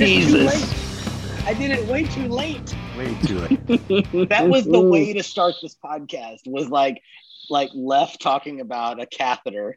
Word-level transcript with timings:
Damn 0.00 0.08
it! 0.08 0.20
Jesus. 0.22 1.44
I 1.46 1.52
did 1.54 1.70
it 1.70 1.86
way 1.86 2.04
too 2.04 2.26
late. 2.28 2.74
Way 2.96 3.14
too 3.22 3.38
late. 3.40 4.28
That 4.30 4.48
was 4.48 4.64
the 4.64 4.80
way 4.80 5.12
to 5.12 5.22
start 5.22 5.56
this 5.60 5.76
podcast. 5.76 6.40
Was 6.46 6.68
like, 6.68 7.02
like 7.50 7.68
left 7.74 8.20
talking 8.20 8.60
about 8.60 9.00
a 9.00 9.06
catheter. 9.06 9.76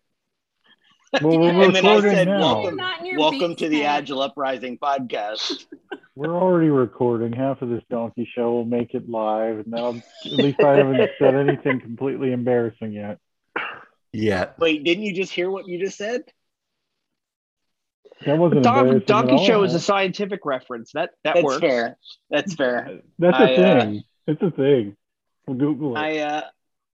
Well, 1.22 1.40
we're 1.40 1.50
And 1.66 1.76
then 1.76 1.86
I 1.86 1.96
recording 1.96 2.12
said, 2.12 2.28
now. 2.28 2.40
welcome, 2.40 2.76
Not 2.78 3.00
in 3.02 3.06
your 3.08 3.20
welcome 3.20 3.56
to 3.58 3.68
the 3.68 3.80
basement. 3.80 3.98
Agile 3.98 4.22
Uprising 4.22 4.78
podcast. 4.78 5.66
We're 6.16 6.36
already 6.36 6.70
recording. 6.70 7.34
Half 7.34 7.62
of 7.62 7.70
this 7.70 7.84
donkey 7.90 8.30
show 8.34 8.52
will 8.52 8.66
make 8.66 8.94
it 8.94 9.10
live, 9.10 9.60
and 9.60 9.68
now 9.68 9.90
at 9.90 10.32
least 10.32 10.62
I 10.62 10.78
haven't 10.78 11.10
said 11.18 11.36
anything 11.36 11.82
completely 11.82 12.32
embarrassing 12.32 12.94
yet. 12.94 13.18
Yet. 14.12 14.60
Wait, 14.60 14.84
didn't 14.84 15.04
you 15.04 15.14
just 15.14 15.34
hear 15.34 15.50
what 15.50 15.68
you 15.68 15.84
just 15.84 15.98
said? 15.98 16.22
That 18.26 18.38
wasn't 18.38 18.64
Don- 18.64 19.04
Donkey 19.06 19.46
Show 19.46 19.64
is 19.64 19.74
a 19.74 19.80
scientific 19.80 20.46
reference. 20.46 20.92
That 20.94 21.12
that 21.24 21.36
That's 21.36 21.44
works. 21.44 21.60
fair. 21.60 21.98
That's 22.30 22.54
fair. 22.54 23.00
That's 23.20 23.38
a 23.40 23.44
I, 23.44 23.54
uh, 23.54 23.82
thing. 23.82 24.04
it's 24.28 24.42
a 24.42 24.52
thing. 24.52 24.96
We'll 25.48 25.58
Google 25.58 25.96
it. 25.96 26.00
I, 26.00 26.20
uh, 26.20 26.42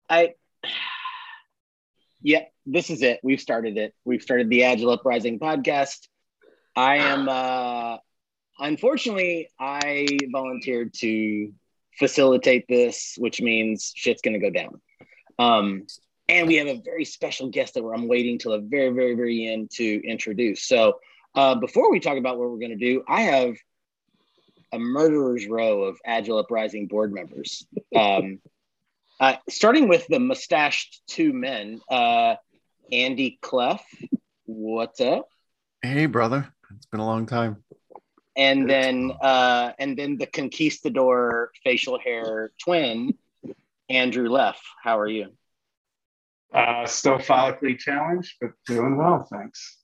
I, 0.09 0.35
yeah, 2.23 2.45
this 2.65 2.91
is 2.91 3.02
it. 3.02 3.21
We've 3.23 3.41
started 3.41 3.77
it. 3.77 3.95
We've 4.05 4.23
started 4.23 4.49
the 4.49 4.65
Agile 4.65 4.91
Uprising 4.91 5.39
podcast. 5.39 6.07
I 6.77 6.97
am, 6.99 7.29
uh, 7.29 7.97
unfortunately, 8.59 9.49
I 9.59 10.07
volunteered 10.30 10.95
to 10.99 11.52
facilitate 11.99 12.66
this, 12.69 13.15
which 13.19 13.41
means 13.41 13.93
shit's 13.97 14.23
going 14.23 14.38
to 14.38 14.41
go 14.41 14.51
down. 14.51 14.80
Um, 15.38 15.87
and 16.29 16.47
we 16.47 16.57
have 16.57 16.66
a 16.66 16.80
very 16.85 17.04
special 17.04 17.49
guest 17.49 17.74
that 17.74 17.85
I'm 17.85 18.09
waiting 18.09 18.38
till 18.38 18.52
the 18.52 18.59
very, 18.59 18.91
very, 18.91 19.15
very 19.15 19.47
end 19.47 19.71
to 19.73 20.07
introduce. 20.07 20.65
So, 20.65 20.99
uh, 21.37 21.54
before 21.54 21.90
we 21.90 22.01
talk 22.01 22.16
about 22.16 22.38
what 22.38 22.51
we're 22.51 22.59
going 22.59 22.70
to 22.70 22.76
do, 22.76 23.04
I 23.06 23.23
have 23.23 23.56
a 24.73 24.79
murderer's 24.79 25.46
row 25.46 25.84
of 25.84 25.98
Agile 26.04 26.38
Uprising 26.38 26.87
board 26.87 27.12
members. 27.12 27.66
Um, 27.95 28.40
uh, 29.20 29.37
starting 29.48 29.88
with 29.88 30.07
the 30.09 30.18
mustached 30.18 31.01
two 31.07 31.32
men, 31.32 31.80
uh, 31.90 32.34
Andy 32.92 33.38
Cleff, 33.40 33.82
what's 34.45 35.01
up? 35.01 35.29
Hey, 35.80 36.04
brother. 36.04 36.52
It's 36.76 36.84
been 36.87 37.01
a 37.01 37.07
long 37.07 37.24
time. 37.24 37.64
And 38.37 38.68
then, 38.68 39.12
uh, 39.23 39.73
and 39.79 39.96
then 39.96 40.18
the 40.18 40.26
conquistador 40.26 41.52
facial 41.64 41.98
hair 41.98 42.51
twin, 42.62 43.14
Andrew 43.88 44.29
Leff. 44.29 44.60
How 44.82 44.98
are 44.98 45.09
you? 45.09 45.29
Uh, 46.52 46.84
still 46.87 47.18
follically 47.18 47.79
challenged, 47.79 48.34
but 48.42 48.51
doing 48.66 48.98
well, 48.98 49.26
thanks. 49.30 49.79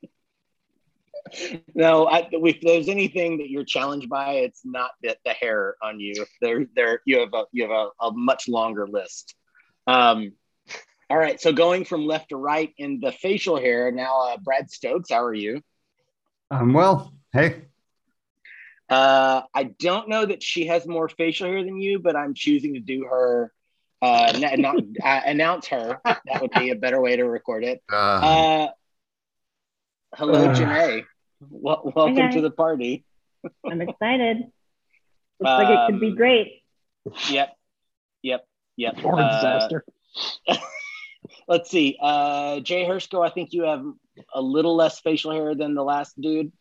No, 1.74 2.06
I, 2.06 2.28
if 2.30 2.60
there's 2.60 2.88
anything 2.88 3.38
that 3.38 3.48
you're 3.50 3.64
challenged 3.64 4.08
by, 4.08 4.32
it's 4.34 4.60
not 4.64 4.90
the, 5.02 5.16
the 5.24 5.30
hair 5.32 5.76
on 5.82 5.98
you. 6.00 6.26
There, 6.40 6.66
there, 6.76 7.00
you 7.06 7.20
have 7.20 7.32
a 7.34 7.44
you 7.52 7.62
have 7.62 7.70
a, 7.70 7.88
a 8.06 8.12
much 8.12 8.48
longer 8.48 8.86
list. 8.86 9.34
Um, 9.86 10.32
all 11.08 11.16
right, 11.18 11.40
so 11.40 11.52
going 11.52 11.84
from 11.84 12.06
left 12.06 12.30
to 12.30 12.36
right 12.36 12.72
in 12.78 13.00
the 13.00 13.12
facial 13.12 13.58
hair 13.58 13.90
now, 13.92 14.28
uh, 14.28 14.36
Brad 14.38 14.70
Stokes. 14.70 15.10
How 15.10 15.22
are 15.24 15.34
you? 15.34 15.60
Um, 16.50 16.72
well, 16.72 17.12
hey, 17.32 17.62
Uh, 18.88 19.42
I 19.54 19.64
don't 19.64 20.08
know 20.08 20.26
that 20.26 20.42
she 20.42 20.66
has 20.66 20.86
more 20.86 21.08
facial 21.08 21.48
hair 21.48 21.64
than 21.64 21.80
you, 21.80 21.98
but 21.98 22.14
I'm 22.16 22.34
choosing 22.34 22.74
to 22.74 22.80
do 22.80 23.04
her. 23.04 23.52
Uh, 24.02 24.32
n- 24.34 24.60
not, 24.60 24.76
uh, 25.04 25.20
announce 25.24 25.68
her. 25.68 26.00
That 26.04 26.40
would 26.42 26.50
be 26.50 26.70
a 26.70 26.74
better 26.76 27.00
way 27.00 27.16
to 27.16 27.24
record 27.24 27.64
it. 27.64 27.82
Uh, 27.90 27.96
Uh, 27.96 28.68
hello, 30.16 30.50
Uh. 30.50 30.54
Janae. 30.54 31.04
Wel- 31.50 31.92
welcome 31.94 32.16
Hi, 32.16 32.22
guys. 32.26 32.34
to 32.34 32.40
the 32.40 32.50
party. 32.50 33.04
I'm 33.66 33.80
excited. 33.80 34.38
Looks 35.40 35.50
like 35.50 35.68
it 35.70 35.86
could 35.92 36.00
be 36.00 36.08
Um, 36.08 36.14
great. 36.16 36.62
Yep, 37.30 37.56
yep, 38.22 38.46
yep. 38.76 38.94
Or 39.04 39.18
Uh, 39.18 39.34
disaster. 39.34 39.84
let's 41.48 41.70
see. 41.70 41.96
Uh, 42.00 42.60
Jay 42.60 42.84
Hrcsko, 42.84 43.26
I 43.26 43.30
think 43.30 43.52
you 43.52 43.64
have 43.64 43.84
a 44.34 44.40
little 44.42 44.76
less 44.76 45.00
facial 45.00 45.32
hair 45.32 45.54
than 45.54 45.74
the 45.74 45.82
last 45.82 46.20
dude. 46.20 46.52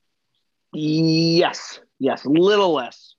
Yes. 0.74 1.80
Yes. 2.00 2.26
A 2.26 2.30
little 2.30 2.74
less. 2.74 3.16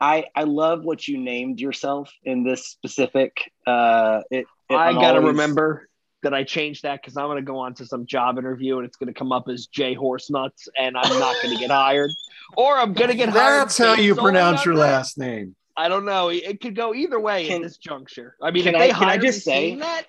I 0.00 0.26
I 0.36 0.44
love 0.44 0.84
what 0.84 1.08
you 1.08 1.18
named 1.18 1.58
yourself 1.60 2.12
in 2.22 2.44
this 2.44 2.66
specific. 2.68 3.50
Uh, 3.66 4.20
it, 4.30 4.46
it- 4.70 4.74
I 4.76 4.92
got 4.92 5.00
to 5.00 5.06
always- 5.18 5.24
remember 5.32 5.87
that 6.22 6.34
I 6.34 6.44
changed 6.44 6.82
that 6.82 7.00
because 7.00 7.16
I'm 7.16 7.26
going 7.26 7.36
to 7.36 7.42
go 7.42 7.58
on 7.58 7.74
to 7.74 7.86
some 7.86 8.06
job 8.06 8.38
interview 8.38 8.78
and 8.78 8.86
it's 8.86 8.96
going 8.96 9.12
to 9.12 9.18
come 9.18 9.32
up 9.32 9.48
as 9.48 9.66
J 9.66 9.94
Horse 9.94 10.30
Nuts 10.30 10.68
and 10.78 10.96
I'm 10.96 11.18
not 11.20 11.36
going 11.42 11.54
to 11.54 11.60
get 11.60 11.70
hired. 11.70 12.10
Or 12.56 12.76
I'm 12.76 12.92
going 12.92 13.10
to 13.10 13.16
get 13.16 13.28
hired. 13.28 13.62
that's 13.62 13.78
how 13.78 13.94
you 13.94 14.14
based 14.14 14.22
pronounce 14.24 14.64
your 14.64 14.74
last 14.74 15.18
name. 15.18 15.54
I 15.76 15.88
don't 15.88 16.04
know. 16.04 16.28
It 16.28 16.60
could 16.60 16.74
go 16.74 16.92
either 16.94 17.20
way 17.20 17.46
Can- 17.46 17.56
in 17.56 17.62
this 17.62 17.76
juncture. 17.76 18.34
I 18.42 18.50
mean, 18.50 18.64
can 18.64 18.74
if 18.74 18.80
I- 18.80 18.90
can 18.90 19.08
I 19.08 19.18
just 19.18 19.44
say- 19.44 19.76
that, 19.76 20.06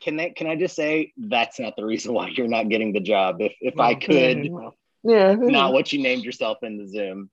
Can 0.00 0.20
I 0.20 0.30
can 0.30 0.46
I 0.46 0.56
just 0.56 0.76
say 0.76 1.12
that's 1.16 1.58
not 1.58 1.74
the 1.76 1.84
reason 1.84 2.12
why 2.12 2.28
you're 2.28 2.48
not 2.48 2.68
getting 2.68 2.92
the 2.92 3.00
job? 3.00 3.40
If 3.40 3.54
if 3.60 3.80
I 3.80 3.94
could, 3.94 4.50
yeah, 5.02 5.34
not 5.34 5.72
what 5.72 5.90
you 5.92 6.02
named 6.02 6.22
yourself 6.22 6.58
in 6.62 6.76
the 6.76 6.86
Zoom. 6.86 7.30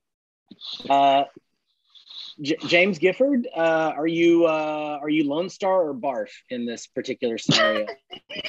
Uh, 0.89 1.23
J- 2.41 2.57
James 2.67 2.97
Gifford, 2.97 3.47
uh, 3.55 3.94
are 3.95 4.07
you 4.07 4.45
uh, 4.45 4.99
are 5.01 5.09
you 5.09 5.27
Lone 5.27 5.49
Star 5.49 5.89
or 5.89 5.94
Barf 5.94 6.29
in 6.49 6.66
this 6.66 6.88
particular 6.88 7.38
scenario? 7.38 7.88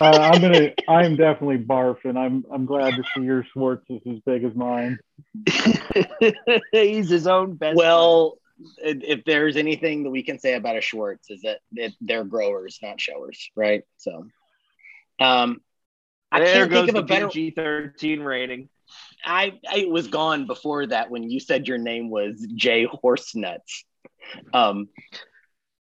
Uh, 0.00 0.06
I'm 0.06 0.40
gonna. 0.40 0.70
I'm 0.88 1.14
definitely 1.14 1.58
barf, 1.58 1.98
and 2.04 2.18
I'm. 2.18 2.44
I'm 2.52 2.64
glad 2.64 2.96
to 2.96 3.04
see 3.14 3.22
your 3.22 3.44
Schwartz 3.52 3.84
is 3.88 4.00
as 4.10 4.18
big 4.26 4.42
as 4.42 4.54
mine. 4.54 4.98
he's 6.72 7.08
his 7.08 7.26
own 7.26 7.54
best. 7.54 7.76
well, 7.76 8.38
if 8.78 9.02
if 9.02 9.24
there's 9.24 9.56
anything 9.56 10.04
that 10.04 10.10
we 10.10 10.22
can 10.22 10.38
say 10.38 10.54
about 10.54 10.76
a 10.76 10.80
Schwartz 10.80 11.30
is 11.30 11.42
that 11.42 11.60
it, 11.72 11.92
they're 12.00 12.24
growers, 12.24 12.78
not 12.82 13.00
showers, 13.00 13.50
right? 13.54 13.82
So, 13.98 14.26
um, 15.20 15.60
I 16.32 16.40
there 16.40 16.66
can't 16.66 16.70
goes 16.70 16.86
think 16.86 16.98
of 16.98 17.04
a 17.04 17.06
better. 17.06 17.28
G13 17.28 18.24
rating. 18.24 18.68
I 19.24 19.58
I 19.68 19.86
was 19.88 20.08
gone 20.08 20.46
before 20.46 20.86
that 20.86 21.10
when 21.10 21.30
you 21.30 21.40
said 21.40 21.66
your 21.66 21.78
name 21.78 22.10
was 22.10 22.46
Jay 22.54 22.84
Horsenuts. 22.84 23.84
Um, 24.52 24.88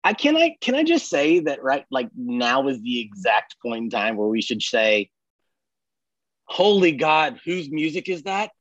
I 0.03 0.13
can 0.13 0.37
I 0.37 0.55
can 0.61 0.75
I 0.75 0.83
just 0.83 1.09
say 1.09 1.39
that 1.41 1.63
right 1.63 1.85
like 1.91 2.09
now 2.15 2.67
is 2.67 2.81
the 2.81 3.01
exact 3.01 3.55
point 3.61 3.85
in 3.85 3.89
time 3.89 4.17
where 4.17 4.27
we 4.27 4.41
should 4.41 4.61
say, 4.61 5.09
"Holy 6.45 6.93
God, 6.93 7.39
whose 7.43 7.69
music 7.69 8.09
is 8.09 8.23
that?" 8.23 8.51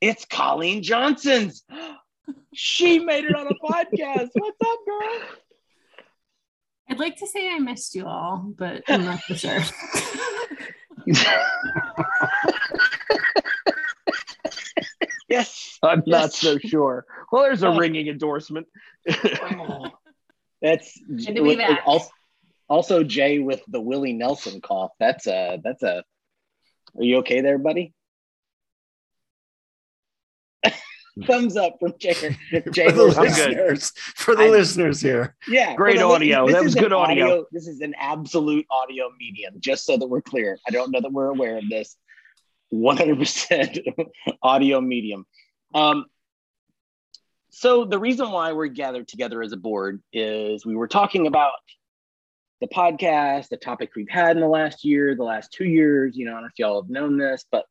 It's 0.00 0.24
Colleen 0.24 0.82
Johnson's. 0.82 1.64
She 2.52 2.98
made 2.98 3.24
it 3.24 3.36
on 3.36 3.46
a 3.46 3.50
podcast. 3.50 4.30
What's 4.32 4.60
up, 4.60 4.78
girl? 4.84 5.20
I'd 6.88 6.98
like 6.98 7.16
to 7.18 7.26
say 7.26 7.48
I 7.48 7.60
missed 7.60 7.94
you 7.94 8.04
all, 8.04 8.52
but 8.56 8.82
I'm 8.88 9.04
not 9.04 9.20
for 9.20 9.36
sure. 9.36 9.60
Yes, 15.28 15.78
I'm 15.82 16.02
not 16.06 16.32
so 16.32 16.58
sure. 16.58 17.04
Well, 17.32 17.42
there's 17.42 17.62
a 17.62 17.68
Oh. 17.68 17.76
ringing 17.76 18.06
endorsement. 18.08 18.66
that's 20.62 20.98
Good 21.00 21.34
to 21.36 21.42
be 21.42 21.56
back. 21.56 21.82
also, 21.86 22.10
also 22.68 23.02
Jay 23.04 23.38
with 23.38 23.60
the 23.68 23.80
Willie 23.80 24.12
Nelson 24.12 24.60
cough. 24.60 24.92
That's 25.00 25.26
a 25.26 25.60
that's 25.62 25.82
a. 25.82 26.04
Are 26.96 27.02
you 27.02 27.18
okay 27.18 27.40
there, 27.42 27.58
buddy? 27.58 27.92
Thumbs 31.26 31.56
up 31.56 31.76
from 31.80 31.94
Jay. 31.98 32.12
Jay 32.72 32.90
For 32.90 32.92
the 32.92 33.14
I'm 33.18 33.24
good. 33.34 33.48
listeners, 33.48 33.92
for 34.16 34.36
the 34.36 34.44
I- 34.44 34.48
listeners 34.50 35.00
here. 35.00 35.34
Yeah, 35.48 35.74
Great 35.74 35.96
for 35.98 36.06
li- 36.06 36.14
audio. 36.14 36.46
That 36.46 36.62
was 36.62 36.72
is 36.72 36.76
an 36.76 36.82
good 36.82 36.92
audio. 36.92 37.46
This 37.52 37.66
is 37.66 37.80
an 37.80 37.94
absolute 37.98 38.66
audio 38.70 39.10
medium. 39.18 39.54
Just 39.58 39.84
so 39.86 39.96
that 39.96 40.06
we're 40.06 40.20
clear, 40.22 40.58
I 40.68 40.70
don't 40.70 40.90
know 40.90 41.00
that 41.00 41.10
we're 41.12 41.28
aware 41.30 41.56
of 41.58 41.64
this. 41.70 41.96
One 42.70 42.96
hundred 42.96 43.18
percent 43.18 43.78
audio 44.42 44.80
medium. 44.80 45.24
Um, 45.74 46.06
so 47.50 47.84
the 47.84 47.98
reason 47.98 48.30
why 48.30 48.52
we're 48.52 48.66
gathered 48.66 49.08
together 49.08 49.42
as 49.42 49.52
a 49.52 49.56
board 49.56 50.02
is 50.12 50.66
we 50.66 50.76
were 50.76 50.88
talking 50.88 51.26
about 51.26 51.52
the 52.60 52.66
podcast, 52.68 53.48
the 53.48 53.56
topic 53.56 53.90
we've 53.94 54.08
had 54.08 54.36
in 54.36 54.40
the 54.40 54.48
last 54.48 54.84
year, 54.84 55.14
the 55.14 55.22
last 55.22 55.52
two 55.52 55.64
years. 55.64 56.16
You 56.16 56.26
know, 56.26 56.32
I 56.32 56.34
don't 56.34 56.42
know 56.42 56.48
if 56.48 56.58
y'all 56.58 56.82
have 56.82 56.90
known 56.90 57.16
this, 57.16 57.44
but 57.50 57.66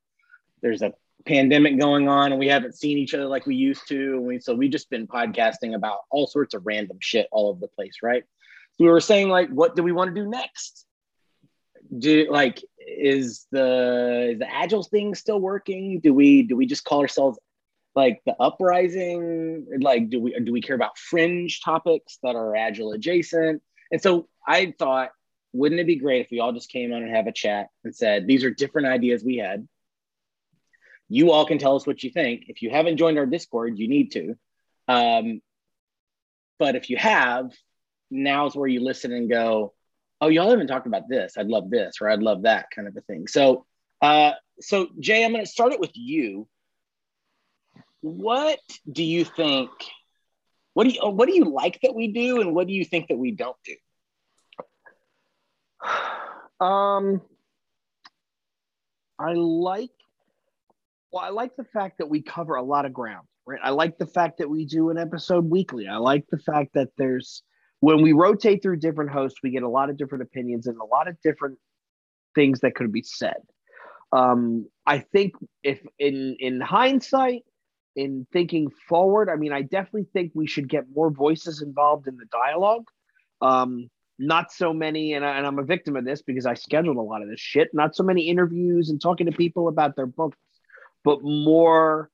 there's 0.62 0.82
a 0.82 0.94
pandemic 1.26 1.78
going 1.80 2.08
on 2.08 2.32
and 2.32 2.40
we 2.40 2.48
haven't 2.48 2.78
seen 2.78 2.98
each 2.98 3.14
other 3.14 3.26
like 3.26 3.46
we 3.46 3.56
used 3.56 3.88
to. 3.90 4.22
We, 4.22 4.40
so 4.40 4.56
we've 4.56 4.72
just 4.72 4.90
been 4.90 5.08
podcasting 5.08 5.76
about 5.76 6.00
all 6.10 6.28
sorts 6.28 6.54
of 6.54 6.66
random 6.66 6.98
shit 7.02 7.28
all 7.32 7.50
over 7.50 7.60
the 7.60 7.68
place, 7.68 7.98
right? 8.02 8.24
So 8.74 8.84
we 8.84 8.90
were 8.90 9.02
saying, 9.02 9.30
like, 9.30 9.50
what 9.50 9.76
do 9.76 9.84
we 9.84 9.92
want 9.92 10.16
to 10.16 10.22
do 10.22 10.30
next? 10.30 10.86
Do 11.98 12.28
like 12.30 12.64
is 12.80 13.46
the 13.52 14.30
is 14.34 14.40
the 14.40 14.54
agile 14.54 14.84
thing 14.84 15.16
still 15.16 15.40
working? 15.40 16.00
Do 16.00 16.14
we 16.14 16.44
do 16.44 16.56
we 16.56 16.66
just 16.66 16.84
call 16.84 17.02
ourselves 17.02 17.40
like 17.96 18.22
the 18.26 18.36
uprising? 18.40 19.66
Like, 19.80 20.10
do 20.10 20.20
we 20.20 20.40
do 20.40 20.52
we 20.52 20.62
care 20.62 20.76
about 20.76 20.98
fringe 20.98 21.62
topics 21.62 22.20
that 22.24 22.36
are 22.36 22.56
agile 22.56 22.92
adjacent? 22.92 23.62
And 23.92 24.02
so 24.02 24.28
I 24.48 24.74
thought, 24.78 25.12
wouldn't 25.54 25.80
it 25.80 25.88
be 25.88 25.96
great 25.96 26.22
if 26.22 26.32
we 26.32 26.40
all 26.40 26.52
just 26.52 26.70
came 26.70 26.92
on 26.92 27.04
and 27.04 27.16
have 27.16 27.28
a 27.28 27.32
chat 27.32 27.68
and 27.84 27.96
said, 27.96 28.28
these 28.28 28.44
are 28.44 28.50
different 28.50 28.88
ideas 28.88 29.24
we 29.24 29.38
had. 29.38 29.68
You 31.08 31.32
all 31.32 31.46
can 31.46 31.60
tell 31.60 31.76
us 31.76 31.88
what 31.88 32.04
you 32.04 32.10
think. 32.10 32.46
If 32.48 32.62
you 32.62 32.70
haven't 32.70 32.98
joined 32.98 33.18
our 33.18 33.26
Discord, 33.26 33.78
you 33.78 33.88
need 33.88 34.12
to. 34.12 34.36
Um, 34.88 35.42
but 36.58 36.76
if 36.76 36.90
you 36.90 36.98
have, 36.98 37.52
now's 38.10 38.56
where 38.56 38.68
you 38.68 38.82
listen 38.82 39.12
and 39.12 39.30
go, 39.30 39.74
"Oh, 40.22 40.28
y'all 40.28 40.50
haven't 40.50 40.68
talked 40.68 40.88
about 40.88 41.08
this. 41.10 41.38
I'd 41.38 41.48
love 41.48 41.70
this, 41.70 41.98
or 42.02 42.10
I'd 42.10 42.24
love 42.24 42.44
that," 42.44 42.72
kind 42.72 42.88
of 42.88 42.96
a 42.96 43.02
thing. 43.02 43.28
So, 43.28 43.66
uh, 44.02 44.32
so 44.60 44.88
Jay, 45.00 45.24
I'm 45.24 45.32
going 45.32 45.44
to 45.44 45.50
start 45.50 45.74
it 45.74 45.80
with 45.80 45.96
you. 45.96 46.48
What 48.02 48.60
do 48.92 49.04
you 49.04 49.26
think? 49.26 49.72
What 50.74 50.88
do 50.88 50.94
you 50.94 51.00
what 51.10 51.28
do 51.28 51.36
you 51.36 51.46
like 51.46 51.80
that 51.82 51.96
we 51.96 52.10
do, 52.10 52.42
and 52.42 52.54
what 52.54 52.68
do 52.68 52.74
you 52.74 52.86
think 52.86 53.08
that 53.08 53.18
we 53.18 53.32
don't 53.32 53.58
do? 53.66 53.76
Um, 56.58 57.22
I 59.20 59.34
like. 59.34 59.90
Well, 61.12 61.22
I 61.22 61.30
like 61.30 61.58
the 61.58 61.66
fact 61.66 61.98
that 61.98 62.10
we 62.10 62.22
cover 62.22 62.56
a 62.56 62.64
lot 62.64 62.86
of 62.86 62.94
ground, 62.94 63.28
right? 63.46 63.60
I 63.62 63.72
like 63.72 63.98
the 63.98 64.06
fact 64.06 64.38
that 64.38 64.50
we 64.50 64.66
do 64.66 64.90
an 64.90 64.98
episode 64.98 65.50
weekly. 65.50 65.88
I 65.88 65.98
like 65.98 66.28
the 66.30 66.38
fact 66.38 66.76
that 66.76 66.92
there's 66.98 67.44
when 67.86 68.02
we 68.02 68.14
rotate 68.14 68.64
through 68.64 68.78
different 68.78 69.12
hosts, 69.12 69.42
we 69.44 69.52
get 69.52 69.62
a 69.62 69.70
lot 69.70 69.92
of 69.92 69.98
different 69.98 70.24
opinions 70.24 70.66
and 70.66 70.76
a 70.80 70.86
lot 70.86 71.08
of 71.08 71.22
different 71.22 71.60
things 72.34 72.62
that 72.62 72.74
could 72.74 72.92
be 72.92 73.04
said. 73.04 73.38
Um, 74.12 74.68
I 74.88 74.98
think 74.98 75.34
if 75.62 75.86
in 76.00 76.36
in 76.40 76.60
hindsight, 76.62 77.44
in 77.96 78.26
thinking 78.34 78.72
forward, 78.90 79.30
I 79.30 79.36
mean, 79.36 79.54
I 79.54 79.62
definitely 79.62 80.08
think 80.14 80.32
we 80.34 80.48
should 80.48 80.68
get 80.68 80.86
more 80.96 81.12
voices 81.12 81.62
involved 81.62 82.08
in 82.08 82.18
the 82.18 82.26
dialogue. 82.32 82.86
Um, 83.40 83.92
not 84.18 84.52
so 84.52 84.74
many, 84.74 85.14
and, 85.14 85.24
I, 85.24 85.38
and 85.38 85.46
I'm 85.46 85.60
a 85.60 85.64
victim 85.64 85.96
of 85.96 86.06
this 86.06 86.24
because 86.24 86.48
I 86.48 86.56
scheduled 86.56 86.98
a 86.98 87.02
lot 87.02 87.22
of 87.22 87.30
this 87.30 87.40
shit. 87.40 87.70
Not 87.72 87.96
so 87.96 88.02
many 88.02 88.30
interviews 88.30 88.90
and 88.90 89.00
talking 89.00 89.28
to 89.28 89.32
people 89.32 89.68
about 89.68 89.96
their 89.96 90.08
books, 90.08 90.40
but 91.04 91.20
more 91.22 92.10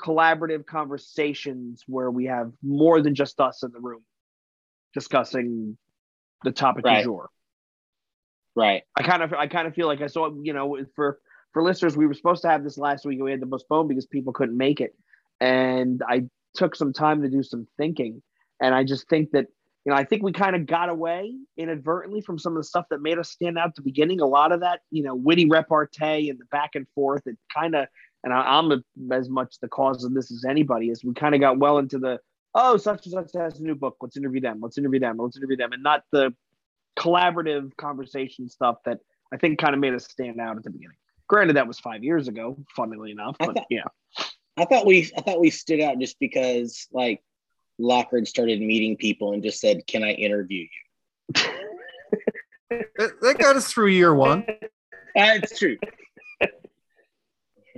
collaborative 0.00 0.64
conversations 0.64 1.84
where 1.86 2.10
we 2.10 2.24
have 2.26 2.50
more 2.62 3.02
than 3.02 3.14
just 3.14 3.40
us 3.40 3.62
in 3.62 3.70
the 3.70 3.80
room 3.80 4.00
discussing 4.94 5.76
the 6.44 6.52
topic 6.52 6.84
Right. 6.84 6.98
du 6.98 7.04
jour. 7.04 7.30
Right. 8.56 8.82
I 8.96 9.02
kind 9.02 9.22
of 9.22 9.32
I 9.32 9.48
kind 9.48 9.66
of 9.66 9.74
feel 9.74 9.86
like 9.88 10.00
I 10.00 10.06
saw 10.06 10.30
you 10.42 10.52
know 10.52 10.78
for 10.94 11.18
for 11.52 11.62
listeners 11.62 11.96
we 11.96 12.06
were 12.06 12.14
supposed 12.14 12.42
to 12.42 12.48
have 12.48 12.62
this 12.62 12.78
last 12.78 13.04
week 13.04 13.16
and 13.16 13.24
we 13.24 13.30
had 13.32 13.40
to 13.40 13.46
postpone 13.46 13.88
because 13.88 14.06
people 14.06 14.32
couldn't 14.32 14.56
make 14.56 14.80
it 14.80 14.94
and 15.40 16.02
I 16.08 16.24
took 16.54 16.76
some 16.76 16.92
time 16.92 17.22
to 17.22 17.28
do 17.28 17.42
some 17.42 17.66
thinking 17.76 18.22
and 18.60 18.74
I 18.74 18.84
just 18.84 19.08
think 19.08 19.32
that 19.32 19.46
you 19.84 19.90
know 19.90 19.96
I 19.96 20.04
think 20.04 20.22
we 20.22 20.30
kind 20.30 20.54
of 20.54 20.66
got 20.66 20.88
away 20.88 21.34
inadvertently 21.56 22.20
from 22.20 22.38
some 22.38 22.52
of 22.52 22.58
the 22.58 22.64
stuff 22.64 22.86
that 22.90 23.02
made 23.02 23.18
us 23.18 23.30
stand 23.30 23.58
out 23.58 23.68
at 23.68 23.74
the 23.74 23.82
beginning 23.82 24.20
a 24.20 24.26
lot 24.26 24.52
of 24.52 24.60
that 24.60 24.80
you 24.92 25.02
know 25.02 25.16
witty 25.16 25.46
repartee 25.46 26.30
and 26.30 26.38
the 26.38 26.46
back 26.52 26.70
and 26.76 26.86
forth 26.94 27.22
it 27.26 27.36
kind 27.52 27.74
of 27.74 27.88
and 28.22 28.32
I, 28.32 28.58
I'm 28.58 28.70
a, 28.70 28.78
as 29.12 29.28
much 29.28 29.56
the 29.60 29.68
cause 29.68 30.04
of 30.04 30.14
this 30.14 30.30
as 30.30 30.44
anybody 30.48 30.90
is 30.90 31.02
we 31.02 31.12
kind 31.12 31.34
of 31.34 31.40
got 31.40 31.58
well 31.58 31.78
into 31.78 31.98
the 31.98 32.20
oh 32.54 32.76
such 32.76 33.06
and 33.06 33.12
such 33.12 33.30
has 33.34 33.58
a 33.60 33.62
new 33.62 33.74
book 33.74 33.96
let's 34.00 34.16
interview 34.16 34.40
them 34.40 34.60
let's 34.60 34.78
interview 34.78 35.00
them 35.00 35.16
let's 35.18 35.36
interview 35.36 35.56
them 35.56 35.72
and 35.72 35.82
not 35.82 36.02
the 36.12 36.32
collaborative 36.98 37.76
conversation 37.76 38.48
stuff 38.48 38.76
that 38.84 38.98
I 39.32 39.36
think 39.36 39.58
kind 39.58 39.74
of 39.74 39.80
made 39.80 39.94
us 39.94 40.04
stand 40.08 40.40
out 40.40 40.56
at 40.56 40.62
the 40.62 40.70
beginning. 40.70 40.96
Granted, 41.26 41.56
that 41.56 41.66
was 41.66 41.80
five 41.80 42.04
years 42.04 42.28
ago, 42.28 42.56
funnily 42.76 43.10
enough, 43.10 43.36
I 43.40 43.46
but 43.46 43.54
thought- 43.56 43.66
yeah. 43.68 43.82
I 44.56 44.64
thought 44.66 44.86
we 44.86 45.10
I 45.16 45.20
thought 45.22 45.40
we 45.40 45.50
stood 45.50 45.80
out 45.80 45.98
just 45.98 46.20
because 46.20 46.86
like 46.92 47.20
Lockhart 47.78 48.28
started 48.28 48.60
meeting 48.60 48.96
people 48.96 49.32
and 49.32 49.42
just 49.42 49.60
said, 49.60 49.84
"Can 49.88 50.04
I 50.04 50.12
interview 50.12 50.66
you?" 51.34 51.40
That, 52.70 53.20
that 53.20 53.38
got 53.38 53.56
us 53.56 53.70
through 53.72 53.88
year 53.88 54.14
one. 54.14 54.44
Uh, 55.16 55.38
it's 55.42 55.56
true. 55.58 55.76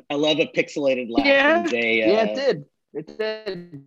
I 0.09 0.15
love 0.15 0.39
a 0.39 0.47
pixelated 0.47 1.11
laugh. 1.11 1.27
Yeah. 1.27 1.63
from 1.63 1.71
Jay, 1.71 1.99
yeah, 1.99 2.21
uh, 2.21 2.25
it 2.25 2.35
did. 2.35 2.65
It 2.95 3.19
did. 3.19 3.85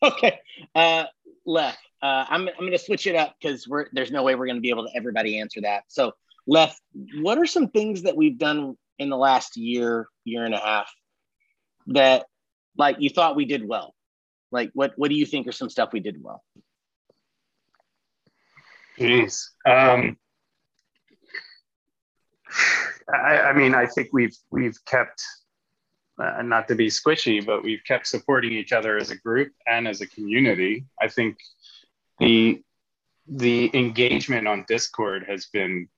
okay. 0.02 0.38
Uh, 0.74 1.04
Leff. 1.46 1.76
Uh, 2.02 2.24
I'm 2.28 2.48
I'm 2.48 2.60
going 2.60 2.72
to 2.72 2.78
switch 2.78 3.06
it 3.06 3.14
up 3.14 3.34
because 3.40 3.68
we're 3.68 3.86
there's 3.92 4.10
no 4.10 4.22
way 4.22 4.34
we're 4.34 4.46
going 4.46 4.56
to 4.56 4.62
be 4.62 4.70
able 4.70 4.86
to 4.86 4.96
everybody 4.96 5.38
answer 5.38 5.60
that. 5.62 5.84
So, 5.88 6.12
Leff, 6.46 6.78
what 7.20 7.36
are 7.38 7.46
some 7.46 7.68
things 7.68 8.02
that 8.02 8.16
we've 8.16 8.38
done 8.38 8.76
in 8.98 9.10
the 9.10 9.16
last 9.16 9.56
year, 9.56 10.08
year 10.24 10.44
and 10.44 10.54
a 10.54 10.58
half 10.58 10.90
that 11.88 12.24
like 12.76 12.96
you 13.00 13.10
thought 13.10 13.36
we 13.36 13.44
did 13.44 13.66
well? 13.66 13.94
Like, 14.50 14.70
what 14.72 14.92
what 14.96 15.10
do 15.10 15.16
you 15.16 15.26
think 15.26 15.46
are 15.46 15.52
some 15.52 15.68
stuff 15.68 15.90
we 15.92 16.00
did 16.00 16.22
well? 16.22 16.42
Jeez. 18.98 19.44
Um, 19.66 20.16
I, 23.12 23.38
I 23.38 23.52
mean, 23.52 23.74
I 23.74 23.86
think 23.86 24.08
we've 24.12 24.36
we've 24.50 24.76
kept, 24.86 25.22
uh, 26.20 26.42
not 26.42 26.68
to 26.68 26.74
be 26.74 26.88
squishy, 26.88 27.44
but 27.44 27.62
we've 27.62 27.84
kept 27.84 28.06
supporting 28.06 28.52
each 28.52 28.72
other 28.72 28.96
as 28.98 29.10
a 29.10 29.16
group 29.16 29.52
and 29.66 29.88
as 29.88 30.00
a 30.00 30.06
community. 30.06 30.84
I 31.00 31.08
think 31.08 31.38
the 32.18 32.62
the 33.26 33.70
engagement 33.74 34.48
on 34.48 34.64
Discord 34.66 35.24
has 35.28 35.46
been 35.46 35.88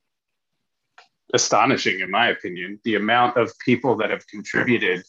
astonishing, 1.32 2.00
in 2.00 2.10
my 2.10 2.28
opinion. 2.28 2.78
The 2.84 2.96
amount 2.96 3.38
of 3.38 3.58
people 3.58 3.96
that 3.96 4.10
have 4.10 4.26
contributed 4.26 5.02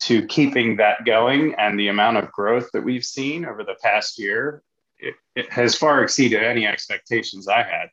to 0.00 0.26
keeping 0.26 0.76
that 0.76 1.04
going 1.04 1.54
and 1.58 1.78
the 1.78 1.88
amount 1.88 2.16
of 2.16 2.32
growth 2.32 2.70
that 2.72 2.82
we've 2.84 3.04
seen 3.04 3.44
over 3.44 3.64
the 3.64 3.76
past 3.82 4.18
year 4.18 4.62
it, 5.00 5.14
it 5.34 5.52
has 5.52 5.74
far 5.74 6.02
exceeded 6.02 6.42
any 6.42 6.66
expectations 6.66 7.48
I 7.48 7.62
had. 7.62 7.88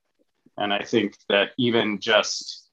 And 0.58 0.74
I 0.74 0.84
think 0.84 1.18
that 1.30 1.52
even 1.58 2.00
just 2.00 2.67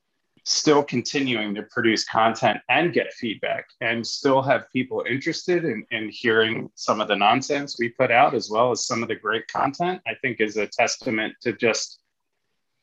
still 0.44 0.82
continuing 0.82 1.55
to 1.55 1.62
produce 1.64 2.05
content 2.05 2.58
and 2.69 2.93
get 2.93 3.12
feedback 3.14 3.67
and 3.81 4.06
still 4.06 4.43
have 4.43 4.70
people 4.70 5.05
interested 5.08 5.64
in, 5.64 5.85
in 5.91 6.08
hearing 6.11 6.70
some 6.75 7.00
of 7.00 7.08
the 7.08 7.17
nonsense 7.17 7.76
we 7.79 7.88
put 7.88 8.11
out 8.11 8.35
as 8.35 8.50
well 8.50 8.70
as 8.70 8.87
some 8.87 9.02
of 9.02 9.08
the 9.08 9.14
great 9.14 9.46
content, 9.49 10.00
I 10.06 10.14
think 10.20 10.41
is 10.41 10.56
a 10.56 10.67
testament 10.67 11.35
to 11.43 11.55
just, 11.55 11.99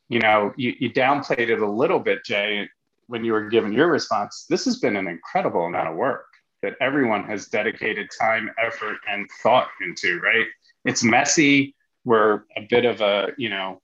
you 0.10 0.20
know, 0.20 0.54
you, 0.58 0.74
you 0.80 0.92
downplayed 0.92 1.50
it 1.50 1.62
a 1.62 1.72
little 1.72 2.00
bit, 2.00 2.26
Jay, 2.26 2.68
when 3.08 3.24
you 3.24 3.34
were 3.34 3.48
given 3.50 3.72
your 3.72 3.88
response. 3.88 4.46
This 4.50 4.66
has 4.66 4.80
been 4.80 4.96
an 4.96 5.08
incredible 5.08 5.66
amount 5.66 5.90
of 5.90 5.96
work 5.96 6.26
that 6.64 6.76
everyone 6.82 7.24
has 7.26 7.48
dedicated 7.48 8.10
time, 8.20 8.50
effort, 8.58 8.98
and 9.08 9.28
thought 9.44 9.68
into, 9.82 10.20
right? 10.20 10.48
it's 10.86 11.04
messy. 11.04 11.76
We're 12.04 12.44
a 12.58 12.62
bit 12.70 12.86
of 12.86 13.02
a, 13.02 13.30
you 13.38 13.50
know, 13.50 13.82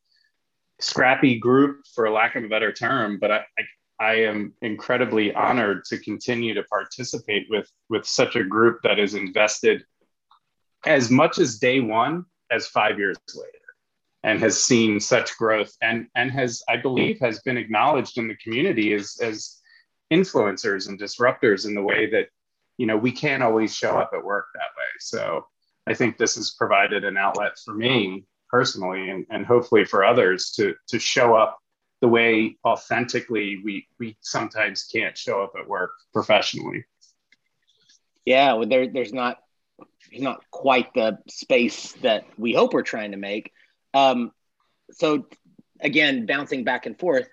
scrappy 0.80 1.40
group 1.40 1.86
for 1.94 2.10
lack 2.10 2.36
of 2.36 2.44
a 2.44 2.48
better 2.48 2.72
term, 2.72 3.18
but 3.20 3.32
I, 3.32 3.38
I, 3.38 3.64
I 4.00 4.16
am 4.16 4.54
incredibly 4.62 5.34
honored 5.34 5.84
to 5.86 5.98
continue 5.98 6.54
to 6.54 6.64
participate 6.64 7.48
with, 7.50 7.70
with 7.90 8.06
such 8.06 8.36
a 8.36 8.44
group 8.44 8.82
that 8.84 9.00
is 9.00 9.16
invested 9.16 9.84
as 10.86 11.10
much 11.10 11.40
as 11.40 11.58
day 11.58 11.80
one 11.80 12.26
as 12.52 12.68
five 12.68 13.00
years 13.00 13.18
later 13.34 13.52
and 14.24 14.40
has 14.40 14.64
seen 14.64 15.00
such 15.00 15.38
growth 15.38 15.76
and, 15.82 16.08
and 16.16 16.32
has, 16.32 16.62
I 16.70 16.78
believe, 16.78 17.20
has 17.20 17.40
been 17.42 17.58
acknowledged 17.58 18.18
in 18.18 18.28
the 18.28 18.36
community 18.36 18.94
as, 18.94 19.18
as 19.22 19.58
influencers 20.12 20.88
and 20.90 21.00
disruptors 21.00 21.66
in 21.66 21.74
the 21.74 21.82
way 21.82 22.10
that, 22.12 22.28
you 22.78 22.86
know, 22.86 22.98
we 22.98 23.12
can't 23.12 23.44
always 23.44 23.76
show 23.76 23.98
up 23.98 24.12
at 24.14 24.24
work 24.24 24.46
that 24.54 24.78
way. 24.78 24.86
So 25.00 25.46
I 25.88 25.94
think 25.94 26.18
this 26.18 26.36
has 26.36 26.52
provided 26.52 27.04
an 27.04 27.18
outlet 27.18 27.54
for 27.64 27.74
me 27.74 28.26
personally 28.50 29.10
and, 29.10 29.26
and 29.30 29.46
hopefully 29.46 29.86
for 29.86 30.06
others 30.06 30.52
to, 30.52 30.76
to 30.90 31.00
show 31.00 31.36
up 31.36 31.58
the 32.02 32.08
way 32.08 32.58
authentically 32.66 33.62
we, 33.64 33.88
we 34.00 34.18
sometimes 34.22 34.84
can't 34.84 35.18
show 35.18 35.42
up 35.42 35.54
at 35.60 35.68
work 35.68 35.92
professionally. 36.14 36.86
Yeah, 38.26 38.54
well, 38.54 38.68
there 38.68 38.88
there's 38.88 39.14
not 39.14 39.38
not 40.12 40.44
quite 40.52 40.94
the 40.94 41.18
space 41.30 41.94
that 42.02 42.26
we 42.38 42.54
hope 42.54 42.74
we're 42.74 42.82
trying 42.82 43.12
to 43.12 43.18
make. 43.18 43.52
Um, 43.94 44.32
so 44.92 45.28
again, 45.80 46.26
bouncing 46.26 46.64
back 46.64 46.86
and 46.86 47.00
forth, 47.00 47.30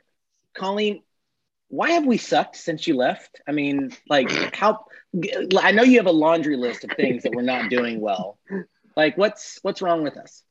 Colleen, 0.54 1.02
why 1.68 1.90
have 1.90 2.06
we 2.06 2.16
sucked 2.16 2.56
since 2.56 2.86
you 2.86 2.96
left? 2.96 3.40
I 3.46 3.52
mean, 3.52 3.90
like 4.08 4.30
how 4.54 4.84
I 5.58 5.72
know 5.72 5.82
you 5.82 5.98
have 5.98 6.06
a 6.06 6.12
laundry 6.12 6.56
list 6.56 6.84
of 6.84 6.90
things 6.96 7.24
that 7.24 7.32
we're 7.34 7.42
not 7.42 7.70
doing 7.70 8.00
well. 8.00 8.38
Like 8.96 9.18
what's 9.18 9.58
what's 9.62 9.82
wrong 9.82 10.04
with 10.04 10.16
us? 10.16 10.42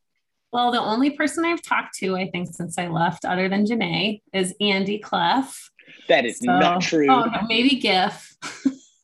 Well, 0.54 0.72
the 0.72 0.80
only 0.80 1.10
person 1.10 1.44
I've 1.46 1.64
talked 1.64 1.96
to, 1.98 2.16
I 2.16 2.30
think, 2.30 2.54
since 2.54 2.78
I 2.78 2.88
left, 2.88 3.26
other 3.26 3.50
than 3.50 3.66
Janae, 3.66 4.22
is 4.34 4.54
Andy 4.62 5.00
Cleff. 5.00 5.70
That 6.10 6.26
is 6.26 6.38
So- 6.40 6.46
not 6.60 6.82
true. 6.82 7.10
Oh, 7.10 7.26
no, 7.26 7.42
maybe 7.48 7.76
Giff. 7.80 8.38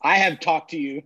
I 0.02 0.18
have 0.18 0.40
talked 0.40 0.70
to 0.72 0.78
you. 0.80 1.02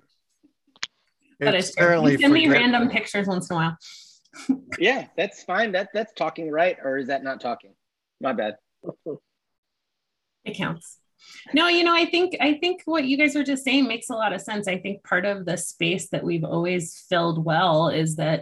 But 1.39 1.55
It's 1.55 1.69
it's 1.69 1.75
true. 1.77 1.85
apparently 1.85 2.12
You 2.13 2.17
send 2.19 2.33
me 2.33 2.47
random 2.50 2.89
pictures 2.89 3.25
once 3.25 3.50
in 3.50 3.55
a 3.55 3.57
while. 3.57 3.77
Yeah, 4.79 5.07
that's 5.15 5.43
fine. 5.43 5.71
That 5.73 5.89
that's 5.93 6.12
talking 6.13 6.50
right, 6.51 6.75
or 6.83 6.97
is 6.97 7.07
that 7.07 7.23
not 7.23 7.39
talking? 7.39 7.73
My 8.19 8.33
bad. 8.33 8.55
It 10.45 10.57
counts. 10.57 10.97
No, 11.53 11.69
you 11.69 11.85
know, 11.85 11.95
I 11.95 12.03
think 12.05 12.35
I 12.41 12.55
think 12.55 12.81
what 12.83 13.05
you 13.05 13.15
guys 13.17 13.33
are 13.38 13.43
just 13.45 13.63
saying 13.63 13.88
makes 13.88 14.09
a 14.09 14.13
lot 14.13 14.33
of 14.33 14.41
sense. 14.41 14.67
I 14.67 14.77
think 14.77 15.03
part 15.05 15.23
of 15.25 15.45
the 15.45 15.55
space 15.55 16.09
that 16.09 16.21
we've 16.23 16.43
always 16.43 17.05
filled 17.07 17.45
well 17.45 17.88
is 17.88 18.17
that 18.17 18.41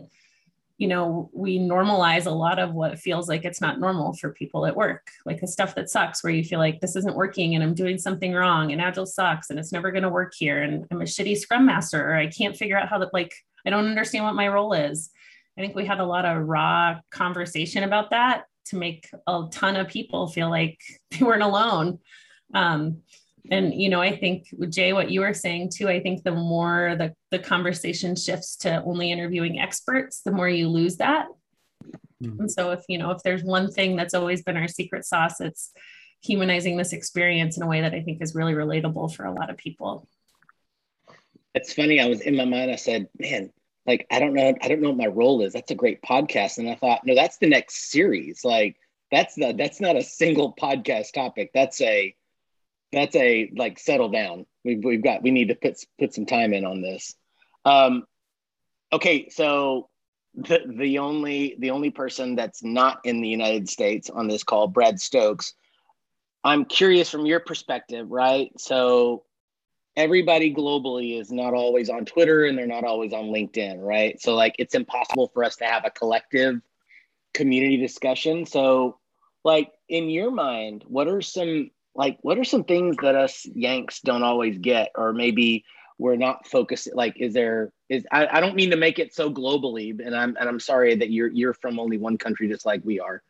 you 0.82 0.88
know, 0.88 1.30
we 1.32 1.60
normalize 1.60 2.26
a 2.26 2.32
lot 2.32 2.58
of 2.58 2.74
what 2.74 2.98
feels 2.98 3.30
like 3.30 3.46
it's 3.46 3.62
not 3.62 3.80
normal 3.80 4.14
for 4.14 4.34
people 4.34 4.66
at 4.66 4.76
work, 4.76 5.12
like 5.28 5.40
the 5.40 5.48
stuff 5.48 5.76
that 5.76 5.92
sucks, 5.92 6.24
where 6.24 6.34
you 6.34 6.44
feel 6.44 6.58
like 6.58 6.82
this 6.82 6.96
isn't 6.96 7.16
working 7.16 7.54
and 7.54 7.64
I'm 7.64 7.76
doing 7.76 8.00
something 8.00 8.34
wrong 8.34 8.72
and 8.72 8.82
Agile 8.82 9.06
sucks 9.06 9.52
and 9.52 9.60
it's 9.60 9.72
never 9.72 9.92
going 9.92 10.02
to 10.02 10.10
work 10.10 10.34
here 10.36 10.64
and 10.64 10.88
I'm 10.90 11.02
a 11.02 11.04
shitty 11.04 11.38
scrum 11.38 11.68
master 11.68 12.04
or 12.04 12.16
I 12.16 12.26
can't 12.26 12.58
figure 12.58 12.80
out 12.80 12.90
how 12.90 12.98
to, 12.98 13.08
like, 13.14 13.32
I 13.64 13.70
don't 13.70 13.86
understand 13.86 14.26
what 14.26 14.34
my 14.34 14.48
role 14.48 14.74
is. 14.74 15.12
I 15.56 15.62
think 15.62 15.76
we 15.76 15.86
had 15.86 16.00
a 16.00 16.06
lot 16.06 16.26
of 16.26 16.48
raw 16.48 16.96
conversation 17.12 17.84
about 17.84 18.10
that 18.10 18.46
to 18.70 18.76
make 18.76 19.08
a 19.28 19.44
ton 19.52 19.76
of 19.76 19.88
people 19.88 20.30
feel 20.30 20.50
like 20.50 20.80
they 21.12 21.24
weren't 21.24 21.44
alone. 21.44 22.00
Um, 22.56 23.04
and 23.50 23.74
you 23.74 23.90
know 23.90 24.02
i 24.02 24.16
think 24.16 24.48
jay 24.70 24.94
what 24.94 25.10
you 25.10 25.22
were 25.22 25.34
saying 25.34 25.70
too 25.74 25.90
i 25.90 26.00
think 26.00 26.24
the 26.24 26.32
more 26.32 26.96
the, 26.98 27.14
the 27.32 27.40
conversation 27.40 28.16
shifts 28.16 28.56
to 28.56 28.84
only 28.84 29.12
interviewing 29.12 29.60
experts 29.60 30.22
the 30.22 30.32
more 30.32 30.50
you 30.50 30.68
lose 30.68 30.98
that. 30.98 31.28
Mm-hmm. 32.22 32.42
and 32.42 32.52
so 32.52 32.72
if 32.72 32.84
you 32.88 32.98
know 32.98 33.12
if 33.12 33.24
there's 33.24 33.44
one 33.44 33.72
thing 33.72 33.96
that's 33.96 34.14
always 34.14 34.44
been 34.44 34.58
our 34.58 34.68
secret 34.68 35.06
sauce 35.06 35.42
it's 35.42 35.72
humanizing 36.22 36.78
this 36.78 36.94
experience 36.94 37.58
in 37.58 37.64
a 37.64 37.68
way 37.68 37.82
that 37.82 37.96
i 37.96 38.02
think 38.02 38.22
is 38.22 38.36
really 38.36 38.54
relatable 38.54 39.14
for 39.16 39.26
a 39.26 39.34
lot 39.34 39.50
of 39.50 39.58
people. 39.58 40.08
It's 41.56 41.74
funny 41.74 42.00
i 42.00 42.06
was 42.06 42.22
in 42.22 42.36
my 42.36 42.46
mind 42.46 42.70
i 42.70 42.76
said 42.76 43.08
man 43.18 43.52
like 43.88 44.06
i 44.12 44.20
don't 44.20 44.34
know 44.34 44.54
i 44.62 44.68
don't 44.68 44.82
know 44.82 44.90
what 44.90 44.98
my 44.98 45.08
role 45.08 45.42
is. 45.42 45.54
That's 45.54 45.72
a 45.72 45.76
great 45.76 46.02
podcast. 46.04 46.60
And 46.60 46.70
i 46.70 46.76
thought 46.76 47.02
no 47.06 47.16
that's 47.16 47.38
the 47.38 47.50
next 47.50 47.90
series. 47.92 48.46
Like 48.46 48.78
that's 49.12 49.36
the 49.36 49.54
that's 49.58 49.82
not 49.82 49.98
a 49.98 50.04
single 50.04 50.54
podcast 50.54 51.14
topic. 51.14 51.52
That's 51.54 51.82
a 51.82 52.16
that's 52.92 53.16
a 53.16 53.52
like 53.56 53.80
settle 53.80 54.10
down. 54.10 54.46
We've 54.64 54.84
we've 54.84 55.04
got 55.04 55.24
we 55.24 55.32
need 55.32 55.50
to 55.50 55.56
put 55.56 55.84
put 56.00 56.14
some 56.14 56.26
time 56.26 56.54
in 56.54 56.66
on 56.66 56.82
this. 56.82 57.16
Um, 57.66 58.06
okay, 58.92 59.30
so 59.30 59.90
the 60.36 60.62
the 60.68 61.00
only 61.00 61.56
the 61.60 61.72
only 61.72 61.90
person 61.90 62.36
that's 62.36 62.64
not 62.64 63.00
in 63.04 63.22
the 63.22 63.28
United 63.28 63.70
States 63.70 64.10
on 64.10 64.28
this 64.28 64.44
call, 64.44 64.68
Brad 64.68 65.00
Stokes. 65.00 65.54
I'm 66.44 66.66
curious 66.66 67.10
from 67.10 67.26
your 67.26 67.40
perspective, 67.40 68.10
right? 68.10 68.52
So 68.60 69.24
everybody 69.96 70.54
globally 70.54 71.20
is 71.20 71.32
not 71.32 71.54
always 71.54 71.90
on 71.90 72.06
Twitter 72.06 72.46
and 72.46 72.58
they're 72.58 72.66
not 72.66 72.84
always 72.84 73.14
on 73.14 73.26
LinkedIn, 73.26 73.80
right? 73.80 74.20
So 74.22 74.36
like 74.36 74.56
it's 74.58 74.74
impossible 74.74 75.30
for 75.34 75.44
us 75.44 75.58
to 75.58 75.66
have 75.66 75.86
a 75.86 75.92
collective 75.92 76.62
community 77.34 77.78
discussion. 77.78 78.46
So 78.46 78.98
like 79.44 79.72
in 79.90 80.10
your 80.10 80.32
mind, 80.32 80.84
what 80.88 81.08
are 81.08 81.22
some 81.22 81.70
like 81.96 82.18
what 82.22 82.38
are 82.38 82.44
some 82.44 82.64
things 82.64 82.96
that 83.02 83.16
us 83.16 83.46
yanks 83.54 84.00
don't 84.02 84.24
always 84.24 84.58
get 84.58 84.92
or 84.96 85.14
maybe 85.14 85.66
we're 85.98 86.16
not 86.16 86.48
focused 86.48 86.90
like 86.94 87.16
is 87.20 87.34
there 87.34 87.72
is 87.90 88.06
I, 88.12 88.28
I 88.28 88.42
don't 88.42 88.56
mean 88.56 88.72
to 88.72 88.78
make 88.78 88.98
it 88.98 89.14
so 89.14 89.32
globally 89.32 90.00
and 90.04 90.16
i'm 90.16 90.36
and 90.40 90.50
i'm 90.50 90.60
sorry 90.60 90.96
that 90.96 91.12
you're 91.12 91.28
you're 91.30 91.54
from 91.54 91.80
only 91.80 91.98
one 91.98 92.18
country 92.18 92.48
just 92.48 92.66
like 92.66 92.82
we 92.84 93.00
are. 93.00 93.22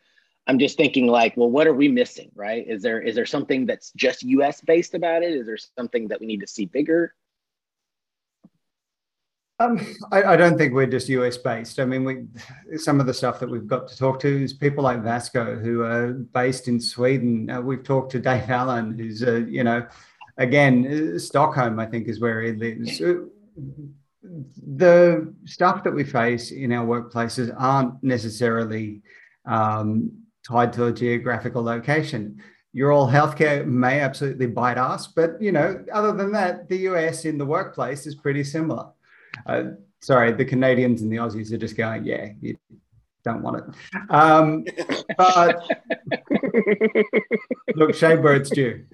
I'm 0.48 0.58
just 0.58 0.78
thinking 0.78 1.08
like 1.08 1.38
well 1.38 1.50
what 1.50 1.68
are 1.68 1.74
we 1.74 1.88
missing 1.88 2.32
right? 2.34 2.66
Is 2.68 2.82
there 2.82 3.00
is 3.00 3.16
there 3.16 3.26
something 3.26 3.66
that's 3.66 3.92
just 3.96 4.24
us 4.24 4.60
based 4.62 4.96
about 4.96 5.24
it? 5.24 5.34
Is 5.34 5.46
there 5.46 5.58
something 5.78 6.08
that 6.08 6.20
we 6.20 6.26
need 6.26 6.42
to 6.42 6.48
see 6.48 6.66
bigger 6.66 7.14
um, 9.62 9.96
I, 10.12 10.24
I, 10.24 10.36
don't 10.36 10.58
think 10.58 10.74
we're 10.74 10.88
just 10.88 11.10
US 11.10 11.38
based. 11.38 11.80
I 11.80 11.86
mean, 11.86 12.04
we, 12.04 12.78
some 12.78 13.00
of 13.00 13.06
the 13.06 13.14
stuff 13.14 13.40
that 13.40 13.50
we've 13.50 13.68
got 13.68 13.88
to 13.88 13.98
talk 13.98 14.20
to 14.22 14.44
is 14.44 14.54
people 14.54 14.84
like 14.84 15.04
Vasco, 15.04 15.56
who 15.56 15.82
are 15.82 16.14
based 16.14 16.68
in 16.68 16.80
Sweden. 16.80 17.50
Uh, 17.50 17.62
we've 17.62 17.84
talked 17.84 18.12
to 18.14 18.20
Dave 18.20 18.50
Allen, 18.50 18.98
who's, 18.98 19.24
uh, 19.24 19.44
you 19.48 19.64
know, 19.64 19.86
again, 20.38 21.16
uh, 21.16 21.20
Stockholm, 21.20 21.80
I 21.80 21.86
think, 21.86 22.08
is 22.08 22.20
where 22.20 22.42
he 22.42 22.54
lives. 22.54 23.02
the 24.66 25.34
stuff 25.46 25.84
that 25.84 25.92
we 25.92 26.04
face 26.04 26.52
in 26.52 26.72
our 26.72 26.86
workplaces 26.86 27.54
aren't 27.58 28.02
necessarily 28.04 29.02
um, 29.46 30.12
tied 30.48 30.74
to 30.74 30.86
a 30.86 30.94
geographical 30.94 31.64
location. 31.64 32.42
Your 32.74 32.92
all 32.92 33.10
healthcare 33.10 33.66
may 33.66 34.00
absolutely 34.00 34.48
bite 34.48 34.78
us, 34.78 35.08
but 35.08 35.42
you 35.42 35.52
know, 35.52 35.84
other 35.92 36.14
than 36.14 36.32
that, 36.32 36.70
the 36.70 36.78
US 36.90 37.26
in 37.26 37.38
the 37.38 37.46
workplace 37.46 38.08
is 38.08 38.16
pretty 38.16 38.44
similar. 38.44 38.88
Uh, 39.46 39.64
sorry, 40.02 40.32
the 40.32 40.46
Canadians 40.46 41.02
and 41.02 41.12
the 41.12 41.18
Aussies 41.18 41.52
are 41.52 41.58
just 41.58 41.78
going, 41.78 42.06
yeah, 42.06 42.30
you 42.42 42.58
don't 43.24 43.42
want 43.42 43.58
it. 43.58 43.66
Um, 44.10 44.66
but 45.18 45.64
look, 47.76 48.02
where 48.02 48.36
it's 48.36 48.50
due. 48.50 48.86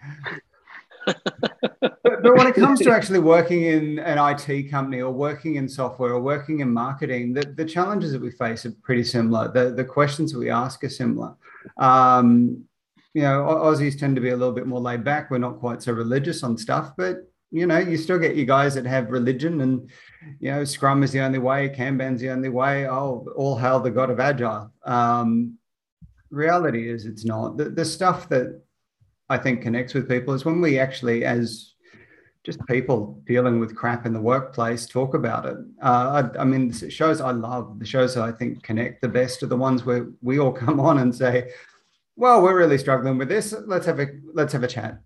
but, 1.06 2.02
but, 2.04 2.36
when 2.36 2.48
it 2.48 2.56
comes 2.56 2.82
to 2.82 2.92
actually 2.92 3.20
working 3.20 3.64
in 3.64 4.00
an 4.00 4.18
IT 4.20 4.70
company 4.70 5.02
or 5.02 5.12
working 5.12 5.56
in 5.56 5.70
software 5.70 6.12
or 6.12 6.22
working 6.22 6.60
in 6.60 6.72
marketing, 6.72 7.34
the, 7.34 7.46
the 7.56 7.64
challenges 7.64 8.12
that 8.12 8.22
we 8.22 8.32
face 8.32 8.66
are 8.66 8.74
pretty 8.84 9.04
similar. 9.04 9.50
The, 9.52 9.72
the 9.72 9.86
questions 9.86 10.34
that 10.34 10.40
we 10.40 10.50
ask 10.50 10.84
are 10.84 10.90
similar. 10.90 11.36
Um, 11.78 12.66
you 13.14 13.22
know, 13.24 13.46
Aussies 13.46 13.98
tend 13.98 14.16
to 14.16 14.22
be 14.22 14.30
a 14.30 14.38
little 14.38 14.54
bit 14.54 14.68
more 14.68 14.82
laid 14.82 15.04
back. 15.04 15.32
We're 15.32 15.38
not 15.38 15.60
quite 15.60 15.82
so 15.82 15.94
religious 15.94 16.44
on 16.44 16.58
stuff, 16.58 16.92
but 16.98 17.18
you 17.52 17.66
know, 17.66 17.78
you 17.78 17.98
still 17.98 18.20
get 18.20 18.36
you 18.36 18.46
guys 18.46 18.76
that 18.76 18.86
have 18.86 19.10
religion 19.10 19.62
and, 19.62 19.90
you 20.40 20.52
know, 20.52 20.64
Scrum 20.64 21.04
is 21.04 21.12
the 21.12 21.20
only 21.22 21.40
way, 21.40 21.70
Kanban's 21.70 22.22
the 22.22 22.30
only 22.30 22.50
way. 22.50 22.88
Oh, 22.88 23.28
all 23.36 23.58
hail 23.58 23.80
the 23.80 23.92
God 23.92 24.10
of 24.10 24.20
Agile. 24.20 24.72
Um, 24.84 25.58
reality 26.30 26.90
is 26.90 27.06
it's 27.06 27.26
not. 27.26 27.58
The, 27.58 27.66
the 27.66 27.86
stuff 27.86 28.30
that 28.30 28.62
I 29.30 29.38
think 29.38 29.62
connects 29.62 29.94
with 29.94 30.10
people 30.10 30.34
is 30.34 30.46
when 30.46 30.62
we 30.62 30.80
actually, 30.80 31.26
as 31.26 31.74
just 32.44 32.66
people 32.66 33.22
dealing 33.28 33.60
with 33.60 33.76
crap 33.76 34.06
in 34.06 34.14
the 34.14 34.22
workplace, 34.22 34.86
talk 34.86 35.14
about 35.14 35.46
it. 35.46 35.58
Uh, 35.84 36.30
I, 36.36 36.42
I, 36.42 36.44
mean, 36.46 36.70
the 36.70 36.90
shows 36.90 37.20
I 37.20 37.32
love, 37.32 37.78
the 37.78 37.86
shows 37.86 38.16
that 38.16 38.24
I 38.24 38.32
think 38.32 38.64
connect 38.64 39.02
the 39.02 39.10
best 39.10 39.44
are 39.44 39.48
the 39.48 39.58
ones 39.58 39.86
where 39.86 40.08
we 40.22 40.40
all 40.40 40.54
come 40.66 40.80
on 40.80 41.00
and 41.00 41.14
say, 41.14 41.52
"Well, 42.16 42.42
we're 42.42 42.58
really 42.58 42.78
struggling 42.78 43.18
with 43.18 43.28
this. 43.28 43.54
Let's 43.66 43.86
have 43.86 44.00
a 44.00 44.08
let's 44.34 44.54
have 44.54 44.64
a 44.64 44.68
chat." 44.68 45.02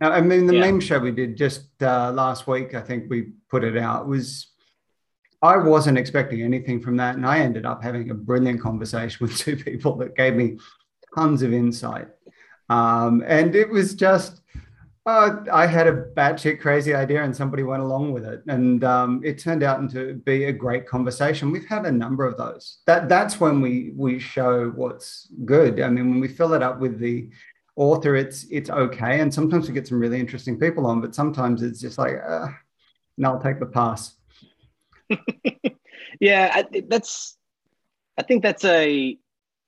Now, 0.00 0.12
I 0.12 0.20
mean, 0.20 0.46
the 0.46 0.54
yeah. 0.54 0.60
meme 0.60 0.80
show 0.80 0.98
we 0.98 1.10
did 1.10 1.36
just 1.36 1.82
uh, 1.82 2.12
last 2.12 2.46
week, 2.46 2.74
I 2.74 2.82
think 2.82 3.08
we 3.08 3.32
put 3.50 3.64
it 3.64 3.76
out, 3.76 4.06
was 4.06 4.48
I 5.42 5.56
wasn't 5.56 5.98
expecting 5.98 6.42
anything 6.42 6.80
from 6.80 6.96
that. 6.96 7.16
And 7.16 7.26
I 7.26 7.38
ended 7.38 7.66
up 7.66 7.82
having 7.82 8.10
a 8.10 8.14
brilliant 8.14 8.60
conversation 8.60 9.18
with 9.26 9.36
two 9.36 9.56
people 9.56 9.96
that 9.96 10.16
gave 10.16 10.34
me 10.34 10.58
tons 11.14 11.42
of 11.42 11.52
insight. 11.52 12.08
Um, 12.68 13.22
and 13.26 13.54
it 13.54 13.68
was 13.68 13.94
just, 13.94 14.42
uh, 15.04 15.36
I 15.52 15.66
had 15.66 15.86
a 15.86 16.04
batshit 16.16 16.60
crazy 16.60 16.92
idea 16.92 17.22
and 17.22 17.34
somebody 17.34 17.62
went 17.62 17.82
along 17.82 18.12
with 18.12 18.24
it. 18.24 18.42
And 18.48 18.82
um, 18.82 19.20
it 19.24 19.38
turned 19.38 19.62
out 19.62 19.78
into 19.78 20.14
be 20.14 20.44
a 20.44 20.52
great 20.52 20.86
conversation. 20.86 21.52
We've 21.52 21.66
had 21.66 21.86
a 21.86 21.92
number 21.92 22.26
of 22.26 22.36
those. 22.36 22.78
That 22.86 23.08
That's 23.08 23.38
when 23.38 23.60
we, 23.60 23.92
we 23.94 24.18
show 24.18 24.70
what's 24.70 25.28
good. 25.44 25.80
I 25.80 25.88
mean, 25.90 26.10
when 26.10 26.20
we 26.20 26.28
fill 26.28 26.54
it 26.54 26.62
up 26.62 26.80
with 26.80 26.98
the 26.98 27.30
author, 27.76 28.16
it's 28.16 28.46
it's 28.50 28.70
okay. 28.70 29.20
And 29.20 29.32
sometimes 29.32 29.68
we 29.68 29.74
get 29.74 29.86
some 29.86 30.00
really 30.00 30.18
interesting 30.18 30.58
people 30.58 30.86
on, 30.86 31.00
but 31.00 31.14
sometimes 31.14 31.62
it's 31.62 31.80
just 31.80 31.98
like, 31.98 32.14
uh, 32.26 32.48
I'll 33.24 33.40
take 33.40 33.60
the 33.60 33.66
pass. 33.66 34.15
yeah, 36.20 36.50
I, 36.52 36.82
that's. 36.88 37.36
I 38.18 38.22
think 38.22 38.42
that's 38.42 38.64
a. 38.64 39.18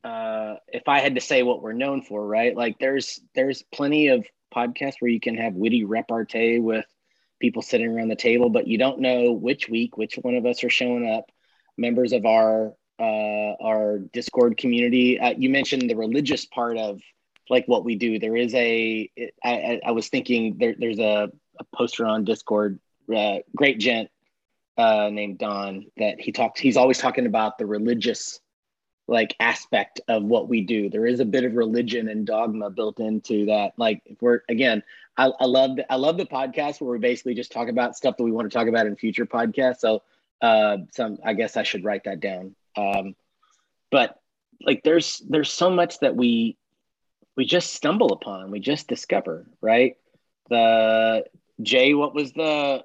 Uh, 0.05 0.55
if 0.69 0.85
I 0.87 1.01
had 1.01 1.17
to 1.17 1.21
say 1.21 1.43
what 1.43 1.63
we're 1.63 1.73
known 1.73 2.03
for, 2.03 2.25
right? 2.25 2.57
Like, 2.57 2.79
there's 2.79 3.21
there's 3.35 3.63
plenty 3.73 4.09
of 4.09 4.27
podcasts 4.55 4.97
where 5.01 5.11
you 5.11 5.21
can 5.21 5.37
have 5.37 5.55
witty 5.55 5.85
repartee 5.85 6.59
with 6.59 6.87
people 7.41 7.63
sitting 7.63 7.89
around 7.89 8.09
the 8.09 8.17
table, 8.17 8.49
but 8.51 8.67
you 8.67 8.79
don't 8.79 9.01
know 9.01 9.33
which 9.33 9.69
week 9.69 9.97
which 9.97 10.17
one 10.17 10.35
of 10.35 10.47
us 10.47 10.65
are 10.65 10.71
showing 10.71 11.09
up. 11.09 11.31
Members 11.77 12.13
of 12.13 12.27
our 12.27 12.73
uh, 12.99 13.55
our 13.63 13.99
Discord 14.13 14.57
community. 14.57 15.21
Uh, 15.21 15.35
you 15.37 15.51
mentioned 15.51 15.89
the 15.89 15.95
religious 15.95 16.47
part 16.47 16.77
of 16.77 17.01
like 17.49 17.67
what 17.67 17.85
we 17.85 17.97
do. 17.97 18.19
There 18.19 18.37
is 18.37 18.55
a. 18.55 19.11
I, 19.45 19.81
I 19.85 19.91
was 19.93 20.09
thinking 20.09 20.57
there, 20.59 20.75
there's 20.77 20.99
a, 20.99 21.31
a 21.61 21.65
poster 21.77 22.07
on 22.07 22.25
Discord, 22.25 22.81
uh, 23.15 23.39
great 23.55 23.79
gent 23.79 24.11
uh, 24.79 25.11
named 25.13 25.39
Don 25.39 25.87
that 25.97 26.21
he 26.21 26.33
talks. 26.33 26.61
He's 26.61 26.77
always 26.77 26.99
talking 26.99 27.27
about 27.27 27.59
the 27.59 27.67
religious 27.67 28.41
like 29.09 29.35
aspect 29.41 30.01
of 30.07 30.23
what 30.23 30.49
we 30.49 30.61
do. 30.61 30.89
There 30.89 31.07
is 31.07 31.21
a 31.21 31.25
bit 31.25 31.45
of 31.45 31.55
religion 31.55 32.09
and 32.09 32.27
dogma 32.27 32.71
built 32.71 33.01
into 33.01 33.47
that. 33.47 33.73
Like 33.77 34.03
if 34.07 34.21
we're 34.23 34.43
again, 34.49 34.83
I, 35.17 35.33
I 35.41 35.47
love 35.47 35.77
the, 35.77 35.93
I 35.93 35.97
love 35.97 36.17
the 36.17 36.27
podcast 36.27 36.81
where 36.81 36.93
we 36.93 36.99
basically 36.99 37.35
just 37.35 37.51
talk 37.51 37.69
about 37.69 37.97
stuff 37.97 38.17
that 38.17 38.25
we 38.25 38.31
want 38.31 38.51
to 38.51 38.57
talk 38.57 38.69
about 38.69 38.87
in 38.87 38.95
future 38.97 39.27
podcasts. 39.27 39.79
So 39.79 40.03
uh, 40.41 40.79
some 40.93 41.19
I 41.25 41.35
guess 41.35 41.57
I 41.57 41.65
should 41.65 41.85
write 41.85 42.05
that 42.05 42.21
down. 42.21 42.55
Um, 42.77 43.17
but 43.91 44.21
like 44.61 44.83
there's 44.85 45.23
there's 45.29 45.51
so 45.51 45.71
much 45.71 45.99
that 46.01 46.15
we 46.15 46.57
we 47.37 47.45
just 47.45 47.75
stumble 47.75 48.13
upon, 48.13 48.51
we 48.51 48.61
just 48.61 48.89
discover, 48.89 49.47
right? 49.61 49.97
The 50.51 51.25
Jay, 51.63 51.95
what 51.95 52.15
was 52.15 52.33
the 52.33 52.85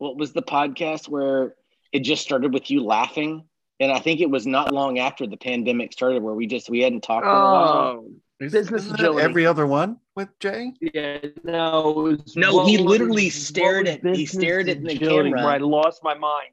what 0.00 0.16
was 0.16 0.32
the 0.32 0.42
podcast 0.42 1.08
where 1.08 1.54
it 1.92 2.00
just 2.00 2.22
started 2.22 2.54
with 2.54 2.70
you 2.70 2.82
laughing? 2.82 3.44
And 3.78 3.92
I 3.92 3.98
think 4.00 4.20
it 4.20 4.30
was 4.30 4.46
not 4.46 4.72
long 4.72 4.98
after 4.98 5.26
the 5.26 5.36
pandemic 5.36 5.92
started 5.92 6.22
where 6.22 6.34
we 6.34 6.46
just 6.46 6.70
we 6.70 6.80
hadn't 6.80 7.02
talked 7.02 7.24
for 7.24 7.30
a 7.30 7.34
while. 7.34 8.04
Oh, 8.04 8.12
business 8.38 8.90
agility. 8.90 9.22
Every 9.22 9.46
other 9.46 9.66
one 9.66 9.98
with 10.16 10.28
Jay? 10.40 10.72
Yeah, 10.80 11.18
no. 11.44 12.16
no, 12.34 12.66
he 12.66 12.78
literally 12.78 13.28
stared 13.28 13.88
at 13.88 14.04
he 14.04 14.24
stared 14.24 14.70
at 14.70 14.82
the 14.82 14.98
camera. 14.98 15.30
Where 15.30 15.46
I 15.46 15.58
lost 15.58 16.02
my 16.02 16.14
mind. 16.14 16.52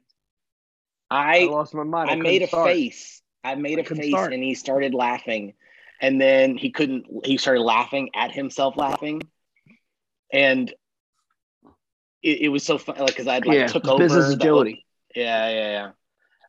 I 1.10 1.40
I 1.40 1.44
lost 1.44 1.74
my 1.74 1.84
mind. 1.84 2.10
I 2.10 2.12
couldn't 2.12 2.22
made 2.24 2.42
a 2.42 2.48
start. 2.48 2.68
face. 2.68 3.22
I 3.44 3.54
made 3.54 3.78
I 3.78 3.82
a 3.82 3.84
face, 3.84 4.10
start. 4.10 4.34
and 4.34 4.42
he 4.42 4.54
started 4.54 4.92
laughing, 4.92 5.54
and 6.02 6.20
then 6.20 6.58
he 6.58 6.70
couldn't. 6.70 7.06
He 7.24 7.38
started 7.38 7.62
laughing 7.62 8.10
at 8.14 8.30
himself 8.30 8.76
laughing, 8.76 9.22
and 10.30 10.72
it, 12.22 12.42
it 12.42 12.48
was 12.48 12.64
so 12.64 12.78
fun. 12.78 12.96
Like 12.98 13.08
because 13.08 13.26
I 13.26 13.38
like 13.38 13.46
yeah, 13.46 13.66
took 13.66 13.86
over 13.86 13.98
business 13.98 14.28
the- 14.28 14.34
agility. 14.34 14.84
yeah, 15.14 15.48
yeah, 15.48 15.70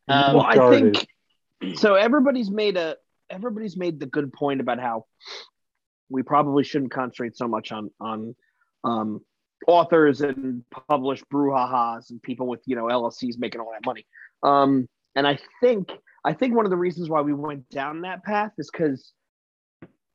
yeah. 0.08 0.24
Um, 0.26 0.36
well, 0.36 0.46
I 0.46 0.80
think 0.80 1.78
so. 1.78 1.96
Everybody's 1.96 2.50
made 2.50 2.78
a 2.78 2.98
everybody's 3.30 3.78
made 3.78 4.00
the 4.00 4.06
good 4.08 4.34
point 4.34 4.60
about 4.62 4.80
how 4.80 5.06
we 6.10 6.24
probably 6.24 6.64
shouldn't 6.64 6.92
concentrate 6.92 7.38
so 7.38 7.48
much 7.48 7.72
on 7.72 7.92
on 8.00 8.36
um, 8.84 9.22
authors 9.68 10.22
and 10.22 10.64
published 10.88 11.26
brouhahas 11.32 12.10
and 12.10 12.22
people 12.22 12.48
with 12.48 12.62
you 12.66 12.76
know 12.76 12.86
LLCs 12.86 13.38
making 13.38 13.62
all 13.62 13.72
that 13.72 13.86
money. 13.86 14.06
Um, 14.42 14.88
and 15.16 15.28
I 15.28 15.38
think 15.62 15.92
I 16.24 16.34
think 16.34 16.56
one 16.56 16.66
of 16.66 16.72
the 16.72 16.78
reasons 16.78 17.10
why 17.10 17.22
we 17.22 17.34
went 17.34 17.70
down 17.70 18.02
that 18.02 18.24
path 18.24 18.52
is 18.58 18.70
because, 18.72 19.14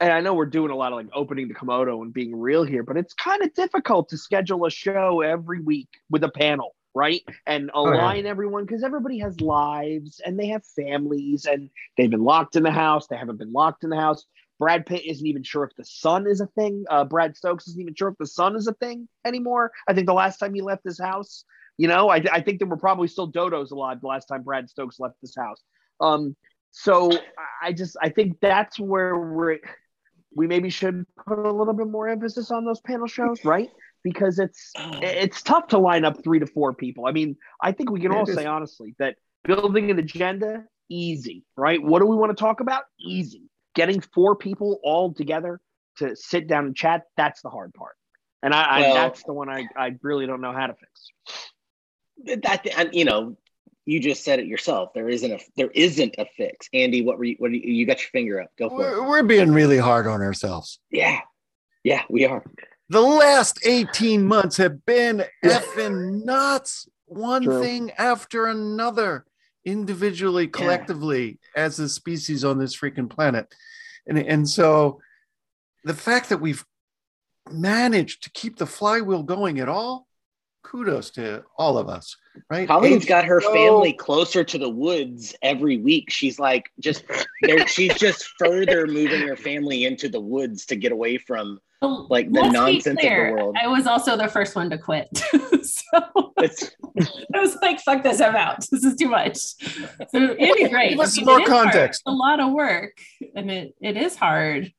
and 0.01 0.13
I 0.13 0.21
know 0.21 0.35
we're 0.35 0.47
doing 0.47 0.71
a 0.71 0.77
lot 0.77 0.93
of 0.93 0.97
like 0.97 1.09
opening 1.15 1.49
the 1.49 1.55
kimono 1.55 2.03
and 2.03 2.13
being 2.13 2.39
real 2.39 2.65
here, 2.65 2.83
but 2.83 2.97
it's 2.97 3.15
kind 3.15 3.43
of 3.43 3.55
difficult 3.55 4.09
to 4.11 4.19
schedule 4.19 4.67
a 4.67 4.71
show 4.71 5.21
every 5.21 5.61
week 5.61 5.89
with 6.11 6.25
a 6.25 6.29
panel, 6.29 6.75
right? 6.95 7.23
And 7.47 7.71
yeah. 7.75 7.81
align 7.81 8.27
everyone 8.27 8.65
because 8.65 8.83
everybody 8.83 9.19
has 9.21 9.41
lives 9.41 10.21
and 10.25 10.39
they 10.39 10.49
have 10.49 10.65
families 10.67 11.47
and 11.47 11.71
they've 11.97 12.11
been 12.11 12.25
locked 12.25 12.57
in 12.57 12.63
the 12.63 12.73
house. 12.73 13.07
They 13.07 13.17
haven't 13.17 13.39
been 13.39 13.53
locked 13.53 13.85
in 13.85 13.91
the 13.91 13.97
house. 13.97 14.25
Brad 14.59 14.87
Pitt 14.87 15.05
isn't 15.05 15.27
even 15.27 15.43
sure 15.43 15.65
if 15.65 15.75
the 15.77 15.85
sun 15.85 16.27
is 16.27 16.41
a 16.41 16.47
thing. 16.47 16.85
Uh, 16.89 17.05
Brad 17.05 17.37
Stokes 17.37 17.67
isn't 17.69 17.81
even 17.81 17.95
sure 17.95 18.09
if 18.09 18.19
the 18.19 18.27
sun 18.27 18.57
is 18.57 18.67
a 18.67 18.75
thing 18.75 19.09
anymore. 19.25 19.73
I 19.89 19.95
think 19.95 20.07
the 20.07 20.15
last 20.15 20.39
time 20.39 20.55
he 20.55 20.61
left 20.61 20.85
his 20.85 20.99
house, 20.99 21.45
you 21.77 21.89
know, 21.89 22.09
I, 22.09 22.23
I 22.33 22.41
think 22.41 22.59
there 22.59 22.69
were 22.69 22.77
probably 22.77 23.09
still 23.09 23.31
dodos 23.31 23.73
alive 23.73 24.01
the 24.01 24.07
last 24.07 24.27
time 24.27 24.43
Brad 24.43 24.69
Stokes 24.71 25.01
left 25.01 25.17
this 25.21 25.35
house. 25.37 25.63
Um, 26.01 26.37
so 26.71 27.11
I 27.63 27.73
just 27.73 27.97
I 28.03 28.09
think 28.09 28.39
that's 28.41 28.79
where 28.79 29.17
we're 29.17 29.59
we 30.37 30.47
maybe 30.47 30.71
should 30.71 31.05
put 31.27 31.39
a 31.39 31.53
little 31.53 31.75
bit 31.75 31.89
more 31.89 32.09
emphasis 32.09 32.51
on 32.51 32.65
those 32.65 32.81
panel 32.81 33.07
shows, 33.07 33.45
right? 33.45 33.71
Because 34.03 34.39
it's 34.39 34.73
oh. 34.77 35.01
it's 35.03 35.43
tough 35.43 35.69
to 35.69 35.79
line 35.79 36.05
up 36.05 36.23
three 36.23 36.39
to 36.39 36.47
four 36.47 36.75
people. 36.75 37.07
I 37.07 37.13
mean, 37.13 37.37
I 37.63 37.73
think 37.73 37.91
we 37.91 38.01
can 38.01 38.13
all 38.13 38.27
say 38.27 38.45
honestly 38.47 38.95
that 38.99 39.17
building 39.45 39.91
an 39.91 39.99
agenda 39.99 40.65
easy, 40.89 41.45
right? 41.57 41.83
What 41.83 42.01
do 42.01 42.07
we 42.07 42.17
want 42.17 42.37
to 42.37 42.41
talk 42.41 42.61
about? 42.61 42.85
Easy. 43.01 43.51
Getting 43.75 44.01
four 44.01 44.37
people 44.37 44.81
all 44.83 45.13
together 45.13 45.61
to 45.99 46.15
sit 46.17 46.47
down 46.49 46.67
and 46.67 46.77
chat, 46.77 47.03
that's 47.17 47.43
the 47.43 47.51
hard 47.51 47.73
part. 47.75 47.95
And 48.43 48.55
I, 48.55 48.63
I 48.63 48.81
Well- 48.81 48.95
that's 48.95 49.23
the 49.25 49.33
one 49.33 49.49
I, 49.49 49.67
I 49.77 49.97
really 50.03 50.27
don't 50.27 50.41
know 50.41 50.53
how 50.53 50.67
to 50.67 50.75
fix. 50.75 51.11
that 52.43 52.67
and 52.77 52.95
you 52.95 53.05
know 53.05 53.37
you 53.87 54.01
just 54.01 54.25
said 54.25 54.39
it 54.39 54.47
yourself 54.47 54.93
there 54.95 55.09
isn't 55.09 55.33
a 55.33 55.39
there 55.57 55.71
isn't 55.75 56.15
a 56.19 56.27
fix 56.37 56.69
andy 56.73 57.03
what 57.03 57.19
were 57.19 57.25
you 57.25 57.37
what 57.39 57.51
you, 57.51 57.61
you 57.61 57.87
got 57.87 57.99
your 58.01 58.09
finger 58.11 58.41
up 58.41 58.51
go 58.59 58.69
for 58.69 58.83
it 58.83 59.01
We're, 59.01 59.09
we're 59.09 59.23
being 59.23 59.53
really 59.53 59.79
hard 59.79 60.07
on 60.07 60.21
ourselves. 60.23 60.79
yeah 60.91 61.21
yeah 61.83 62.03
we 62.09 62.25
are 62.27 62.43
The 62.91 63.01
last 63.01 63.67
18 63.67 64.27
months 64.27 64.57
have 64.59 64.85
been 64.85 65.25
effing 65.45 66.25
nuts. 66.25 66.87
One 67.07 67.43
True. 67.43 67.63
thing 67.63 67.91
after 67.97 68.47
another, 68.47 69.25
individually, 69.65 70.49
collectively, 70.49 71.39
as 71.57 71.79
a 71.79 71.89
species 71.89 72.45
on 72.45 72.59
this 72.59 72.77
freaking 72.77 73.09
planet. 73.09 73.47
And, 74.07 74.19
and 74.19 74.49
so 74.49 75.01
the 75.85 75.95
fact 75.95 76.29
that 76.29 76.41
we've 76.43 76.65
managed 77.51 78.23
to 78.25 78.31
keep 78.31 78.57
the 78.59 78.67
flywheel 78.67 79.23
going 79.23 79.61
at 79.61 79.69
all, 79.69 80.07
kudos 80.65 81.11
to 81.11 81.45
all 81.59 81.79
of 81.79 81.89
us, 81.89 82.17
right? 82.51 82.67
colleen's 82.67 83.05
got 83.05 83.25
her 83.25 83.41
HBO 83.41 83.53
family 83.53 83.93
closer 83.93 84.43
to 84.43 84.59
the 84.59 84.69
woods 84.69 85.35
every 85.43 85.77
week 85.77 86.11
she's 86.11 86.39
like 86.41 86.71
just 86.81 87.05
there 87.43 87.67
she's 87.69 87.95
just 87.95 88.25
further 88.39 88.87
moving 88.87 89.29
her 89.29 89.37
family 89.37 89.85
into 89.85 90.09
the 90.09 90.21
woods 90.21 90.67
to 90.67 90.75
get 90.75 90.91
away 90.91 91.19
from 91.19 91.61
Like, 92.09 92.33
the 92.33 92.41
let's 92.41 92.49
be 92.49 92.53
nonsense 92.55 93.05
of 93.05 93.11
the 93.11 93.33
world. 93.33 93.57
I 93.63 93.67
was 93.69 93.87
also 93.87 94.17
the 94.17 94.29
first 94.29 94.57
one 94.57 94.71
to 94.71 94.79
quit. 94.79 95.09
so 95.63 96.33
it's 96.39 96.71
I 97.35 97.41
was 97.41 97.57
like, 97.61 97.79
fuck 97.81 98.03
this, 98.03 98.21
I'm 98.21 98.35
out. 98.35 98.61
This 98.71 98.85
is 98.85 98.97
too 98.97 99.09
much. 99.09 99.37
So 99.37 100.19
Andy's 100.19 100.73
right. 100.73 100.91
Give 100.91 101.01
us 101.01 101.15
some 101.15 101.25
more 101.27 101.41
it 101.41 101.43
is 101.43 101.49
hard. 101.49 101.65
context. 101.65 102.03
It's 102.07 102.13
a 102.13 102.17
lot 102.17 102.41
of 102.41 102.53
work 102.53 102.97
and 103.37 103.51
it, 103.51 103.75
it 103.81 103.97
is 103.97 104.17
hard. 104.17 104.73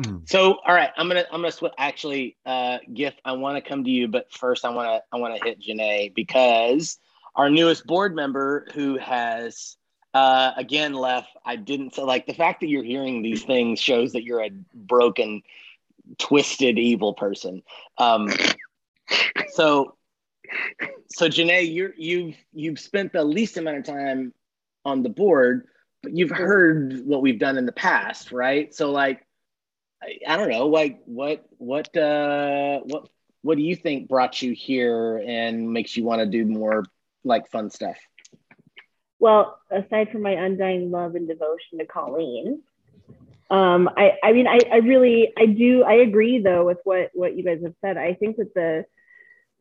Mm. 0.00 0.26
so 0.26 0.54
all 0.66 0.74
right 0.74 0.90
i'm 0.96 1.08
gonna 1.08 1.26
i'm 1.30 1.42
gonna 1.42 1.52
sw- 1.52 1.64
actually 1.76 2.36
uh 2.46 2.78
Giff 2.94 3.12
i 3.22 3.32
want 3.32 3.62
to 3.62 3.68
come 3.68 3.84
to 3.84 3.90
you 3.90 4.08
but 4.08 4.32
first 4.32 4.64
i 4.64 4.70
want 4.70 4.88
to 4.88 5.02
i 5.12 5.20
want 5.20 5.36
to 5.36 5.44
hit 5.44 5.60
Janae 5.60 6.14
because 6.14 6.98
our 7.36 7.50
newest 7.50 7.86
board 7.86 8.14
member 8.14 8.66
who 8.72 8.96
has 8.96 9.76
uh 10.14 10.52
again 10.56 10.94
left 10.94 11.28
i 11.44 11.56
didn't 11.56 11.94
so 11.94 12.06
like 12.06 12.26
the 12.26 12.32
fact 12.32 12.60
that 12.60 12.68
you're 12.68 12.84
hearing 12.84 13.20
these 13.20 13.42
things 13.42 13.78
shows 13.78 14.12
that 14.12 14.22
you're 14.22 14.42
a 14.42 14.50
broken 14.74 15.42
twisted 16.16 16.78
evil 16.78 17.12
person 17.12 17.62
um 17.98 18.28
so 19.48 19.96
so 21.08 21.28
Janae, 21.28 21.74
you're 21.74 21.92
you've 21.98 22.36
you've 22.54 22.80
spent 22.80 23.12
the 23.12 23.22
least 23.22 23.58
amount 23.58 23.78
of 23.78 23.84
time 23.84 24.32
on 24.84 25.02
the 25.02 25.10
board 25.10 25.66
but 26.02 26.16
you've 26.16 26.30
heard 26.30 27.04
what 27.04 27.20
we've 27.20 27.38
done 27.38 27.58
in 27.58 27.66
the 27.66 27.72
past 27.72 28.32
right 28.32 28.74
so 28.74 28.90
like 28.90 29.26
I, 30.02 30.36
don't 30.36 30.50
know, 30.50 30.66
like 30.66 31.00
what 31.04 31.44
what 31.58 31.94
uh 31.96 32.80
what 32.80 33.08
what 33.42 33.56
do 33.56 33.62
you 33.62 33.76
think 33.76 34.08
brought 34.08 34.40
you 34.42 34.52
here 34.52 35.18
and 35.18 35.70
makes 35.72 35.96
you 35.96 36.04
want 36.04 36.20
to 36.20 36.26
do 36.26 36.44
more 36.44 36.84
like 37.24 37.50
fun 37.50 37.70
stuff? 37.70 37.96
Well, 39.18 39.58
aside 39.70 40.10
from 40.10 40.22
my 40.22 40.32
undying 40.32 40.90
love 40.90 41.14
and 41.14 41.28
devotion 41.28 41.78
to 41.78 41.86
Colleen, 41.86 42.62
um, 43.50 43.90
I, 43.96 44.12
I 44.22 44.32
mean, 44.32 44.46
I, 44.46 44.60
I 44.72 44.76
really, 44.76 45.32
I 45.36 45.46
do, 45.46 45.82
I 45.82 45.94
agree 45.94 46.38
though 46.38 46.64
with 46.64 46.78
what 46.84 47.10
what 47.14 47.36
you 47.36 47.42
guys 47.42 47.60
have 47.62 47.74
said. 47.80 47.96
I 47.96 48.14
think 48.14 48.36
that 48.36 48.54
the 48.54 48.84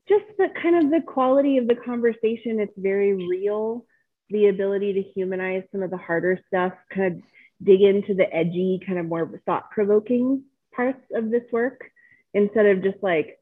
just 0.08 0.26
the 0.38 0.50
kind 0.62 0.84
of 0.84 0.92
the 0.92 1.02
quality 1.02 1.58
of 1.58 1.68
the 1.68 1.76
conversation, 1.76 2.60
it's 2.60 2.78
very 2.78 3.14
real. 3.14 3.86
The 4.30 4.48
ability 4.48 4.94
to 4.94 5.02
humanize 5.02 5.64
some 5.72 5.82
of 5.82 5.90
the 5.90 5.98
harder 5.98 6.40
stuff, 6.48 6.74
kind 6.94 7.16
of 7.16 7.22
dig 7.64 7.82
into 7.82 8.14
the 8.14 8.34
edgy, 8.34 8.80
kind 8.86 9.00
of 9.00 9.06
more 9.06 9.42
thought 9.46 9.72
provoking 9.72 10.44
parts 10.74 11.02
of 11.14 11.30
this 11.30 11.44
work 11.52 11.92
instead 12.34 12.66
of 12.66 12.84
just 12.84 13.02
like, 13.02 13.40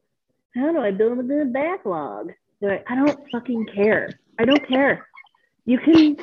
how 0.54 0.72
do 0.72 0.78
I 0.80 0.90
build 0.90 1.18
a 1.18 1.22
good 1.22 1.52
backlog? 1.52 2.32
Like, 2.60 2.84
I 2.88 2.96
don't 2.96 3.20
fucking 3.30 3.66
care. 3.74 4.08
I 4.38 4.44
don't 4.44 4.66
care. 4.66 5.06
You 5.64 5.78
can, 5.78 6.16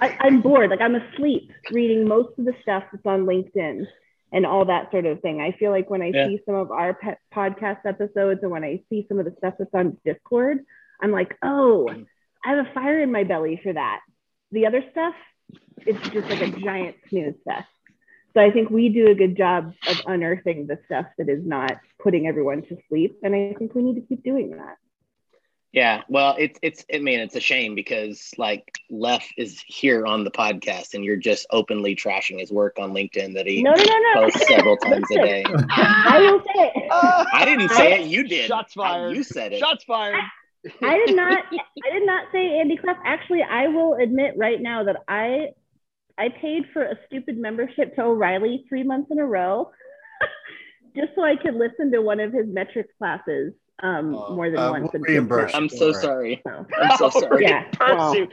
I, 0.00 0.16
I'm 0.20 0.42
bored. 0.42 0.70
Like, 0.70 0.80
I'm 0.80 0.96
asleep 0.96 1.50
reading 1.72 2.06
most 2.06 2.38
of 2.38 2.44
the 2.44 2.54
stuff 2.62 2.84
that's 2.92 3.06
on 3.06 3.24
LinkedIn 3.24 3.86
and 4.32 4.44
all 4.44 4.64
that 4.66 4.90
sort 4.90 5.06
of 5.06 5.20
thing. 5.20 5.40
I 5.40 5.52
feel 5.52 5.70
like 5.70 5.88
when 5.88 6.02
I 6.02 6.10
Yeah. 6.12 6.26
see 6.26 6.40
some 6.44 6.56
of 6.56 6.70
our 6.70 6.98
podcast 7.32 7.86
episodes 7.86 8.40
and 8.42 8.50
when 8.50 8.64
I 8.64 8.82
see 8.90 9.06
some 9.08 9.18
of 9.18 9.24
the 9.24 9.34
stuff 9.38 9.54
that's 9.58 9.72
on 9.74 9.96
Discord, 10.04 10.58
I'm 11.00 11.12
like, 11.12 11.36
oh, 11.42 11.88
I 12.44 12.50
have 12.50 12.66
a 12.66 12.72
fire 12.74 13.00
in 13.00 13.12
my 13.12 13.24
belly 13.24 13.60
for 13.62 13.72
that. 13.72 14.00
The 14.50 14.66
other 14.66 14.84
stuff, 14.90 15.14
it's 15.78 16.08
just 16.10 16.28
like 16.28 16.40
a 16.42 16.50
giant 16.60 16.96
snooze 17.08 17.34
fest. 17.44 17.68
So 18.34 18.40
I 18.40 18.50
think 18.50 18.68
we 18.70 18.88
do 18.88 19.08
a 19.08 19.14
good 19.14 19.36
job 19.36 19.74
of 19.88 20.00
unearthing 20.06 20.66
the 20.66 20.78
stuff 20.86 21.06
that 21.18 21.28
is 21.28 21.44
not 21.46 21.72
putting 22.00 22.26
everyone 22.26 22.62
to 22.62 22.76
sleep, 22.88 23.18
and 23.22 23.34
I 23.34 23.54
think 23.56 23.74
we 23.74 23.82
need 23.82 23.94
to 23.94 24.00
keep 24.00 24.24
doing 24.24 24.50
that. 24.56 24.76
Yeah, 25.72 26.02
well, 26.08 26.36
it's 26.38 26.56
it's 26.62 26.84
I 26.92 26.98
mean 26.98 27.18
it's 27.18 27.34
a 27.34 27.40
shame 27.40 27.74
because 27.74 28.30
like 28.38 28.64
Leff 28.90 29.28
is 29.36 29.60
here 29.66 30.06
on 30.06 30.22
the 30.22 30.30
podcast 30.30 30.94
and 30.94 31.04
you're 31.04 31.16
just 31.16 31.46
openly 31.50 31.96
trashing 31.96 32.38
his 32.38 32.52
work 32.52 32.78
on 32.78 32.92
LinkedIn 32.92 33.34
that 33.34 33.46
he 33.48 33.60
No, 33.60 33.72
no, 33.72 33.82
no, 33.82 33.98
no. 34.14 34.22
posts 34.22 34.46
several 34.46 34.76
times 34.76 35.04
a 35.10 35.14
day. 35.16 35.44
I 35.48 36.20
will 36.20 36.40
say 36.54 36.70
it. 36.76 36.88
I 36.92 37.44
didn't 37.44 37.70
say 37.70 38.00
it, 38.00 38.06
you 38.06 38.22
did. 38.22 38.46
Shots 38.46 38.76
I- 38.78 38.82
fired. 38.82 39.16
you 39.16 39.24
said 39.24 39.52
it. 39.52 39.58
Shots 39.58 39.82
fired. 39.82 40.22
I 40.82 40.96
did 41.06 41.16
not. 41.22 41.44
I 41.52 41.90
did 41.92 42.06
not 42.06 42.26
say 42.32 42.58
Andy 42.60 42.76
Cleff. 42.76 42.96
Actually, 43.04 43.42
I 43.42 43.68
will 43.68 43.94
admit 43.94 44.34
right 44.36 44.60
now 44.60 44.84
that 44.84 44.96
I 45.08 45.48
I 46.18 46.28
paid 46.40 46.64
for 46.72 46.82
a 46.82 46.96
stupid 47.06 47.36
membership 47.38 47.94
to 47.96 48.02
O'Reilly 48.02 48.64
three 48.68 48.82
months 48.84 49.10
in 49.10 49.18
a 49.18 49.26
row, 49.26 49.70
just 50.96 51.08
so 51.14 51.22
I 51.22 51.36
could 51.36 51.54
listen 51.54 51.90
to 51.92 52.00
one 52.00 52.20
of 52.20 52.32
his 52.32 52.46
metrics 52.46 52.92
classes 52.98 53.52
um, 53.82 54.12
more 54.12 54.48
than 54.50 54.60
Uh, 54.60 54.70
once. 54.70 54.90
we'll 54.92 55.02
reimburse. 55.02 55.52
I'm 55.54 55.68
so 55.68 55.92
sorry. 55.92 56.40
So, 56.46 56.64
I'm 56.80 56.96
so 56.96 57.10
sorry. 57.10 57.42
yeah. 57.42 57.64
Well, 57.80 58.14
you- 58.16 58.28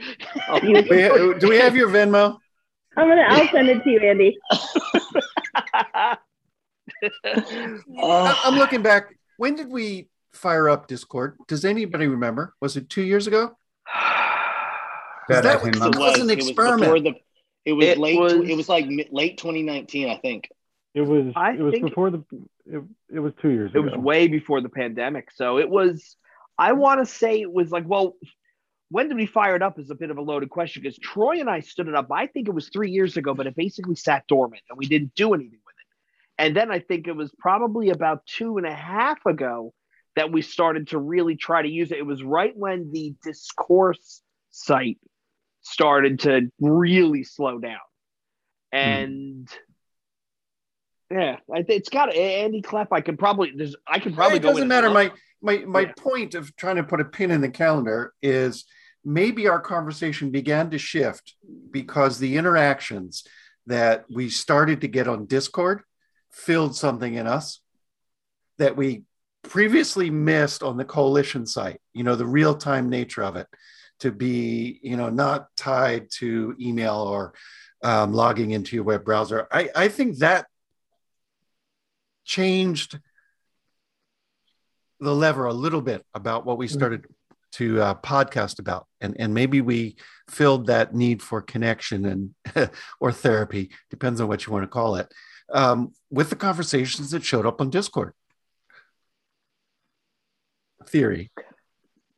We- 0.88 1.04
uh, 1.04 1.32
do 1.38 1.48
we 1.48 1.56
have 1.56 1.74
your 1.76 1.88
Venmo? 1.88 2.38
I'm 2.96 3.08
gonna. 3.08 3.22
I'll 3.26 3.48
send 3.48 3.68
it 3.68 3.82
to 3.84 3.90
you, 3.90 4.00
Andy. 4.00 4.38
Oh, 7.98 8.40
I'm 8.44 8.54
looking 8.56 8.82
back. 8.82 9.14
When 9.36 9.54
did 9.56 9.68
we 9.70 10.08
fire 10.32 10.68
up 10.68 10.86
Discord? 10.86 11.36
Does 11.48 11.64
anybody 11.64 12.06
remember? 12.06 12.54
Was 12.60 12.76
it 12.76 12.88
two 12.88 13.02
years 13.02 13.26
ago? 13.26 13.56
About 13.94 15.28
That 15.28 15.60
18 15.66 15.70
was- 15.70 15.76
it 15.76 15.80
was 15.80 15.96
was 15.98 16.18
an 16.20 16.30
it 16.30 16.36
was 16.36 16.48
experiment. 16.48 17.04
the 17.04 17.14
it 17.64 17.72
was 17.74 17.86
It 17.86 17.98
late 17.98 18.18
was- 18.18 18.32
it 18.48 18.56
was 18.56 18.68
like 18.68 18.86
late 19.10 19.38
2019 19.38 20.08
I 20.08 20.16
think. 20.18 20.48
It 20.94 21.02
was 21.02 21.32
I 21.36 21.52
it 21.52 21.60
was 21.60 21.72
think- 21.72 21.86
before 21.88 22.10
the 22.10 22.24
it, 22.66 22.82
it 23.12 23.18
was 23.20 23.32
two 23.40 23.50
years 23.50 23.72
it 23.74 23.78
ago. 23.78 23.88
was 23.90 23.96
way 23.98 24.28
before 24.28 24.60
the 24.60 24.68
pandemic. 24.68 25.30
So 25.34 25.58
it 25.58 25.68
was, 25.68 26.16
I 26.58 26.72
want 26.72 27.00
to 27.00 27.06
say 27.06 27.40
it 27.40 27.52
was 27.52 27.70
like, 27.72 27.84
well, 27.88 28.14
when 28.88 29.08
did 29.08 29.16
we 29.16 29.26
fire 29.26 29.56
it 29.56 29.62
up 29.62 29.78
is 29.80 29.90
a 29.90 29.94
bit 29.96 30.10
of 30.10 30.18
a 30.18 30.22
loaded 30.22 30.48
question 30.50 30.82
because 30.82 30.96
Troy 30.98 31.40
and 31.40 31.48
I 31.50 31.60
stood 31.60 31.88
it 31.88 31.94
up. 31.94 32.06
I 32.12 32.26
think 32.26 32.46
it 32.46 32.52
was 32.54 32.68
three 32.68 32.90
years 32.90 33.16
ago, 33.16 33.34
but 33.34 33.46
it 33.48 33.56
basically 33.56 33.96
sat 33.96 34.26
dormant 34.28 34.62
and 34.68 34.78
we 34.78 34.86
didn't 34.86 35.14
do 35.16 35.34
anything 35.34 35.58
with 35.66 35.74
it. 35.74 35.86
And 36.44 36.54
then 36.56 36.70
I 36.70 36.78
think 36.78 37.08
it 37.08 37.16
was 37.16 37.32
probably 37.38 37.88
about 37.90 38.24
two 38.26 38.58
and 38.58 38.66
a 38.66 38.72
half 38.74 39.24
ago 39.26 39.72
that 40.16 40.30
we 40.30 40.42
started 40.42 40.88
to 40.88 40.98
really 40.98 41.36
try 41.36 41.62
to 41.62 41.68
use 41.68 41.90
it. 41.90 41.98
It 41.98 42.06
was 42.06 42.22
right 42.22 42.56
when 42.56 42.92
the 42.92 43.14
discourse 43.24 44.22
site 44.50 44.98
started 45.62 46.20
to 46.20 46.50
really 46.60 47.24
slow 47.24 47.58
down. 47.58 47.78
Hmm. 48.72 48.78
And 48.78 49.48
yeah, 51.10 51.36
it's 51.48 51.88
got 51.88 52.14
Andy 52.14 52.62
Klepp. 52.62 52.88
I 52.90 53.00
could 53.00 53.18
probably 53.18 53.52
there's 53.54 53.76
I 53.86 53.98
could 53.98 54.14
probably 54.14 54.38
it 54.38 54.42
doesn't 54.42 54.68
matter. 54.68 54.90
My 54.90 55.12
my 55.42 55.58
my 55.58 55.80
Yeah. 55.82 55.92
point 55.96 56.34
of 56.34 56.54
trying 56.56 56.76
to 56.76 56.84
put 56.84 57.00
a 57.00 57.04
pin 57.04 57.30
in 57.30 57.40
the 57.40 57.50
calendar 57.50 58.14
is 58.22 58.64
maybe 59.04 59.48
our 59.48 59.60
conversation 59.60 60.30
began 60.30 60.70
to 60.70 60.78
shift 60.78 61.34
because 61.70 62.18
the 62.18 62.36
interactions 62.36 63.24
that 63.66 64.04
we 64.10 64.28
started 64.28 64.80
to 64.80 64.88
get 64.88 65.08
on 65.08 65.26
Discord 65.26 65.82
filled 66.30 66.74
something 66.76 67.14
in 67.14 67.26
us 67.26 67.60
that 68.58 68.76
we 68.76 69.02
previously 69.42 70.10
missed 70.10 70.62
on 70.62 70.76
the 70.76 70.84
coalition 70.84 71.46
site. 71.46 71.80
You 71.92 72.04
know, 72.04 72.16
the 72.16 72.26
real 72.26 72.54
time 72.54 72.88
nature 72.88 73.22
of 73.22 73.36
it 73.36 73.46
to 74.00 74.10
be, 74.10 74.80
you 74.82 74.96
know, 74.96 75.10
not 75.10 75.48
tied 75.56 76.10
to 76.18 76.54
email 76.60 76.96
or 76.96 77.34
um, 77.82 78.12
logging 78.12 78.52
into 78.52 78.76
your 78.76 78.84
web 78.84 79.04
browser. 79.04 79.46
I, 79.50 79.70
I 79.74 79.88
think 79.88 80.18
that 80.18 80.46
changed 82.24 82.98
the 85.00 85.14
lever 85.14 85.46
a 85.46 85.52
little 85.52 85.82
bit 85.82 86.04
about 86.14 86.46
what 86.46 86.58
we 86.58 86.68
started 86.68 87.06
to 87.52 87.80
uh, 87.80 87.94
podcast 87.94 88.58
about 88.58 88.86
and 89.00 89.16
and 89.18 89.34
maybe 89.34 89.60
we 89.60 89.96
filled 90.30 90.68
that 90.68 90.94
need 90.94 91.20
for 91.20 91.42
connection 91.42 92.06
and 92.06 92.70
or 93.00 93.12
therapy 93.12 93.70
depends 93.90 94.20
on 94.20 94.28
what 94.28 94.46
you 94.46 94.52
want 94.52 94.62
to 94.62 94.68
call 94.68 94.96
it 94.96 95.12
um, 95.52 95.92
with 96.10 96.30
the 96.30 96.36
conversations 96.36 97.10
that 97.10 97.22
showed 97.22 97.44
up 97.44 97.60
on 97.60 97.68
discord 97.68 98.14
theory 100.88 101.30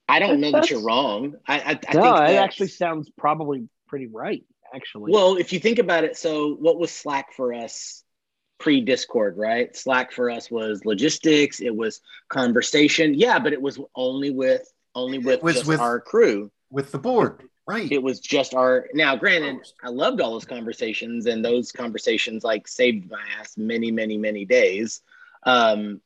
I 0.09 0.19
don't 0.19 0.41
know 0.41 0.51
that 0.53 0.69
you're 0.71 0.83
wrong. 0.83 1.35
I, 1.47 1.59
I, 1.59 1.81
I 1.89 1.95
no, 1.95 2.03
think 2.03 2.31
it 2.31 2.37
actually 2.37 2.69
sounds 2.69 3.11
probably 3.17 3.69
pretty 3.89 4.07
right. 4.07 4.45
Actually, 4.75 5.13
Well, 5.13 5.37
if 5.37 5.53
you 5.53 5.61
think 5.61 5.79
about 5.79 6.05
it, 6.05 6.17
so 6.17 6.55
what 6.57 6.79
was 6.79 6.91
Slack 6.91 7.33
for 7.33 7.55
us 7.55 8.03
pre 8.59 8.81
Discord, 8.83 9.37
right? 9.39 9.75
Slack 9.75 10.13
for 10.13 10.31
us 10.31 10.51
was 10.51 10.85
logistics, 10.85 11.61
it 11.61 11.75
was 11.75 12.01
conversation. 12.29 13.15
Yeah, 13.15 13.39
but 13.39 13.53
it 13.53 13.63
was 13.63 13.79
only 13.95 14.31
with 14.31 14.71
only 14.95 15.19
with 15.19 15.43
was 15.43 15.55
just 15.57 15.67
with- 15.67 15.81
our 15.81 16.01
crew. 16.01 16.51
with 16.71 16.93
the 16.93 16.99
board 16.99 17.49
right 17.67 17.91
It 17.91 18.03
was 18.03 18.21
just 18.21 18.53
our 18.55 18.89
now 18.93 19.17
granted, 19.17 19.57
I 19.83 19.89
loved 19.89 20.21
all 20.21 20.33
those 20.33 20.45
conversations 20.45 21.25
and 21.25 21.43
those 21.43 21.73
conversations 21.73 22.45
like 22.45 22.69
saved 22.69 23.11
my 23.11 23.23
ass 23.41 23.57
many, 23.57 23.91
many, 23.91 24.19
many 24.19 24.45
days. 24.45 25.01
Um, 25.45 26.03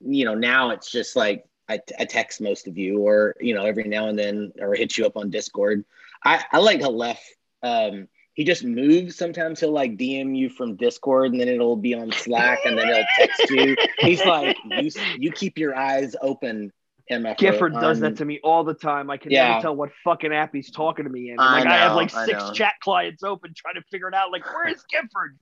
you 0.00 0.26
know, 0.26 0.34
now 0.34 0.70
it's 0.70 0.90
just 0.90 1.16
like 1.16 1.44
I, 1.68 1.80
I 1.98 2.04
text 2.04 2.40
most 2.40 2.66
of 2.66 2.78
you 2.78 3.00
or 3.00 3.34
you 3.40 3.54
know, 3.54 3.64
every 3.64 3.84
now 3.84 4.08
and 4.08 4.18
then 4.18 4.52
or 4.60 4.74
hit 4.74 4.96
you 4.96 5.06
up 5.06 5.16
on 5.16 5.30
Discord. 5.30 5.84
I, 6.24 6.44
I 6.52 6.58
like 6.58 6.80
how 6.80 6.90
Leff 6.90 7.22
um 7.62 8.08
he 8.38 8.44
just 8.44 8.62
moves. 8.62 9.16
Sometimes 9.16 9.58
he'll 9.58 9.72
like 9.72 9.96
DM 9.96 10.36
you 10.36 10.48
from 10.48 10.76
Discord, 10.76 11.32
and 11.32 11.40
then 11.40 11.48
it'll 11.48 11.74
be 11.74 11.94
on 11.94 12.12
Slack, 12.12 12.60
and 12.64 12.78
then 12.78 12.86
he'll 12.86 13.04
text 13.18 13.50
you. 13.50 13.76
He's 14.00 14.24
like, 14.24 14.56
you 14.64 14.90
you 15.16 15.32
keep 15.32 15.58
your 15.58 15.74
eyes 15.74 16.14
open, 16.22 16.72
MF. 17.10 17.36
Gifford 17.36 17.72
does 17.80 17.98
that 17.98 18.16
to 18.18 18.24
me 18.24 18.38
all 18.44 18.62
the 18.62 18.74
time. 18.74 19.10
I 19.10 19.16
can 19.16 19.32
Yeah. 19.32 19.48
never 19.48 19.60
tell 19.62 19.74
what 19.74 19.90
fucking 20.04 20.32
app 20.32 20.54
he's 20.54 20.70
talking 20.70 21.04
to 21.04 21.10
me 21.10 21.30
in. 21.30 21.40
I 21.40 21.64
like 21.64 21.66
I 21.66 21.78
have 21.78 21.96
like 21.96 22.10
six 22.10 22.50
chat 22.54 22.74
clients 22.80 23.24
open 23.24 23.52
trying 23.56 23.74
to 23.74 23.82
figure 23.90 24.06
it 24.06 24.14
out. 24.14 24.30
Like, 24.30 24.44
where 24.44 24.68
is 24.68 24.84
Gifford? 24.88 25.36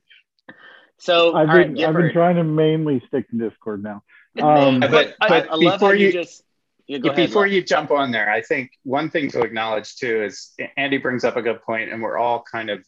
So 0.98 1.34
I've 1.34 1.48
all 1.50 1.54
right, 1.54 1.74
been 1.74 1.84
I've 1.84 1.94
been 1.94 2.12
trying 2.12 2.36
to 2.36 2.44
mainly 2.44 3.02
stick 3.08 3.28
to 3.28 3.36
Discord 3.36 3.82
now. 3.82 4.02
Um, 4.38 4.80
But- 4.80 4.90
but, 4.90 5.16
I, 5.20 5.40
I 5.40 5.54
love 5.54 5.74
before 5.80 5.94
you 5.94 6.06
you- 6.06 6.12
just 6.12 6.42
yeah, 6.88 6.98
ahead, 6.98 7.16
before 7.16 7.46
you 7.48 7.62
jump 7.62 7.90
on 7.90 8.12
there, 8.12 8.30
I 8.30 8.40
think 8.42 8.70
one 8.84 9.10
thing 9.10 9.28
to 9.30 9.40
acknowledge 9.40 9.96
too 9.96 10.22
is 10.22 10.52
Andy 10.76 10.98
brings 10.98 11.24
up 11.24 11.36
a 11.36 11.42
good 11.42 11.60
point, 11.62 11.92
and 11.92 12.00
we're 12.00 12.16
all 12.16 12.44
kind 12.50 12.70
of, 12.70 12.84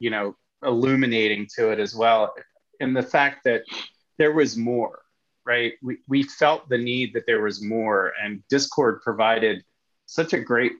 you 0.00 0.10
know, 0.10 0.36
illuminating 0.64 1.46
to 1.56 1.70
it 1.70 1.78
as 1.78 1.94
well. 1.94 2.34
In 2.80 2.92
the 2.92 3.02
fact 3.02 3.44
that 3.44 3.62
there 4.18 4.32
was 4.32 4.56
more, 4.56 5.02
right? 5.44 5.74
We, 5.80 5.98
we 6.08 6.24
felt 6.24 6.68
the 6.68 6.78
need 6.78 7.12
that 7.14 7.24
there 7.26 7.40
was 7.42 7.62
more, 7.62 8.12
and 8.20 8.42
Discord 8.48 9.02
provided 9.02 9.62
such 10.06 10.32
a 10.32 10.40
great, 10.40 10.72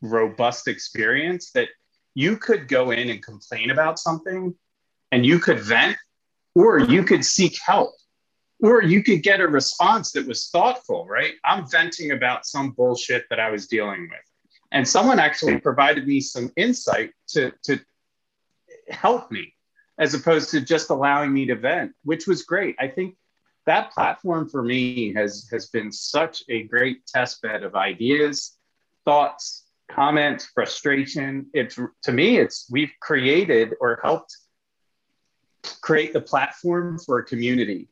robust 0.00 0.68
experience 0.68 1.50
that 1.52 1.68
you 2.14 2.36
could 2.36 2.68
go 2.68 2.90
in 2.92 3.08
and 3.10 3.22
complain 3.22 3.70
about 3.70 3.98
something 3.98 4.54
and 5.10 5.26
you 5.26 5.38
could 5.38 5.58
vent, 5.58 5.96
or 6.54 6.78
you 6.78 7.02
could 7.02 7.24
seek 7.24 7.58
help 7.64 7.94
or 8.62 8.82
you 8.82 9.02
could 9.02 9.22
get 9.22 9.40
a 9.40 9.46
response 9.46 10.12
that 10.12 10.26
was 10.26 10.48
thoughtful, 10.48 11.06
right? 11.06 11.34
I'm 11.44 11.68
venting 11.68 12.12
about 12.12 12.46
some 12.46 12.70
bullshit 12.70 13.26
that 13.30 13.40
I 13.40 13.50
was 13.50 13.66
dealing 13.66 14.02
with. 14.02 14.20
And 14.72 14.86
someone 14.86 15.18
actually 15.18 15.60
provided 15.60 16.06
me 16.06 16.20
some 16.20 16.50
insight 16.56 17.12
to, 17.28 17.52
to 17.64 17.80
help 18.88 19.30
me 19.30 19.54
as 19.98 20.14
opposed 20.14 20.50
to 20.50 20.60
just 20.60 20.90
allowing 20.90 21.32
me 21.32 21.46
to 21.46 21.54
vent, 21.54 21.92
which 22.04 22.26
was 22.26 22.42
great. 22.42 22.76
I 22.78 22.88
think 22.88 23.16
that 23.66 23.92
platform 23.92 24.48
for 24.48 24.62
me 24.62 25.12
has, 25.14 25.48
has 25.50 25.66
been 25.66 25.92
such 25.92 26.42
a 26.48 26.64
great 26.64 27.06
test 27.06 27.42
bed 27.42 27.62
of 27.62 27.74
ideas, 27.74 28.56
thoughts, 29.04 29.64
comments, 29.90 30.46
frustration. 30.46 31.46
It's 31.52 31.78
to 32.04 32.12
me, 32.12 32.38
it's 32.38 32.68
we've 32.70 32.92
created 33.00 33.74
or 33.80 34.00
helped 34.02 34.36
create 35.80 36.12
the 36.12 36.20
platform 36.20 36.98
for 36.98 37.18
a 37.18 37.24
community 37.24 37.88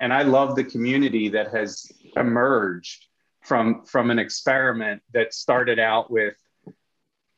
and 0.00 0.12
i 0.12 0.22
love 0.22 0.54
the 0.56 0.64
community 0.64 1.28
that 1.28 1.48
has 1.52 1.90
emerged 2.16 3.06
from 3.42 3.84
from 3.84 4.10
an 4.10 4.18
experiment 4.18 5.02
that 5.12 5.32
started 5.34 5.78
out 5.78 6.10
with 6.10 6.34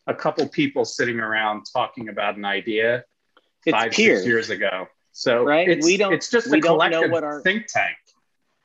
a 0.07 0.14
couple 0.14 0.49
people 0.49 0.85
sitting 0.85 1.20
around 1.20 1.64
talking 1.73 2.09
about 2.09 2.37
an 2.37 2.44
idea 2.44 3.05
It's 3.66 3.77
five 3.77 3.92
peers. 3.92 4.18
six 4.20 4.27
years 4.27 4.51
ago 4.51 4.87
so 5.12 5.44
Right? 5.44 5.68
it's, 5.68 5.85
We 5.87 5.96
don't- 5.96 6.12
it's 6.14 6.31
just 6.31 6.51
we 6.51 6.59
a 6.59 6.61
don't 6.61 6.79
know 6.79 6.85
collective 6.88 7.11
what 7.11 7.25
our- 7.25 7.42
think 7.42 7.66
tank 7.66 7.96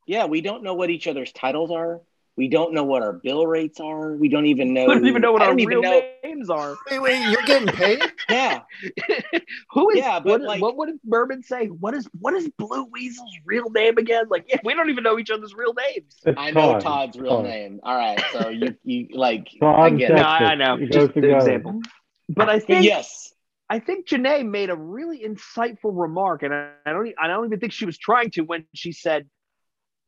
Yeah, 0.07 0.25
we 0.25 0.41
don't 0.41 0.61
know 0.63 0.75
what 0.75 0.89
each 0.91 1.07
other's 1.07 1.31
titles 1.31 1.71
are. 1.71 2.01
We 2.37 2.49
don't 2.49 2.73
know 2.73 2.83
what 2.83 3.01
our 3.01 3.13
bill 3.13 3.47
rates 3.47 3.79
are. 3.79 4.13
We 4.13 4.27
don't 4.27 4.45
even 4.47 4.73
know. 4.73 4.83
I 4.83 4.95
don't 4.95 5.07
even 5.07 5.21
know 5.21 5.31
what 5.31 5.41
I 5.41 5.45
our 5.45 5.55
don't 5.55 5.65
real 5.65 5.81
know. 5.81 6.01
names 6.23 6.49
are. 6.49 6.75
wait 6.91 6.99
wait 7.01 7.29
you're 7.29 7.41
getting 7.43 7.67
paid 7.69 8.01
Yeah, 8.29 8.61
Who 9.71 9.89
is? 9.91 9.97
Yeah, 9.97 10.19
but, 10.19 10.25
what, 10.25 10.41
like- 10.41 10.61
what 10.61 10.75
would 10.77 10.89
Merman 11.05 11.43
say? 11.43 11.67
What 11.67 11.93
is 11.93 12.07
what 12.19 12.33
is 12.33 12.49
Blue 12.57 12.85
Weasel's 12.91 13.33
real 13.45 13.69
name 13.69 13.97
again? 13.97 14.25
Like, 14.29 14.45
yeah, 14.49 14.57
we 14.63 14.73
don't 14.73 14.89
even 14.89 15.03
know 15.03 15.17
each 15.17 15.29
other's 15.29 15.53
real 15.53 15.73
names. 15.73 16.15
it's 16.25 16.37
I 16.37 16.51
know 16.51 16.73
Todd. 16.73 16.81
Todd's 16.81 17.17
real 17.17 17.37
Todd. 17.37 17.45
name. 17.45 17.79
All 17.83 17.95
right, 17.95 18.21
so 18.33 18.49
you 18.49 18.75
you 18.83 19.07
like 19.13 19.47
Todd 19.59 19.79
I 19.79 19.89
get 19.91 20.11
it. 20.11 20.15
No, 20.15 20.21
I, 20.23 20.37
I 20.37 20.55
know. 20.55 20.75
It 20.75 20.91
Just 20.91 21.13
goes 21.13 21.23
an 21.23 21.29
example. 21.29 21.81
But 22.29 22.49
I 22.49 22.59
think 22.59 22.83
yes, 22.83 23.33
I 23.69 23.79
think 23.79 24.07
Janae 24.07 24.45
made 24.45 24.69
a 24.69 24.75
really 24.75 25.23
insightful 25.25 25.91
remark, 25.93 26.43
and 26.43 26.53
I, 26.53 26.71
I 26.85 26.91
don't 26.91 27.13
I 27.19 27.27
don't 27.27 27.45
even 27.45 27.59
think 27.59 27.71
she 27.71 27.85
was 27.85 27.97
trying 27.97 28.31
to 28.31 28.41
when 28.41 28.65
she 28.73 28.91
said, 28.91 29.27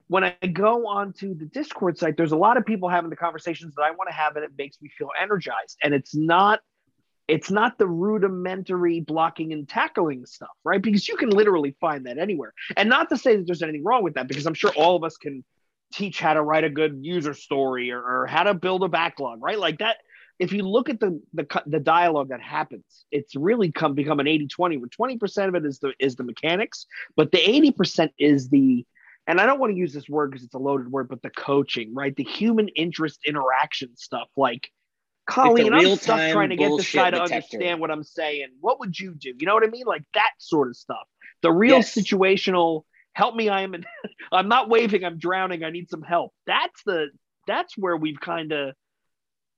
"When 0.07 0.23
I 0.23 0.35
go 0.53 0.87
onto 0.87 1.35
the 1.35 1.45
Discord 1.45 1.97
site, 1.97 2.17
there's 2.17 2.31
a 2.31 2.37
lot 2.37 2.57
of 2.57 2.65
people 2.65 2.89
having 2.89 3.09
the 3.09 3.15
conversations 3.15 3.75
that 3.75 3.83
I 3.83 3.91
want 3.91 4.09
to 4.09 4.15
have, 4.15 4.35
and 4.35 4.45
it 4.45 4.51
makes 4.57 4.81
me 4.81 4.89
feel 4.97 5.09
energized." 5.19 5.77
And 5.83 5.93
it's 5.93 6.15
not 6.15 6.61
it's 7.27 7.51
not 7.51 7.77
the 7.77 7.87
rudimentary 7.87 9.01
blocking 9.01 9.51
and 9.51 9.67
tackling 9.67 10.25
stuff, 10.25 10.55
right? 10.63 10.81
Because 10.81 11.09
you 11.09 11.17
can 11.17 11.29
literally 11.29 11.75
find 11.81 12.05
that 12.05 12.17
anywhere. 12.17 12.53
And 12.77 12.87
not 12.87 13.09
to 13.09 13.17
say 13.17 13.35
that 13.35 13.45
there's 13.45 13.61
anything 13.61 13.83
wrong 13.83 14.01
with 14.01 14.13
that, 14.13 14.29
because 14.29 14.45
I'm 14.45 14.53
sure 14.53 14.71
all 14.77 14.95
of 14.95 15.03
us 15.03 15.17
can 15.17 15.43
teach 15.91 16.19
how 16.19 16.33
to 16.33 16.41
write 16.41 16.63
a 16.63 16.69
good 16.69 16.99
user 17.01 17.33
story 17.33 17.91
or, 17.91 18.01
or 18.01 18.27
how 18.27 18.43
to 18.43 18.53
build 18.53 18.83
a 18.83 18.87
backlog, 18.87 19.41
right? 19.41 19.59
Like 19.59 19.79
that 19.79 19.97
if 20.39 20.51
you 20.51 20.63
look 20.63 20.89
at 20.89 20.99
the 20.99 21.21
the 21.33 21.45
the 21.65 21.79
dialogue 21.79 22.29
that 22.29 22.41
happens, 22.41 23.05
it's 23.11 23.35
really 23.35 23.71
come 23.71 23.93
become 23.93 24.19
an 24.19 24.27
80-20 24.27 24.79
where 24.79 25.09
20% 25.17 25.47
of 25.47 25.55
it 25.55 25.65
is 25.65 25.79
the 25.79 25.93
is 25.99 26.15
the 26.15 26.23
mechanics, 26.23 26.85
but 27.15 27.31
the 27.31 27.39
80% 27.39 28.09
is 28.17 28.49
the 28.49 28.85
and 29.27 29.39
I 29.41 29.45
don't 29.45 29.59
want 29.59 29.73
to 29.73 29.77
use 29.77 29.93
this 29.93 30.07
word 30.07 30.31
because 30.31 30.43
it's 30.45 30.53
a 30.53 30.59
loaded 30.59 30.89
word, 30.91 31.09
but 31.09 31.21
the 31.21 31.29
coaching, 31.29 31.93
right? 31.93 32.15
The 32.15 32.23
human 32.23 32.69
interest 32.69 33.19
interaction 33.25 33.95
stuff. 33.97 34.29
Like, 34.37 34.71
Colleen, 35.25 35.73
I'm 35.73 35.95
stuck 35.97 36.31
trying 36.31 36.49
to 36.49 36.55
get 36.55 36.71
this 36.77 36.91
guy 36.91 37.11
to 37.11 37.17
detector. 37.17 37.35
understand 37.35 37.81
what 37.81 37.91
I'm 37.91 38.03
saying. 38.03 38.47
What 38.61 38.79
would 38.79 38.97
you 38.97 39.13
do? 39.13 39.33
You 39.37 39.45
know 39.45 39.53
what 39.53 39.65
I 39.65 39.67
mean? 39.67 39.85
Like 39.85 40.03
that 40.13 40.31
sort 40.37 40.69
of 40.69 40.77
stuff. 40.77 41.05
The 41.41 41.51
real 41.51 41.77
Yes. 41.77 41.93
situational 41.93 42.83
help 43.13 43.35
me, 43.35 43.49
I 43.49 43.61
am 43.61 43.75
in, 43.75 43.85
I'm 44.31 44.47
not 44.47 44.69
waving, 44.69 45.03
I'm 45.03 45.17
drowning, 45.19 45.63
I 45.63 45.69
need 45.71 45.89
some 45.89 46.01
help. 46.01 46.33
That's 46.45 46.81
the 46.85 47.07
that's 47.45 47.77
where 47.77 47.95
we've 47.97 48.19
kind 48.19 48.51
of 48.51 48.73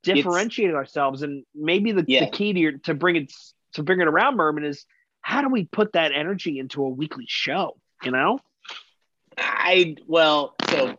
differentiated 0.04 0.76
ourselves 0.76 1.22
and 1.24 1.44
maybe 1.54 1.92
the, 1.92 2.06
Yeah. 2.08 2.26
the 2.26 2.32
key 2.32 2.54
to 2.54 2.60
your, 2.60 2.72
to 2.80 2.94
bring 2.94 3.16
it 3.18 3.34
to 3.74 3.84
bring 3.84 4.00
it 4.00 4.08
around 4.08 4.38
merman 4.38 4.64
is 4.64 4.86
how 5.22 5.42
do 5.42 5.50
we 5.50 5.66
put 5.66 5.94
that 5.94 6.12
energy 6.14 6.58
into 6.60 6.84
a 6.84 6.90
weekly 6.90 7.26
show 7.28 7.78
you 8.04 8.12
know 8.12 8.40
I 9.40 9.96
well, 10.08 10.56
so 10.70 10.96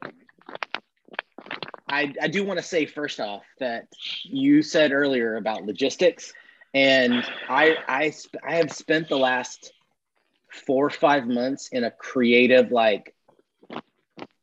I, 1.89 2.15
I 2.23 2.29
do 2.29 2.45
want 2.45 2.59
to 2.59 2.65
say 2.65 2.87
first 2.87 3.21
off 3.21 3.45
that 3.59 3.89
you 4.25 4.63
said 4.63 4.93
earlier 4.93 5.37
about 5.37 5.65
logistics, 5.65 6.33
and 6.73 7.25
I 7.49 7.77
I 7.89 8.15
I 8.47 8.57
have 8.57 8.73
spent 8.73 9.09
the 9.09 9.19
last 9.19 9.73
four 10.51 10.87
or 10.87 10.91
five 10.91 11.27
months 11.27 11.69
in 11.73 11.85
a 11.85 11.91
creative 11.91 12.71
like, 12.73 13.15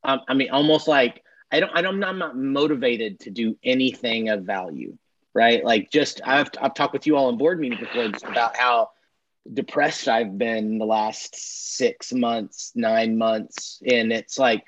um, 0.03 0.21
I 0.27 0.33
mean, 0.33 0.49
almost 0.49 0.87
like 0.87 1.23
I 1.51 1.59
don't 1.59 1.71
I 1.73 1.81
don't 1.81 2.03
I'm 2.03 2.19
not 2.19 2.37
motivated 2.37 3.21
to 3.21 3.29
do 3.29 3.57
anything 3.63 4.29
of 4.29 4.43
value, 4.43 4.97
right? 5.33 5.63
Like 5.63 5.89
just 5.89 6.21
I've 6.25 6.49
I've 6.61 6.73
talked 6.73 6.93
with 6.93 7.07
you 7.07 7.15
all 7.15 7.29
in 7.29 7.37
board 7.37 7.59
meetings 7.59 7.79
before 7.79 8.09
just 8.09 8.25
about 8.25 8.57
how 8.57 8.89
depressed 9.51 10.07
I've 10.07 10.37
been 10.37 10.77
the 10.77 10.85
last 10.85 11.35
six 11.35 12.13
months, 12.13 12.71
nine 12.75 13.17
months, 13.17 13.81
and 13.85 14.11
it's 14.11 14.37
like, 14.37 14.65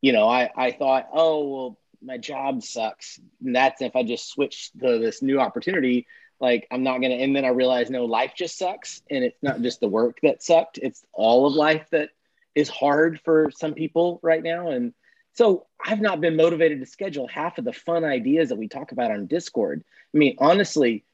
you 0.00 0.12
know, 0.12 0.28
I 0.28 0.50
I 0.56 0.72
thought, 0.72 1.08
oh 1.12 1.48
well 1.48 1.78
my 2.04 2.18
job 2.18 2.62
sucks. 2.62 3.20
And 3.44 3.54
that's 3.54 3.80
if 3.80 3.94
I 3.96 4.02
just 4.02 4.28
switch 4.28 4.72
to 4.80 4.98
this 4.98 5.22
new 5.22 5.40
opportunity, 5.40 6.06
like 6.40 6.66
I'm 6.70 6.82
not 6.82 7.00
gonna. 7.00 7.14
And 7.14 7.34
then 7.34 7.44
I 7.44 7.48
realized, 7.48 7.90
no, 7.90 8.04
life 8.04 8.32
just 8.36 8.58
sucks, 8.58 9.02
and 9.10 9.24
it's 9.24 9.42
not 9.42 9.62
just 9.62 9.80
the 9.80 9.88
work 9.88 10.18
that 10.22 10.42
sucked; 10.42 10.78
it's 10.78 11.04
all 11.12 11.46
of 11.46 11.54
life 11.54 11.86
that 11.90 12.10
is 12.54 12.68
hard 12.68 13.20
for 13.24 13.50
some 13.50 13.74
people 13.74 14.20
right 14.22 14.42
now. 14.42 14.70
And 14.70 14.92
so 15.34 15.66
I've 15.82 16.00
not 16.00 16.20
been 16.20 16.36
motivated 16.36 16.80
to 16.80 16.86
schedule 16.86 17.26
half 17.28 17.58
of 17.58 17.64
the 17.64 17.72
fun 17.72 18.04
ideas 18.04 18.50
that 18.50 18.58
we 18.58 18.68
talk 18.68 18.92
about 18.92 19.10
on 19.10 19.26
Discord. 19.26 19.84
I 20.14 20.18
mean, 20.18 20.36
honestly, 20.38 21.04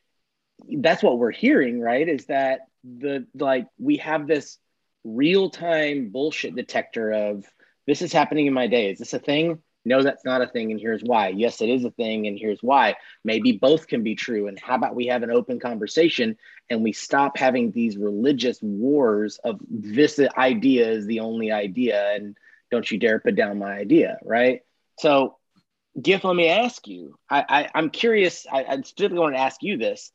that's 0.69 1.03
what 1.03 1.19
we're 1.19 1.31
hearing, 1.31 1.81
right? 1.81 2.09
Is 2.09 2.27
that 2.27 2.63
the 2.99 3.27
like 3.35 3.67
we 3.79 3.99
have 3.99 4.27
this 4.27 4.59
real 5.05 5.51
time 5.51 6.11
bullshit 6.11 6.55
detector 6.55 7.13
of 7.13 7.45
this 7.87 8.03
is 8.03 8.13
happening 8.13 8.47
in 8.47 8.53
my 8.53 8.67
day. 8.67 8.91
Is 8.91 8.99
this 8.99 9.15
a 9.15 9.19
thing? 9.19 9.63
no, 9.89 10.03
that's 10.03 10.25
not 10.25 10.43
a 10.43 10.47
thing, 10.47 10.71
and 10.71 10.79
here's 10.79 11.03
why. 11.03 11.29
Yes, 11.29 11.63
it 11.63 11.69
is 11.71 11.85
a 11.85 11.91
thing, 11.91 12.27
and 12.27 12.39
here's 12.39 12.63
why. 12.63 12.97
Maybe 13.25 13.53
both 13.53 13.87
can 13.87 14.03
be 14.03 14.15
true. 14.15 14.47
And 14.47 14.59
how 14.59 14.75
about 14.75 14.95
we 14.95 15.07
have 15.07 15.23
an 15.23 15.31
open 15.31 15.59
conversation 15.59 16.37
and 16.69 16.83
we 16.83 16.93
stop 16.93 17.39
having 17.39 17.71
these 17.71 17.97
religious 17.97 18.61
wars 18.61 19.39
of 19.45 19.59
this 19.71 20.21
idea 20.37 20.91
is 20.91 21.07
the 21.07 21.21
only 21.21 21.51
idea, 21.51 22.13
and 22.15 22.37
don't 22.71 22.89
you 22.91 22.99
dare 22.99 23.19
put 23.19 23.35
down 23.35 23.59
my 23.59 23.73
idea, 23.73 24.19
right? 24.23 24.61
So, 24.99 25.39
Giff, 26.01 26.23
let 26.23 26.37
me 26.37 26.49
ask 26.49 26.87
you. 26.87 27.19
I, 27.31 27.69
I 27.75 27.79
am 27.79 27.89
curious. 27.89 28.47
I, 28.51 28.65
I 28.65 28.81
specifically 28.83 29.21
want 29.21 29.37
to 29.37 29.41
ask 29.41 29.63
you 29.63 29.79
this. 29.79 30.13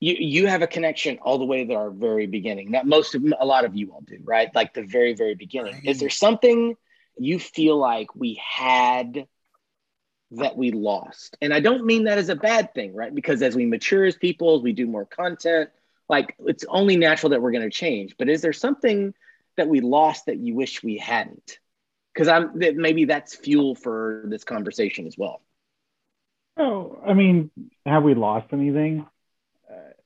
You 0.00 0.14
you 0.18 0.46
have 0.46 0.62
a 0.62 0.66
connection 0.66 1.18
all 1.22 1.38
the 1.38 1.44
way 1.44 1.64
to 1.64 1.74
our 1.74 1.90
very 1.90 2.26
beginning. 2.26 2.72
That 2.72 2.86
most 2.86 3.14
of 3.14 3.24
a 3.38 3.46
lot 3.46 3.64
of 3.64 3.74
you 3.74 3.92
all 3.92 4.02
do, 4.02 4.18
right? 4.22 4.54
Like 4.54 4.74
the 4.74 4.82
very 4.82 5.14
very 5.14 5.34
beginning. 5.34 5.74
Right. 5.74 5.86
Is 5.86 6.00
there 6.00 6.10
something? 6.10 6.76
you 7.18 7.38
feel 7.38 7.76
like 7.76 8.14
we 8.14 8.40
had 8.42 9.26
that 10.32 10.56
we 10.56 10.72
lost. 10.72 11.36
And 11.40 11.54
I 11.54 11.60
don't 11.60 11.84
mean 11.84 12.04
that 12.04 12.18
as 12.18 12.28
a 12.28 12.36
bad 12.36 12.74
thing, 12.74 12.94
right? 12.94 13.14
Because 13.14 13.42
as 13.42 13.54
we 13.54 13.64
mature 13.64 14.04
as 14.04 14.16
people, 14.16 14.56
as 14.56 14.62
we 14.62 14.72
do 14.72 14.86
more 14.86 15.06
content, 15.06 15.70
like 16.08 16.34
it's 16.40 16.64
only 16.68 16.96
natural 16.96 17.30
that 17.30 17.40
we're 17.40 17.52
going 17.52 17.68
to 17.68 17.70
change. 17.70 18.16
But 18.18 18.28
is 18.28 18.42
there 18.42 18.52
something 18.52 19.14
that 19.56 19.68
we 19.68 19.80
lost 19.80 20.26
that 20.26 20.38
you 20.38 20.54
wish 20.54 20.82
we 20.82 20.98
hadn't? 20.98 21.58
Because 22.12 22.28
I'm 22.28 22.58
that 22.60 22.76
maybe 22.76 23.04
that's 23.04 23.34
fuel 23.34 23.74
for 23.74 24.24
this 24.26 24.44
conversation 24.44 25.06
as 25.06 25.16
well. 25.16 25.42
Oh, 26.56 26.98
I 27.06 27.12
mean, 27.12 27.50
have 27.84 28.02
we 28.02 28.14
lost 28.14 28.48
anything? 28.52 29.06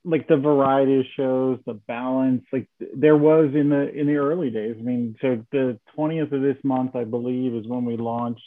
Like 0.05 0.29
the 0.29 0.37
variety 0.37 1.01
of 1.01 1.05
shows, 1.17 1.59
the 1.67 1.75
balance, 1.75 2.45
like 2.53 2.69
there 2.95 3.17
was 3.17 3.55
in 3.55 3.69
the 3.69 3.93
in 3.93 4.07
the 4.07 4.17
early 4.17 4.51
days. 4.51 4.77
I 4.79 4.83
mean, 4.83 5.17
so 5.21 5.45
the 5.53 5.79
20th 5.97 6.33
of 6.33 6.43
this 6.43 6.57
month, 6.65 6.97
I 6.97 7.05
believe, 7.05 7.55
is 7.55 7.67
when 7.67 7.85
we 7.85 7.97
launched 7.97 8.43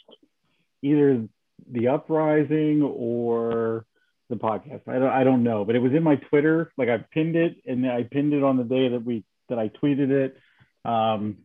either 0.82 1.26
the 1.70 1.88
uprising 1.88 2.82
or 2.82 3.86
the 4.28 4.36
podcast. 4.36 4.82
I 4.88 4.98
don't 4.98 5.12
I 5.12 5.24
don't 5.24 5.44
know, 5.44 5.64
but 5.64 5.76
it 5.76 5.80
was 5.80 5.92
in 5.92 6.02
my 6.02 6.16
Twitter. 6.16 6.72
Like 6.76 6.88
I 6.88 6.98
pinned 7.12 7.36
it 7.36 7.56
and 7.66 7.86
I 7.88 8.02
pinned 8.02 8.34
it 8.34 8.42
on 8.42 8.56
the 8.56 8.64
day 8.64 8.88
that 8.88 9.04
we 9.04 9.24
that 9.48 9.58
I 9.58 9.68
tweeted 9.68 10.10
it. 10.10 10.36
Um, 10.84 11.38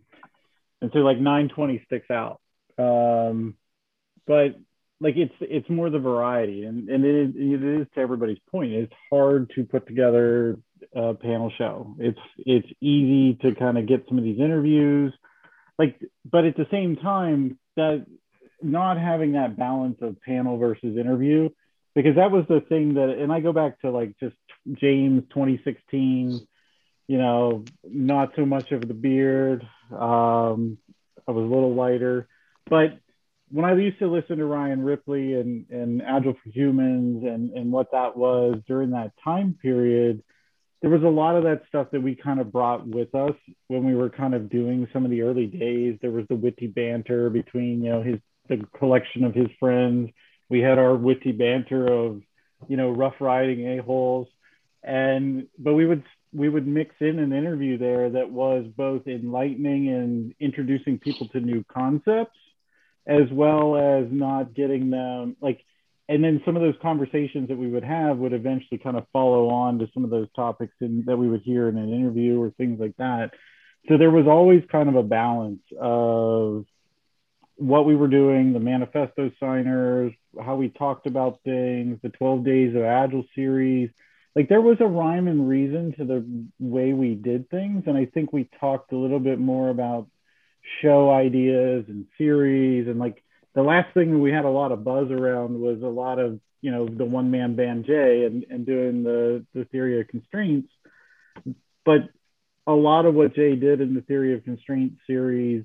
and 0.82 0.91
so 0.93 1.00
like 1.00 1.17
920 1.17 1.84
sticks 1.86 2.10
out. 2.10 2.41
Um, 2.78 3.56
but 4.26 4.56
like 5.02 5.16
it's 5.16 5.34
it's 5.42 5.70
more 5.70 5.90
the 5.90 6.00
variety 6.00 6.66
and 6.66 6.90
and 6.90 7.06
it 7.06 7.16
is, 7.16 7.36
it 7.36 7.82
is 7.82 7.88
to 7.96 8.02
everybody's 8.02 8.40
point 8.52 8.74
it's 8.74 8.94
hard 9.12 9.52
to 9.56 9.64
put 9.64 9.88
together 9.88 10.58
a 10.96 11.14
panel 11.14 11.52
show. 11.58 11.96
It's 12.00 12.20
it's 12.38 12.68
easy 12.82 13.38
to 13.42 13.56
kind 13.56 13.78
of 13.78 13.88
get 13.88 14.06
some 14.08 14.18
of 14.18 14.24
these 14.24 14.40
interviews 14.40 15.14
like 15.80 16.00
but 16.30 16.46
at 16.46 16.58
the 16.58 16.68
same 16.70 16.98
time 16.98 17.58
that 17.76 18.06
not 18.62 19.00
having 19.00 19.32
that 19.32 19.58
balance 19.58 19.98
of 20.02 20.22
panel 20.22 20.58
versus 20.58 20.98
interview 20.98 21.50
because 21.96 22.16
that 22.18 22.32
was 22.32 22.46
the 22.50 22.62
thing 22.68 22.96
that 22.96 23.10
and 23.10 23.32
i 23.32 23.40
go 23.40 23.54
back 23.54 23.80
to 23.80 23.90
like 23.90 24.14
just 24.20 24.36
james 24.74 25.24
2016 25.30 26.46
you 27.08 27.18
know 27.18 27.64
not 27.84 28.34
so 28.36 28.46
much 28.46 28.72
of 28.72 28.86
the 28.88 28.94
beard 28.94 29.64
um 29.92 30.78
i 31.28 31.32
was 31.32 31.46
a 31.46 31.54
little 31.54 31.74
lighter 31.74 32.28
but 32.70 33.00
when 33.52 33.66
I 33.66 33.74
used 33.76 34.00
to 34.00 34.08
listen 34.08 34.38
to 34.38 34.46
Ryan 34.46 34.84
Ripley 34.84 35.34
and, 35.34 35.66
and 35.70 36.02
Agile 36.02 36.34
for 36.34 36.50
Humans 36.50 37.24
and, 37.24 37.52
and 37.52 37.72
what 37.72 37.92
that 37.92 38.16
was 38.16 38.56
during 38.68 38.92
that 38.92 39.12
time 39.24 39.58
period, 39.62 40.24
there 40.82 40.92
was 40.92 41.04
a 41.04 41.08
lot 41.08 41.36
of 41.36 41.44
that 41.44 41.64
stuff 41.68 41.88
that 41.92 42.02
we 42.02 42.16
kind 42.16 42.40
of 42.40 42.52
brought 42.52 42.88
with 42.88 43.14
us 43.16 43.36
when 43.68 43.86
we 43.86 43.96
were 43.96 44.10
kind 44.10 44.34
of 44.34 44.50
doing 44.50 44.88
some 44.94 45.04
of 45.04 45.12
the 45.12 45.24
early 45.24 45.48
days. 45.48 45.98
There 46.02 46.12
was 46.12 46.26
the 46.30 46.36
witty 46.36 46.68
banter 46.68 47.30
between, 47.30 47.84
you 47.84 47.92
know, 47.92 48.02
his 48.02 48.20
the 48.48 48.66
collection 48.78 49.26
of 49.26 49.36
his 49.36 49.48
friends. 49.60 50.10
We 50.50 50.60
had 50.60 50.80
our 50.80 50.96
witty 50.96 51.34
banter 51.34 51.86
of, 51.86 52.22
you 52.68 52.78
know, 52.78 52.90
rough 52.90 53.16
riding 53.20 53.78
a-holes. 53.78 54.28
And 54.84 55.48
but 55.58 55.74
we 55.74 55.86
would 55.86 56.04
we 56.34 56.48
would 56.48 56.68
mix 56.68 56.96
in 57.00 57.20
an 57.20 57.34
interview 57.34 57.78
there 57.78 58.10
that 58.12 58.30
was 58.30 58.66
both 58.78 59.08
enlightening 59.08 59.90
and 59.90 60.34
introducing 60.40 61.00
people 61.00 61.28
to 61.30 61.40
new 61.40 61.66
concepts 61.72 62.38
as 63.10 63.30
well 63.32 63.76
as 63.76 64.06
not 64.12 64.54
getting 64.54 64.91
them 64.91 65.36
like 65.41 65.60
and 66.08 66.24
then 66.24 66.41
some 66.43 66.56
of 66.56 66.62
those 66.63 66.76
conversations 66.82 67.50
that 67.50 67.58
we 67.58 67.67
would 67.67 67.84
have 67.84 68.17
would 68.17 68.34
eventually 68.34 68.80
kind 68.80 68.98
of 68.98 69.06
follow 69.13 69.50
on 69.50 69.78
to 69.80 69.88
some 69.93 70.04
of 70.04 70.10
those 70.10 70.28
topics 70.36 70.74
in, 70.82 71.04
that 71.06 71.17
we 71.17 71.30
would 71.30 71.41
hear 71.41 71.69
in 71.69 71.78
an 71.78 71.93
interview 71.93 72.41
or 72.41 72.50
things 72.50 72.80
like 72.80 72.98
that. 72.98 73.32
So 73.88 73.98
there 73.98 74.10
was 74.10 74.26
always 74.26 74.63
kind 74.72 74.89
of 74.89 74.95
a 74.95 75.04
balance 75.04 75.62
of 75.80 76.65
what 77.58 77.86
we 77.86 77.95
were 77.95 78.08
doing 78.08 78.54
the 78.54 78.60
manifesto 78.60 79.32
signers 79.39 80.13
how 80.43 80.56
we 80.56 80.69
talked 80.69 81.06
about 81.06 81.41
things 81.43 82.00
the 82.02 82.10
12 82.10 82.43
days 82.43 82.76
of 82.76 82.82
agile 82.82 83.26
series. 83.36 83.89
Like 84.36 84.50
there 84.50 84.62
was 84.62 84.78
a 84.80 84.88
rhyme 84.88 85.28
and 85.28 85.48
reason 85.48 85.93
to 85.98 86.06
the 86.06 86.48
way 86.60 86.93
we 86.93 87.15
did 87.15 87.50
things 87.50 87.84
and 87.88 87.98
i 87.98 88.06
think 88.06 88.32
we 88.32 88.50
talked 88.60 88.93
a 88.93 88.98
little 88.98 89.19
bit 89.19 89.39
more 89.39 89.69
about 89.69 90.08
show 90.82 91.10
ideas 91.12 91.86
and 91.88 92.05
series. 92.17 92.88
And 92.88 92.99
like 92.99 93.23
the 93.55 93.63
last 93.63 93.93
thing 93.93 94.21
we 94.21 94.32
had 94.32 94.45
a 94.45 94.49
lot 94.49 94.71
of 94.71 94.84
buzz 94.84 95.12
around 95.12 95.60
was 95.60 95.82
a 95.82 95.88
lot 95.88 96.19
of 96.19 96.39
you 96.62 96.71
know 96.71 96.88
the 96.88 97.05
one 97.05 97.32
man 97.32 97.55
band 97.55 97.86
Jay 97.86 98.23
and, 98.25 98.45
and 98.49 98.65
doing 98.65 99.03
the 99.03 99.45
the 99.53 99.65
theory 99.65 99.99
of 99.99 100.08
constraints. 100.08 100.69
But 101.86 102.10
a 102.67 102.73
lot 102.73 103.05
of 103.05 103.15
what 103.15 103.36
Jay 103.36 103.55
did 103.55 103.82
in 103.82 103.95
the 103.95 104.01
theory 104.01 104.34
of 104.34 104.43
constraints 104.43 104.99
series 105.08 105.63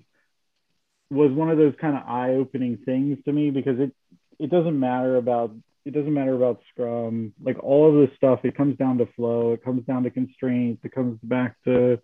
was 1.10 1.30
one 1.32 1.50
of 1.50 1.58
those 1.58 1.74
kind 1.80 1.96
of 1.96 2.02
eye-opening 2.08 2.78
things 2.84 3.18
to 3.24 3.32
me 3.32 3.50
because 3.50 3.78
it 3.78 3.92
it 4.38 4.50
doesn't 4.50 4.78
matter 4.78 5.16
about 5.16 5.52
it 5.84 5.92
doesn't 5.92 6.14
matter 6.14 6.34
about 6.34 6.62
scrum. 6.72 7.34
Like 7.42 7.62
all 7.62 7.88
of 7.88 8.08
this 8.08 8.16
stuff 8.16 8.40
it 8.44 8.56
comes 8.56 8.76
down 8.78 8.98
to 8.98 9.06
flow 9.14 9.52
it 9.52 9.64
comes 9.64 9.84
down 9.84 10.04
to 10.04 10.10
constraints 10.10 10.84
it 10.84 10.94
comes 10.94 11.18
back 11.22 11.56
to 11.64 11.98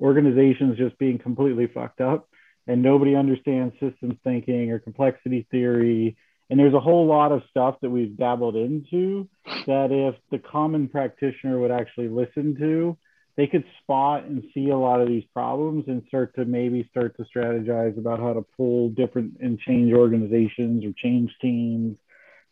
organizations 0.00 0.76
just 0.76 0.98
being 0.98 1.18
completely 1.18 1.66
fucked 1.66 2.00
up 2.00 2.28
and 2.66 2.82
nobody 2.82 3.14
understands 3.14 3.74
systems 3.80 4.14
thinking 4.24 4.70
or 4.70 4.78
complexity 4.78 5.46
theory. 5.50 6.16
And 6.50 6.58
there's 6.58 6.74
a 6.74 6.80
whole 6.80 7.06
lot 7.06 7.32
of 7.32 7.42
stuff 7.50 7.76
that 7.82 7.90
we've 7.90 8.16
dabbled 8.16 8.56
into 8.56 9.28
that 9.66 9.88
if 9.90 10.14
the 10.30 10.38
common 10.38 10.88
practitioner 10.88 11.58
would 11.58 11.70
actually 11.70 12.08
listen 12.08 12.56
to, 12.58 12.96
they 13.36 13.46
could 13.46 13.64
spot 13.82 14.24
and 14.24 14.44
see 14.54 14.70
a 14.70 14.76
lot 14.76 15.00
of 15.00 15.08
these 15.08 15.24
problems 15.32 15.84
and 15.88 16.02
start 16.06 16.34
to 16.36 16.44
maybe 16.44 16.88
start 16.90 17.16
to 17.16 17.24
strategize 17.24 17.98
about 17.98 18.20
how 18.20 18.32
to 18.32 18.44
pull 18.56 18.90
different 18.90 19.38
and 19.40 19.58
change 19.58 19.92
organizations 19.92 20.84
or 20.84 20.92
change 20.96 21.34
teams 21.40 21.98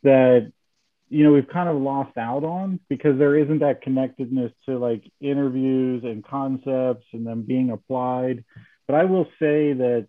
that 0.02 0.50
you 1.08 1.22
know 1.22 1.32
we've 1.32 1.48
kind 1.48 1.68
of 1.68 1.76
lost 1.76 2.16
out 2.16 2.42
on 2.42 2.80
because 2.88 3.18
there 3.18 3.36
isn't 3.36 3.60
that 3.60 3.82
connectedness 3.82 4.50
to 4.66 4.78
like 4.78 5.04
interviews 5.20 6.02
and 6.04 6.24
concepts 6.24 7.06
and 7.12 7.26
them 7.26 7.42
being 7.42 7.70
applied 7.70 8.44
but 8.86 8.94
I 8.96 9.04
will 9.04 9.26
say 9.38 9.72
that 9.72 10.08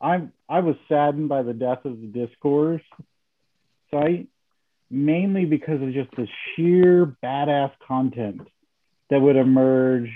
I'm 0.00 0.32
I 0.48 0.60
was 0.60 0.76
saddened 0.88 1.28
by 1.28 1.42
the 1.42 1.52
death 1.52 1.84
of 1.84 2.00
the 2.00 2.06
discourse 2.06 2.82
site, 3.90 4.28
mainly 4.90 5.44
because 5.44 5.82
of 5.82 5.92
just 5.92 6.10
the 6.16 6.26
sheer 6.54 7.16
badass 7.22 7.72
content 7.86 8.42
that 9.10 9.20
would 9.20 9.36
emerge 9.36 10.10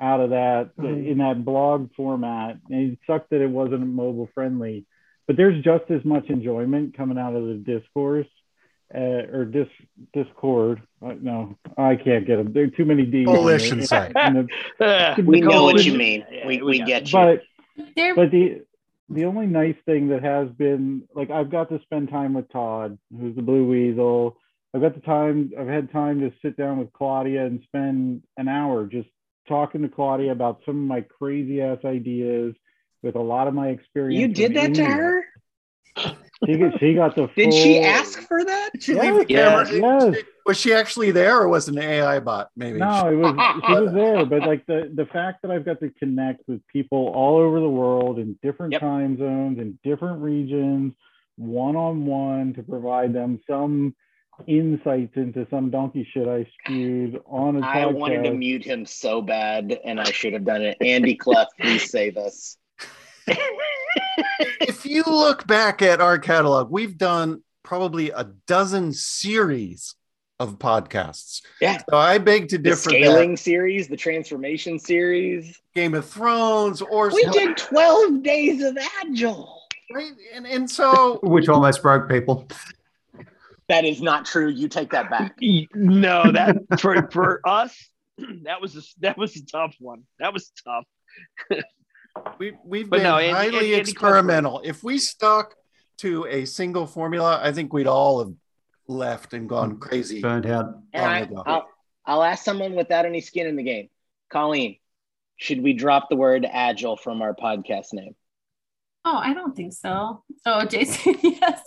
out 0.00 0.20
of 0.20 0.30
that 0.30 0.70
mm-hmm. 0.78 1.06
in 1.06 1.18
that 1.18 1.44
blog 1.44 1.90
format. 1.96 2.58
And 2.70 2.92
it 2.92 2.98
sucked 3.06 3.30
that 3.30 3.42
it 3.42 3.50
wasn't 3.50 3.86
mobile 3.86 4.28
friendly, 4.34 4.86
but 5.26 5.36
there's 5.36 5.62
just 5.62 5.90
as 5.90 6.04
much 6.04 6.28
enjoyment 6.28 6.96
coming 6.96 7.18
out 7.18 7.34
of 7.34 7.46
the 7.46 7.54
discourse 7.54 8.26
uh, 8.94 8.98
or 9.32 9.44
dis 9.44 9.68
discord. 10.12 10.82
Uh, 11.04 11.14
no, 11.20 11.56
I 11.76 11.96
can't 11.96 12.26
get 12.26 12.36
them. 12.36 12.52
There 12.52 12.64
are 12.64 12.68
too 12.68 12.84
many 12.84 13.04
D's. 13.04 13.26
Coalition 13.26 13.84
site. 13.86 14.14
we 15.24 15.40
know 15.40 15.64
what 15.64 15.84
you 15.84 15.94
mean. 15.94 16.24
We, 16.46 16.62
we 16.62 16.78
get 16.80 17.12
you. 17.12 17.12
But 17.12 17.42
but 18.16 18.30
the 18.30 18.62
the 19.10 19.24
only 19.24 19.46
nice 19.46 19.76
thing 19.86 20.08
that 20.08 20.22
has 20.22 20.48
been 20.50 21.04
like 21.14 21.30
I've 21.30 21.50
got 21.50 21.68
to 21.70 21.80
spend 21.82 22.10
time 22.10 22.34
with 22.34 22.50
Todd, 22.50 22.98
who's 23.16 23.36
the 23.36 23.42
Blue 23.42 23.66
Weasel. 23.68 24.36
I've 24.74 24.82
got 24.82 24.94
the 24.94 25.00
time. 25.00 25.52
I've 25.58 25.68
had 25.68 25.90
time 25.92 26.20
to 26.20 26.32
sit 26.42 26.56
down 26.56 26.78
with 26.78 26.92
Claudia 26.92 27.46
and 27.46 27.62
spend 27.64 28.22
an 28.36 28.48
hour 28.48 28.86
just 28.86 29.08
talking 29.48 29.82
to 29.82 29.88
Claudia 29.88 30.30
about 30.30 30.60
some 30.66 30.76
of 30.76 30.82
my 30.82 31.00
crazy 31.00 31.62
ass 31.62 31.78
ideas 31.84 32.54
with 33.02 33.16
a 33.16 33.20
lot 33.20 33.48
of 33.48 33.54
my 33.54 33.68
experience. 33.68 34.20
You 34.20 34.28
did 34.28 34.54
that 34.54 34.74
to 34.74 34.84
her. 34.84 35.24
She 36.46 36.56
got, 36.56 36.78
she 36.78 36.94
got 36.94 37.16
the. 37.16 37.28
Full... 37.28 37.34
Did 37.36 37.52
she 37.52 37.80
ask 37.80 38.20
for 38.20 38.44
that? 38.44 38.70
Did 38.72 38.82
she 38.82 38.94
yes, 38.94 39.04
leave 39.04 39.26
the 39.26 39.32
yes, 39.32 39.70
camera? 39.70 40.12
Yes. 40.12 40.24
Was 40.46 40.56
she 40.56 40.72
actually 40.72 41.10
there, 41.10 41.38
or 41.40 41.48
was 41.48 41.68
it 41.68 41.74
an 41.74 41.82
AI 41.82 42.20
bot? 42.20 42.50
Maybe. 42.56 42.78
No, 42.78 43.10
it 43.10 43.16
was. 43.16 43.62
she 43.66 43.72
was 43.72 43.92
there, 43.92 44.24
but 44.24 44.46
like 44.46 44.64
the 44.66 44.90
the 44.94 45.06
fact 45.06 45.42
that 45.42 45.50
I've 45.50 45.64
got 45.64 45.80
to 45.80 45.90
connect 45.90 46.42
with 46.46 46.64
people 46.68 47.08
all 47.08 47.38
over 47.38 47.60
the 47.60 47.68
world 47.68 48.18
in 48.18 48.38
different 48.42 48.72
yep. 48.72 48.80
time 48.80 49.18
zones 49.18 49.58
in 49.58 49.78
different 49.82 50.22
regions, 50.22 50.94
one 51.36 51.76
on 51.76 52.06
one, 52.06 52.54
to 52.54 52.62
provide 52.62 53.12
them 53.12 53.40
some 53.48 53.94
insights 54.46 55.16
into 55.16 55.46
some 55.50 55.70
donkey 55.70 56.08
shit 56.12 56.28
I 56.28 56.46
spewed 56.60 57.20
on 57.26 57.56
a 57.56 57.60
podcast. 57.60 57.74
I 57.74 57.86
wanted 57.86 58.22
to 58.24 58.32
mute 58.32 58.64
him 58.64 58.86
so 58.86 59.20
bad, 59.20 59.78
and 59.84 60.00
I 60.00 60.10
should 60.12 60.32
have 60.32 60.44
done 60.44 60.62
it. 60.62 60.76
Andy 60.80 61.16
Cleff, 61.16 61.48
please 61.60 61.90
save 61.90 62.16
us. 62.16 62.56
if 64.60 64.84
you 64.84 65.04
look 65.06 65.46
back 65.46 65.82
at 65.82 66.00
our 66.00 66.18
catalog, 66.18 66.70
we've 66.70 66.96
done 66.96 67.42
probably 67.62 68.10
a 68.10 68.24
dozen 68.46 68.92
series 68.92 69.94
of 70.40 70.58
podcasts. 70.58 71.42
Yeah. 71.60 71.78
So 71.90 71.96
I 71.96 72.18
beg 72.18 72.48
to 72.48 72.58
differ. 72.58 72.90
The 72.90 72.96
scaling 72.96 73.32
that. 73.32 73.38
series, 73.38 73.88
the 73.88 73.96
transformation 73.96 74.78
series, 74.78 75.60
Game 75.74 75.94
of 75.94 76.06
Thrones, 76.06 76.80
or 76.80 77.10
we 77.10 77.24
did 77.30 77.56
12 77.56 78.22
days 78.22 78.62
of 78.62 78.78
agile. 79.02 79.62
Right. 79.92 80.12
And, 80.32 80.46
and 80.46 80.70
so 80.70 81.18
which 81.22 81.48
almost 81.48 81.82
broke 81.82 82.08
people. 82.08 82.46
That 83.68 83.84
is 83.84 84.00
not 84.00 84.24
true. 84.24 84.48
You 84.48 84.68
take 84.68 84.90
that 84.90 85.10
back. 85.10 85.36
No, 85.74 86.30
that 86.32 86.56
for 86.80 87.08
for 87.10 87.40
us, 87.44 87.76
that 88.42 88.60
was 88.60 88.76
a, 88.76 88.82
that 89.00 89.18
was 89.18 89.36
a 89.36 89.44
tough 89.44 89.74
one. 89.78 90.04
That 90.18 90.32
was 90.32 90.50
tough. 90.64 90.84
We 92.38 92.52
we've 92.64 92.88
but 92.88 92.98
been 92.98 93.04
no, 93.04 93.12
highly 93.14 93.74
Andy, 93.74 93.74
experimental. 93.74 94.60
If 94.64 94.82
we 94.82 94.98
stuck 94.98 95.54
to 95.98 96.26
a 96.26 96.44
single 96.44 96.86
formula, 96.86 97.40
I 97.42 97.52
think 97.52 97.72
we'd 97.72 97.86
all 97.86 98.20
have 98.20 98.32
left 98.86 99.34
and 99.34 99.48
gone 99.48 99.78
crazy. 99.78 100.20
Burned 100.20 100.46
out. 100.46 100.80
I, 100.94 101.28
I'll, 101.46 101.68
I'll 102.06 102.22
ask 102.22 102.44
someone 102.44 102.74
without 102.74 103.06
any 103.06 103.20
skin 103.20 103.46
in 103.46 103.56
the 103.56 103.62
game. 103.62 103.88
Colleen, 104.30 104.76
should 105.36 105.62
we 105.62 105.72
drop 105.72 106.08
the 106.08 106.16
word 106.16 106.46
agile 106.50 106.96
from 106.96 107.22
our 107.22 107.34
podcast 107.34 107.92
name? 107.92 108.14
Oh, 109.04 109.16
I 109.16 109.32
don't 109.32 109.56
think 109.56 109.72
so. 109.72 110.22
Oh, 110.44 110.64
Jason, 110.66 111.16
yes. 111.22 111.62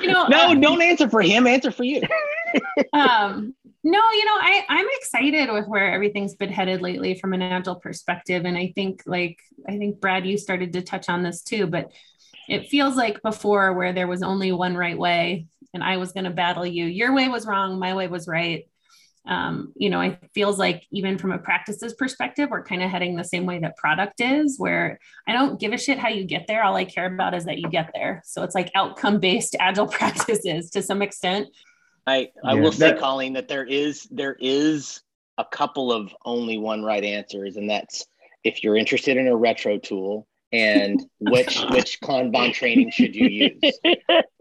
You 0.00 0.12
know, 0.12 0.26
no, 0.28 0.50
um, 0.50 0.60
don't 0.60 0.82
answer 0.82 1.08
for 1.08 1.22
him. 1.22 1.46
Answer 1.46 1.70
for 1.70 1.84
you. 1.84 2.02
um, 2.92 3.54
no, 3.90 4.00
you 4.12 4.24
know, 4.24 4.36
I 4.40 4.64
I'm 4.68 4.86
excited 4.92 5.52
with 5.52 5.66
where 5.66 5.92
everything's 5.92 6.34
been 6.34 6.52
headed 6.52 6.80
lately 6.80 7.14
from 7.14 7.32
an 7.32 7.42
agile 7.42 7.76
perspective, 7.76 8.44
and 8.44 8.56
I 8.56 8.72
think 8.74 9.02
like 9.06 9.38
I 9.68 9.78
think 9.78 10.00
Brad, 10.00 10.26
you 10.26 10.38
started 10.38 10.72
to 10.74 10.82
touch 10.82 11.08
on 11.08 11.22
this 11.22 11.42
too, 11.42 11.66
but 11.66 11.92
it 12.48 12.68
feels 12.68 12.96
like 12.96 13.22
before 13.22 13.72
where 13.72 13.92
there 13.92 14.08
was 14.08 14.22
only 14.22 14.52
one 14.52 14.76
right 14.76 14.98
way, 14.98 15.46
and 15.74 15.82
I 15.82 15.96
was 15.96 16.12
going 16.12 16.24
to 16.24 16.30
battle 16.30 16.66
you. 16.66 16.86
Your 16.86 17.14
way 17.14 17.28
was 17.28 17.46
wrong, 17.46 17.78
my 17.78 17.94
way 17.94 18.08
was 18.08 18.28
right 18.28 18.66
um, 19.26 19.72
you 19.76 19.90
know, 19.90 20.00
it 20.00 20.18
feels 20.34 20.58
like 20.58 20.86
even 20.90 21.18
from 21.18 21.32
a 21.32 21.38
practices 21.38 21.92
perspective, 21.94 22.48
we're 22.50 22.64
kind 22.64 22.82
of 22.82 22.90
heading 22.90 23.16
the 23.16 23.24
same 23.24 23.44
way 23.44 23.58
that 23.58 23.76
product 23.76 24.20
is, 24.20 24.58
where 24.58 24.98
I 25.28 25.32
don't 25.32 25.60
give 25.60 25.72
a 25.72 25.78
shit 25.78 25.98
how 25.98 26.08
you 26.08 26.24
get 26.24 26.46
there. 26.46 26.64
All 26.64 26.74
I 26.74 26.84
care 26.84 27.12
about 27.12 27.34
is 27.34 27.44
that 27.44 27.58
you 27.58 27.68
get 27.68 27.90
there. 27.94 28.22
So 28.24 28.42
it's 28.42 28.54
like 28.54 28.70
outcome 28.74 29.20
based 29.20 29.56
agile 29.60 29.86
practices 29.86 30.70
to 30.70 30.82
some 30.82 31.02
extent. 31.02 31.48
I, 32.06 32.30
I 32.44 32.54
yeah, 32.54 32.60
will 32.60 32.72
say, 32.72 32.96
Colleen, 32.96 33.34
that 33.34 33.48
there 33.48 33.64
is 33.64 34.08
there 34.10 34.36
is 34.40 35.00
a 35.38 35.44
couple 35.44 35.92
of 35.92 36.14
only 36.24 36.58
one 36.58 36.82
right 36.82 37.04
answers, 37.04 37.56
and 37.56 37.68
that's 37.68 38.06
if 38.44 38.62
you're 38.62 38.76
interested 38.76 39.16
in 39.16 39.28
a 39.28 39.36
retro 39.36 39.78
tool, 39.78 40.26
and 40.52 41.00
which 41.20 41.60
which 41.70 42.00
Kanban 42.00 42.52
training 42.52 42.90
should 42.90 43.14
you 43.14 43.28
use? 43.60 43.78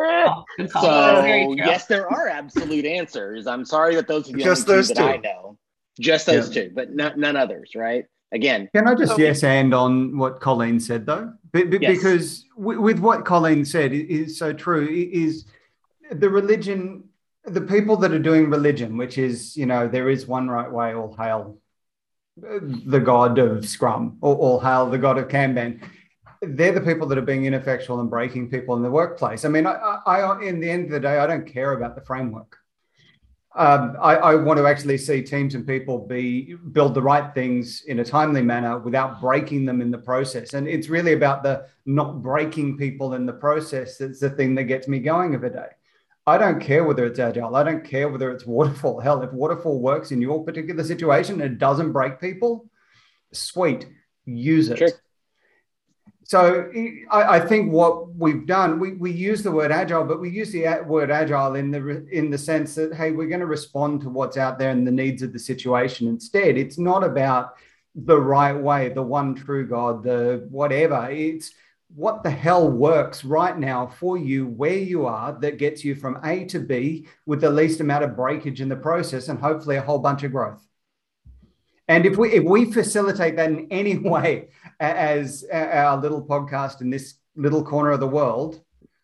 Oh, 0.01 0.45
so 0.67 1.53
yes, 1.57 1.85
there 1.85 2.07
are 2.07 2.29
absolute 2.29 2.85
answers. 2.85 3.47
I'm 3.47 3.65
sorry 3.65 3.95
that 3.95 4.07
those 4.07 4.29
are 4.29 4.33
the 4.33 4.43
just 4.43 4.69
only 4.69 4.81
two 4.83 4.93
that 4.93 5.03
I 5.03 5.17
know. 5.17 5.57
Just 5.99 6.25
those 6.25 6.55
yeah. 6.55 6.63
two, 6.63 6.71
but 6.73 6.93
not, 6.93 7.17
none 7.17 7.35
others, 7.35 7.71
right? 7.75 8.05
Again, 8.31 8.69
can 8.73 8.87
I 8.87 8.95
just 8.95 9.13
okay. 9.13 9.23
yes 9.23 9.43
and 9.43 9.73
on 9.73 10.17
what 10.17 10.39
Colleen 10.39 10.79
said 10.79 11.05
though? 11.05 11.33
yes. 11.53 11.67
Because 11.79 12.45
with 12.55 12.99
what 12.99 13.25
Colleen 13.25 13.65
said 13.65 13.91
is 13.91 14.37
so 14.37 14.53
true. 14.53 14.87
Is 14.87 15.45
the 16.11 16.29
religion, 16.29 17.08
the 17.45 17.61
people 17.61 17.97
that 17.97 18.11
are 18.11 18.19
doing 18.19 18.49
religion, 18.49 18.97
which 18.97 19.17
is 19.17 19.55
you 19.55 19.65
know 19.65 19.87
there 19.87 20.09
is 20.09 20.27
one 20.27 20.49
right 20.49 20.71
way, 20.71 20.93
all 20.93 21.15
hail 21.15 21.57
the 22.37 22.99
god 22.99 23.37
of 23.37 23.65
Scrum, 23.67 24.17
or 24.21 24.35
all 24.35 24.59
hail 24.59 24.89
the 24.89 24.97
god 24.97 25.17
of 25.17 25.27
Kanban 25.27 25.81
they're 26.41 26.71
the 26.71 26.81
people 26.81 27.07
that 27.07 27.17
are 27.17 27.21
being 27.21 27.45
ineffectual 27.45 27.99
and 27.99 28.09
breaking 28.09 28.49
people 28.49 28.75
in 28.75 28.83
the 28.83 28.89
workplace. 28.89 29.45
I 29.45 29.49
mean, 29.49 29.65
I, 29.65 29.99
I 30.05 30.41
in 30.41 30.59
the 30.59 30.69
end 30.69 30.85
of 30.85 30.91
the 30.91 30.99
day, 30.99 31.17
I 31.17 31.27
don't 31.27 31.45
care 31.45 31.73
about 31.73 31.95
the 31.95 32.01
framework. 32.01 32.57
Um, 33.55 33.97
I, 33.99 34.15
I, 34.15 34.35
want 34.35 34.59
to 34.59 34.67
actually 34.67 34.99
see 34.99 35.23
teams 35.23 35.55
and 35.55 35.65
people 35.65 36.05
be 36.05 36.53
build 36.71 36.93
the 36.93 37.01
right 37.01 37.33
things 37.33 37.81
in 37.87 37.99
a 37.99 38.05
timely 38.05 38.43
manner 38.43 38.77
without 38.77 39.19
breaking 39.19 39.65
them 39.65 39.81
in 39.81 39.89
the 39.89 39.97
process. 39.97 40.53
And 40.53 40.67
it's 40.67 40.87
really 40.87 41.13
about 41.13 41.41
the 41.41 41.65
not 41.87 42.21
breaking 42.21 42.77
people 42.77 43.15
in 43.15 43.25
the 43.25 43.33
process 43.33 43.97
that's 43.97 44.19
the 44.19 44.29
thing 44.29 44.53
that 44.55 44.65
gets 44.65 44.87
me 44.87 44.99
going 44.99 45.33
every 45.33 45.49
day. 45.49 45.69
I 46.29 46.37
don't 46.37 46.59
care 46.59 46.83
whether 46.83 47.05
it's 47.05 47.19
agile. 47.19 47.55
I 47.55 47.63
don't 47.63 47.83
care 47.83 48.09
whether 48.09 48.31
it's 48.31 48.45
waterfall. 48.45 48.99
Hell, 49.03 49.21
if 49.21 49.33
waterfall 49.33 49.79
works 49.79 50.11
in 50.11 50.21
your 50.21 50.43
particular 50.43 50.83
situation 50.83 51.41
and 51.41 51.53
it 51.53 51.59
doesn't 51.59 51.91
break 51.91 52.21
people, 52.21 52.69
sweet, 53.33 53.87
use 54.25 54.69
it. 54.69 54.77
Sure 54.77 54.89
so 56.29 56.71
I, 57.09 57.37
I, 57.37 57.39
think 57.39 57.71
what 57.71 58.13
we've 58.13 58.45
done, 58.45 58.79
we, 58.79 58.93
we 58.93 59.09
use 59.09 59.41
the 59.41 59.49
word 59.49 59.71
agile, 59.71 60.03
but 60.03 60.21
we 60.21 60.29
use 60.29 60.51
the 60.51 60.83
word 60.85 61.09
agile 61.09 61.55
in 61.55 61.71
the 61.71 62.05
in 62.11 62.29
the 62.29 62.37
sense 62.37 62.75
that 62.75 62.93
hey, 62.93 63.09
we're 63.09 63.27
going 63.27 63.39
to 63.39 63.47
respond 63.47 64.01
to 64.01 64.09
what's 64.09 64.37
out 64.37 64.59
there 64.59 64.69
and 64.69 64.85
the 64.85 64.91
needs 64.91 65.23
of 65.23 65.33
the 65.33 65.39
situation. 65.39 66.07
Instead, 66.07 66.55
it's 66.55 66.77
not 66.77 67.03
about 67.03 67.55
the 67.95 68.21
right 68.21 68.53
way, 68.53 68.89
the 68.89 69.01
one 69.01 69.33
true 69.33 69.65
God, 69.65 70.03
the 70.03 70.47
whatever. 70.51 71.09
It's 71.09 71.51
what 71.95 72.23
the 72.23 72.29
hell 72.29 72.69
works 72.69 73.25
right 73.25 73.57
now 73.57 73.87
for 73.87 74.17
you, 74.17 74.47
where 74.47 74.77
you 74.77 75.05
are, 75.05 75.37
that 75.39 75.57
gets 75.57 75.83
you 75.83 75.95
from 75.95 76.19
A 76.23 76.45
to 76.45 76.59
B 76.59 77.07
with 77.25 77.41
the 77.41 77.49
least 77.49 77.79
amount 77.79 78.03
of 78.03 78.15
breakage 78.15 78.61
in 78.61 78.69
the 78.69 78.75
process, 78.75 79.27
and 79.27 79.39
hopefully 79.39 79.77
a 79.77 79.81
whole 79.81 79.99
bunch 79.99 80.23
of 80.23 80.31
growth. 80.31 80.65
And 81.87 82.05
if 82.05 82.17
we 82.17 82.31
if 82.31 82.43
we 82.43 82.71
facilitate 82.71 83.35
that 83.37 83.49
in 83.49 83.67
any 83.71 83.97
way 84.13 84.49
as 84.79 85.43
our 85.51 85.97
little 85.97 86.23
podcast 86.23 86.81
in 86.81 86.91
this 86.91 87.15
little 87.35 87.63
corner 87.63 87.91
of 87.91 87.99
the 87.99 88.07
world, 88.07 88.61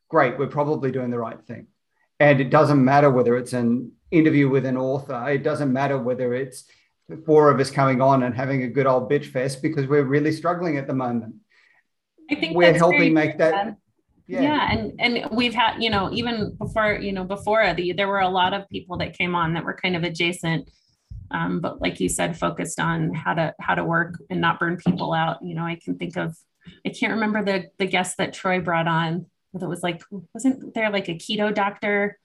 great, 0.10 0.38
we're 0.38 0.48
probably 0.48 0.92
doing 0.92 1.10
the 1.10 1.20
right 1.20 1.42
thing. 1.46 1.68
And 2.20 2.40
it 2.40 2.50
doesn't 2.50 2.84
matter 2.84 3.10
whether 3.10 3.36
it's 3.36 3.54
an 3.54 3.92
interview 4.12 4.48
with 4.48 4.66
an 4.66 4.78
author, 4.78 5.28
it 5.30 5.44
doesn't 5.44 5.74
matter 5.74 5.98
whether 5.98 6.34
it's 6.34 6.66
four 7.26 7.50
of 7.50 7.60
us 7.60 7.72
coming 7.72 8.02
on 8.02 8.24
and 8.24 8.36
having 8.36 8.64
a 8.64 8.68
good 8.68 8.86
old 8.86 9.10
bitch 9.10 9.26
fest 9.26 9.62
because 9.62 9.88
we're 9.88 10.04
really 10.04 10.32
struggling 10.32 10.78
at 10.78 10.88
the 10.88 10.94
moment. 10.94 11.36
I 12.32 12.36
think 12.36 12.56
we're 12.56 12.74
helping 12.74 13.14
make 13.14 13.38
that. 13.38 13.78
Yeah. 14.28 14.42
yeah. 14.42 14.72
and 14.72 14.94
and 15.00 15.30
we've 15.32 15.54
had 15.54 15.82
you 15.82 15.90
know 15.92 16.12
even 16.12 16.56
before 16.56 16.94
you 16.96 17.12
know 17.12 17.24
before 17.24 17.74
the 17.76 17.94
there 17.94 18.08
were 18.08 18.22
a 18.22 18.30
lot 18.30 18.54
of 18.54 18.68
people 18.70 18.98
that 18.98 19.16
came 19.16 19.36
on 19.36 19.54
that 19.54 19.64
were 19.64 19.76
kind 19.76 19.96
of 19.96 20.04
adjacent 20.04 20.70
um, 21.30 21.60
but 21.60 21.80
like 21.80 22.00
you 22.00 22.10
said 22.10 22.38
focused 22.38 22.80
on 22.80 23.14
how 23.14 23.36
to 23.36 23.54
how 23.60 23.76
to 23.76 23.84
work 23.84 24.16
and 24.32 24.42
not 24.42 24.60
burn 24.60 24.78
people 24.78 25.14
out 25.14 25.38
you 25.44 25.54
know 25.54 25.64
i 25.64 25.78
can 25.84 25.96
think 26.00 26.18
of 26.18 26.36
i 26.88 26.90
can't 26.90 27.14
remember 27.14 27.46
the 27.46 27.66
the 27.78 27.86
guest 27.86 28.18
that 28.18 28.34
troy 28.34 28.60
brought 28.60 28.88
on 28.88 29.28
that 29.54 29.70
was 29.70 29.84
like 29.84 30.02
wasn't 30.34 30.74
there 30.74 30.90
like 30.90 31.08
a 31.08 31.16
keto 31.16 31.54
doctor 31.54 32.18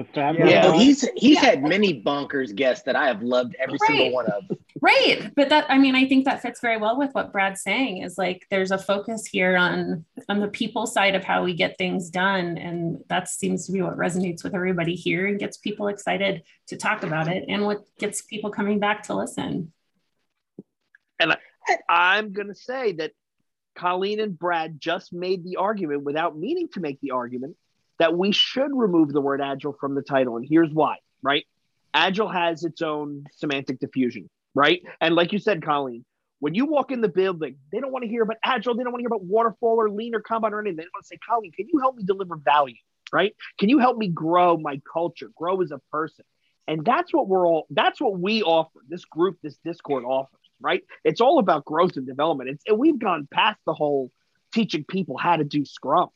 the 0.00 0.12
fat 0.12 0.38
yeah, 0.38 0.72
he's 0.72 1.06
he's 1.16 1.36
yeah. 1.36 1.50
had 1.50 1.62
many 1.62 2.02
bonkers 2.02 2.54
guests 2.54 2.84
that 2.84 2.96
I 2.96 3.06
have 3.06 3.22
loved 3.22 3.54
every 3.58 3.78
right. 3.80 3.86
single 3.86 4.12
one 4.12 4.26
of. 4.26 4.44
Right, 4.80 5.30
but 5.36 5.50
that 5.50 5.66
I 5.68 5.78
mean, 5.78 5.94
I 5.94 6.08
think 6.08 6.24
that 6.24 6.40
fits 6.40 6.60
very 6.60 6.78
well 6.78 6.98
with 6.98 7.12
what 7.12 7.32
Brad's 7.32 7.62
saying. 7.62 8.02
Is 8.02 8.16
like 8.16 8.46
there's 8.50 8.70
a 8.70 8.78
focus 8.78 9.26
here 9.26 9.56
on 9.56 10.06
on 10.28 10.40
the 10.40 10.48
people 10.48 10.86
side 10.86 11.14
of 11.14 11.22
how 11.22 11.44
we 11.44 11.54
get 11.54 11.76
things 11.76 12.08
done, 12.08 12.56
and 12.56 13.02
that 13.08 13.28
seems 13.28 13.66
to 13.66 13.72
be 13.72 13.82
what 13.82 13.98
resonates 13.98 14.42
with 14.42 14.54
everybody 14.54 14.94
here 14.94 15.26
and 15.26 15.38
gets 15.38 15.58
people 15.58 15.88
excited 15.88 16.44
to 16.68 16.76
talk 16.76 17.02
about 17.02 17.28
it, 17.28 17.44
and 17.48 17.66
what 17.66 17.84
gets 17.98 18.22
people 18.22 18.50
coming 18.50 18.78
back 18.78 19.02
to 19.04 19.14
listen. 19.14 19.72
And 21.18 21.32
I, 21.32 21.76
I'm 21.88 22.32
gonna 22.32 22.54
say 22.54 22.92
that 22.92 23.12
Colleen 23.74 24.20
and 24.20 24.38
Brad 24.38 24.80
just 24.80 25.12
made 25.12 25.44
the 25.44 25.56
argument 25.56 26.04
without 26.04 26.38
meaning 26.38 26.68
to 26.72 26.80
make 26.80 27.00
the 27.00 27.10
argument 27.10 27.56
that 28.00 28.16
we 28.16 28.32
should 28.32 28.70
remove 28.74 29.12
the 29.12 29.20
word 29.20 29.42
agile 29.42 29.76
from 29.78 29.94
the 29.94 30.00
title. 30.00 30.38
And 30.38 30.46
here's 30.48 30.72
why, 30.72 30.96
right? 31.22 31.44
Agile 31.92 32.28
has 32.28 32.64
its 32.64 32.80
own 32.80 33.26
semantic 33.36 33.78
diffusion, 33.78 34.30
right? 34.54 34.82
And 35.02 35.14
like 35.14 35.32
you 35.34 35.38
said, 35.38 35.62
Colleen, 35.62 36.04
when 36.38 36.54
you 36.54 36.64
walk 36.64 36.90
in 36.90 37.02
the 37.02 37.08
building, 37.08 37.56
they 37.70 37.78
don't 37.78 37.92
want 37.92 38.04
to 38.04 38.08
hear 38.08 38.22
about 38.22 38.38
agile, 38.42 38.74
they 38.74 38.82
don't 38.82 38.92
want 38.92 39.00
to 39.00 39.02
hear 39.02 39.14
about 39.14 39.24
waterfall 39.24 39.76
or 39.76 39.90
lean 39.90 40.14
or 40.14 40.22
Kanban 40.22 40.52
or 40.52 40.60
anything. 40.60 40.78
They 40.78 40.84
want 40.94 41.04
to 41.04 41.08
say, 41.08 41.18
Colleen, 41.28 41.52
can 41.52 41.66
you 41.70 41.78
help 41.78 41.94
me 41.96 42.02
deliver 42.02 42.36
value, 42.36 42.76
right? 43.12 43.34
Can 43.58 43.68
you 43.68 43.78
help 43.78 43.98
me 43.98 44.08
grow 44.08 44.56
my 44.56 44.80
culture, 44.90 45.30
grow 45.36 45.60
as 45.60 45.70
a 45.70 45.80
person? 45.92 46.24
And 46.66 46.82
that's 46.82 47.12
what 47.12 47.28
we're 47.28 47.46
all, 47.46 47.66
that's 47.68 48.00
what 48.00 48.18
we 48.18 48.42
offer. 48.42 48.80
This 48.88 49.04
group, 49.04 49.36
this 49.42 49.58
Discord 49.62 50.04
offers, 50.06 50.40
right? 50.58 50.82
It's 51.04 51.20
all 51.20 51.38
about 51.38 51.66
growth 51.66 51.96
and 51.96 52.06
development. 52.06 52.48
It's, 52.48 52.64
and 52.66 52.78
we've 52.78 52.98
gone 52.98 53.28
past 53.30 53.58
the 53.66 53.74
whole 53.74 54.10
teaching 54.54 54.84
people 54.84 55.18
how 55.18 55.36
to 55.36 55.44
do 55.44 55.66
Scrum. 55.66 56.08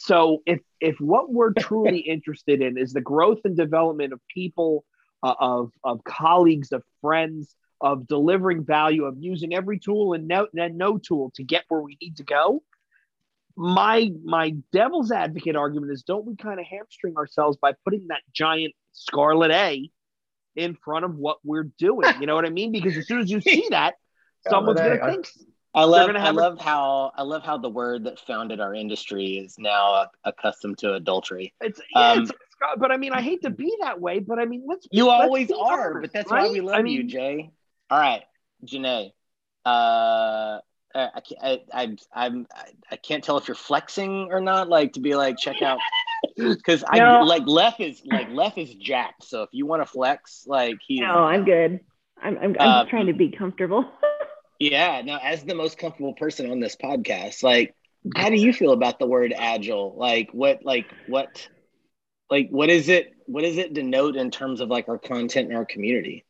So 0.00 0.42
if 0.46 0.60
if 0.80 0.96
what 0.98 1.32
we're 1.32 1.52
truly 1.58 1.98
interested 1.98 2.60
in 2.60 2.78
is 2.78 2.92
the 2.92 3.00
growth 3.00 3.40
and 3.44 3.56
development 3.56 4.12
of 4.12 4.20
people, 4.32 4.84
uh, 5.22 5.34
of 5.38 5.72
of 5.84 6.02
colleagues, 6.04 6.72
of 6.72 6.82
friends, 7.00 7.54
of 7.80 8.06
delivering 8.06 8.64
value, 8.64 9.04
of 9.04 9.16
using 9.18 9.54
every 9.54 9.78
tool 9.78 10.14
and 10.14 10.26
no 10.26 10.48
and 10.56 10.76
no 10.76 10.98
tool 10.98 11.32
to 11.36 11.44
get 11.44 11.64
where 11.68 11.80
we 11.80 11.96
need 12.00 12.16
to 12.16 12.24
go, 12.24 12.62
my 13.56 14.10
my 14.24 14.54
devil's 14.72 15.12
advocate 15.12 15.56
argument 15.56 15.92
is 15.92 16.02
don't 16.02 16.24
we 16.24 16.36
kind 16.36 16.58
of 16.58 16.66
hamstring 16.66 17.16
ourselves 17.16 17.58
by 17.58 17.74
putting 17.84 18.08
that 18.08 18.22
giant 18.32 18.74
scarlet 18.92 19.50
A 19.50 19.90
in 20.56 20.74
front 20.74 21.04
of 21.04 21.14
what 21.16 21.38
we're 21.44 21.70
doing? 21.78 22.08
You 22.20 22.26
know 22.26 22.34
what 22.34 22.46
I 22.46 22.50
mean? 22.50 22.72
Because 22.72 22.96
as 22.96 23.06
soon 23.06 23.20
as 23.20 23.30
you 23.30 23.40
see 23.40 23.66
that, 23.70 23.94
someone's 24.48 24.80
going 24.80 24.98
to 24.98 25.06
think 25.06 25.28
I 25.74 25.84
love 25.84 26.10
I 26.10 26.18
have 26.18 26.36
a- 26.36 26.40
love 26.40 26.60
how 26.60 27.12
I 27.16 27.22
love 27.22 27.44
how 27.44 27.56
the 27.58 27.68
word 27.68 28.04
that 28.04 28.18
founded 28.20 28.60
our 28.60 28.74
industry 28.74 29.38
is 29.38 29.56
now 29.58 30.06
accustomed 30.24 30.78
to 30.78 30.94
adultery. 30.94 31.54
it's 31.60 31.80
yeah, 31.94 32.12
Um, 32.12 32.22
it's, 32.22 32.32
but 32.78 32.90
I 32.90 32.96
mean, 32.96 33.12
I 33.12 33.22
hate 33.22 33.42
to 33.42 33.50
be 33.50 33.74
that 33.80 34.00
way, 34.00 34.18
but 34.18 34.38
I 34.38 34.44
mean, 34.44 34.64
let's 34.66 34.86
You 34.90 35.08
let's 35.08 35.24
always 35.24 35.50
are, 35.52 35.90
honest, 35.94 36.02
but 36.02 36.12
that's 36.12 36.30
why 36.30 36.48
we 36.48 36.60
love 36.60 36.84
I 36.84 36.88
you, 36.88 37.04
Jay. 37.04 37.50
All 37.88 37.98
right, 37.98 38.22
Janae. 38.64 39.12
Uh, 39.64 40.58
I 40.94 41.20
can't. 41.20 41.40
I, 41.42 41.60
I, 41.72 41.96
I'm. 42.12 42.46
I 42.90 42.96
can't 42.96 43.22
tell 43.22 43.38
if 43.38 43.46
you're 43.46 43.54
flexing 43.54 44.28
or 44.32 44.40
not. 44.40 44.68
Like 44.68 44.94
to 44.94 45.00
be 45.00 45.14
like, 45.14 45.38
check 45.38 45.62
out, 45.62 45.78
because 46.36 46.82
I 46.88 46.98
No. 46.98 47.20
like 47.20 47.46
Leff 47.46 47.78
is 47.78 48.02
like 48.04 48.28
Leff 48.30 48.58
is 48.58 48.74
jacked. 48.74 49.24
So 49.24 49.42
if 49.44 49.50
you 49.52 49.66
want 49.66 49.82
to 49.82 49.86
flex, 49.86 50.44
like 50.48 50.78
he's. 50.84 51.00
No, 51.00 51.24
I'm 51.24 51.44
good. 51.44 51.80
I'm 52.20 52.36
I'm, 52.38 52.56
I'm 52.58 52.68
Uh, 52.68 52.84
trying 52.86 53.06
to 53.06 53.12
be 53.12 53.30
comfortable. 53.30 53.84
Yeah. 54.60 55.02
Now, 55.02 55.18
as 55.22 55.42
the 55.42 55.54
most 55.54 55.78
comfortable 55.78 56.14
person 56.14 56.50
on 56.50 56.60
this 56.60 56.76
podcast, 56.76 57.42
like, 57.42 57.74
how 58.14 58.28
do 58.28 58.36
you 58.36 58.52
feel 58.52 58.72
about 58.72 58.98
the 58.98 59.06
word 59.06 59.34
agile? 59.36 59.94
Like, 59.96 60.30
what, 60.32 60.64
like, 60.64 60.86
what, 61.08 61.48
like, 62.30 62.48
what 62.50 62.68
is 62.70 62.88
it? 62.88 63.12
What 63.26 63.42
does 63.42 63.58
it 63.58 63.74
denote 63.74 64.16
in 64.16 64.30
terms 64.30 64.60
of 64.60 64.68
like 64.68 64.88
our 64.88 64.98
content 64.98 65.48
and 65.48 65.56
our 65.56 65.64
community? 65.64 66.24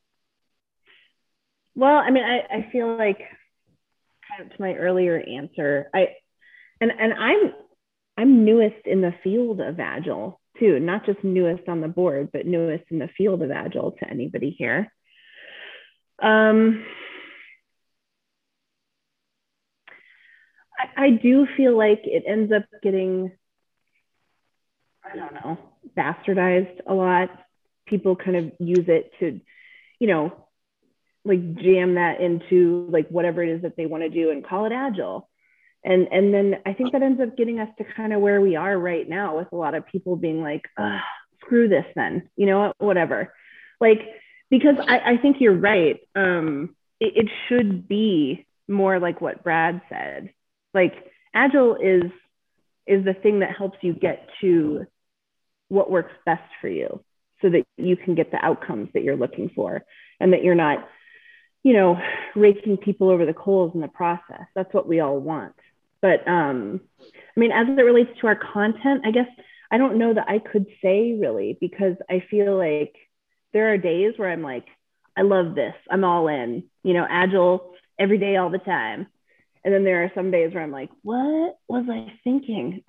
Well, 1.75 1.97
I 1.97 2.11
mean, 2.11 2.25
I, 2.25 2.59
I 2.59 2.69
feel 2.73 2.97
like 2.97 3.19
kind 4.29 4.51
of 4.51 4.57
to 4.57 4.63
my 4.63 4.75
earlier 4.75 5.19
answer, 5.19 5.91
I 5.95 6.09
and 6.81 6.91
and 6.91 7.13
I'm 7.13 7.53
I'm 8.17 8.45
newest 8.45 8.87
in 8.87 9.01
the 9.01 9.15
field 9.23 9.61
of 9.61 9.81
agile 9.81 10.41
too, 10.59 10.79
not 10.79 11.07
just 11.07 11.25
newest 11.25 11.69
on 11.69 11.81
the 11.81 11.89
board, 11.89 12.31
but 12.33 12.47
newest 12.47 12.85
in 12.91 12.99
the 12.99 13.09
field 13.17 13.43
of 13.43 13.51
agile 13.51 13.93
to 13.93 14.09
anybody 14.09 14.55
here. 14.59 14.93
Um, 16.23 16.85
I, 20.81 21.05
I 21.05 21.11
do 21.11 21.47
feel 21.57 21.77
like 21.77 22.01
it 22.05 22.25
ends 22.27 22.53
up 22.53 22.65
getting, 22.83 23.33
I 25.05 25.17
don't 25.17 25.35
know, 25.35 25.59
bastardized 25.97 26.81
a 26.87 26.95
lot. 26.95 27.31
People 27.87 28.17
kind 28.17 28.37
of 28.37 28.53
use 28.59 28.87
it 28.89 29.13
to, 29.21 29.41
you 29.99 30.07
know, 30.07 30.47
like 31.25 31.57
jam 31.57 31.97
that 31.97 32.21
into 32.21 32.89
like 32.91 33.09
whatever 33.09 33.43
it 33.43 33.51
is 33.51 33.63
that 33.63 33.77
they 33.77 33.87
want 33.87 34.03
to 34.03 34.09
do 34.09 34.31
and 34.31 34.47
call 34.47 34.65
it 34.65 34.73
agile. 34.73 35.29
And 35.83 36.09
and 36.13 36.33
then 36.35 36.57
i 36.67 36.75
think 36.75 36.93
that 36.93 37.03
ends 37.03 37.23
up 37.23 37.39
getting 37.39 37.59
us 37.59 37.71
to 37.79 37.85
kind 37.97 38.13
of 38.13 38.21
where 38.21 38.39
we 38.43 38.55
are 38.55 38.79
right 38.79 39.09
now 39.09 39.39
with 39.39 39.49
a 39.51 39.57
lot 39.57 39.75
of 39.75 39.87
people 39.87 40.15
being 40.15 40.43
like 40.43 40.67
screw 41.41 41.69
this 41.69 41.87
then 41.95 42.29
you 42.37 42.45
know 42.45 42.61
what 42.61 42.75
whatever. 42.79 43.33
Like 43.81 44.01
because 44.51 44.77
i, 44.87 45.13
I 45.13 45.17
think 45.17 45.39
you're 45.41 45.57
right. 45.57 46.01
Um 46.15 46.77
it, 47.01 47.13
it 47.17 47.31
should 47.49 47.89
be 47.89 48.47
more 48.69 48.99
like 48.99 49.23
what 49.23 49.43
brad 49.43 49.81
said 49.89 50.35
like 50.75 50.95
agile 51.35 51.77
is 51.77 52.11
is 52.87 53.05
the 53.05 53.15
thing 53.15 53.41
that 53.41 53.57
helps 53.57 53.79
you 53.83 53.93
get 53.93 54.29
to 54.41 54.85
what 55.69 55.91
works 55.91 56.13
best 56.27 56.43
for 56.61 56.69
you 56.69 57.03
so 57.41 57.51
that 57.51 57.65
you 57.77 57.97
can 57.97 58.15
get 58.15 58.31
the 58.33 58.45
outcomes 58.45 58.89
that 58.93 59.03
you're 59.03 59.17
looking 59.17 59.51
for 59.55 59.85
and 60.19 60.33
that 60.33 60.43
you're 60.43 60.55
not 60.55 60.89
you 61.63 61.75
know, 61.75 62.01
raking 62.35 62.79
people 62.79 63.11
over 63.11 63.27
the 63.27 63.35
coals 63.35 63.73
in 63.75 63.81
the 63.81 63.89
process. 63.89 64.47
That's 64.55 64.73
what 64.73 64.89
we 64.89 65.01
all 65.01 65.19
want. 65.19 65.55
But 66.01 66.27
um, 66.27 66.81
I 67.01 67.41
mean, 67.41 67.53
as 67.53 67.67
it 67.69 67.83
relates 67.83 68.11
to 68.21 68.27
our 68.27 68.37
content, 68.37 69.03
I 69.05 69.11
guess 69.11 69.29
I 69.71 69.77
don't 69.77 69.99
know 69.99 70.15
that 70.15 70.29
I 70.29 70.39
could 70.39 70.67
say 70.83 71.17
really 71.21 71.59
because 71.61 71.97
I 72.09 72.25
feel 72.31 72.57
like 72.57 72.95
there 73.53 73.73
are 73.73 73.79
days 73.79 74.15
where 74.17 74.31
I'm 74.31 74.43
like, 74.43 74.65
I 75.17 75.23
love 75.23 75.55
this. 75.55 75.75
I'm 75.91 76.05
all 76.05 76.29
in, 76.29 76.65
you 76.83 76.95
know, 76.95 77.07
agile 77.09 77.75
every 77.99 78.17
day, 78.17 78.37
all 78.37 78.49
the 78.49 78.59
time. 78.59 79.09
And 79.65 79.75
then 79.75 79.85
there 79.85 80.03
are 80.05 80.11
some 80.15 80.31
days 80.31 80.55
where 80.55 80.63
I'm 80.63 80.71
like, 80.73 80.91
what 81.03 81.59
was 81.69 81.85
I 81.91 82.13
thinking? 82.25 82.83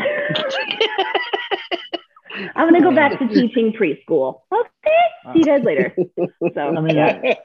I'm 2.56 2.70
going 2.70 2.82
to 2.82 2.90
go 2.90 2.96
back 2.96 3.20
to 3.20 3.28
teaching 3.28 3.74
preschool. 3.74 4.42
Okay. 4.54 5.34
See 5.34 5.40
you 5.40 5.46
guys 5.46 5.64
later. 5.64 5.94
So, 6.54 6.62
I 6.62 6.82
mean, 6.82 6.98
I, 6.98 7.36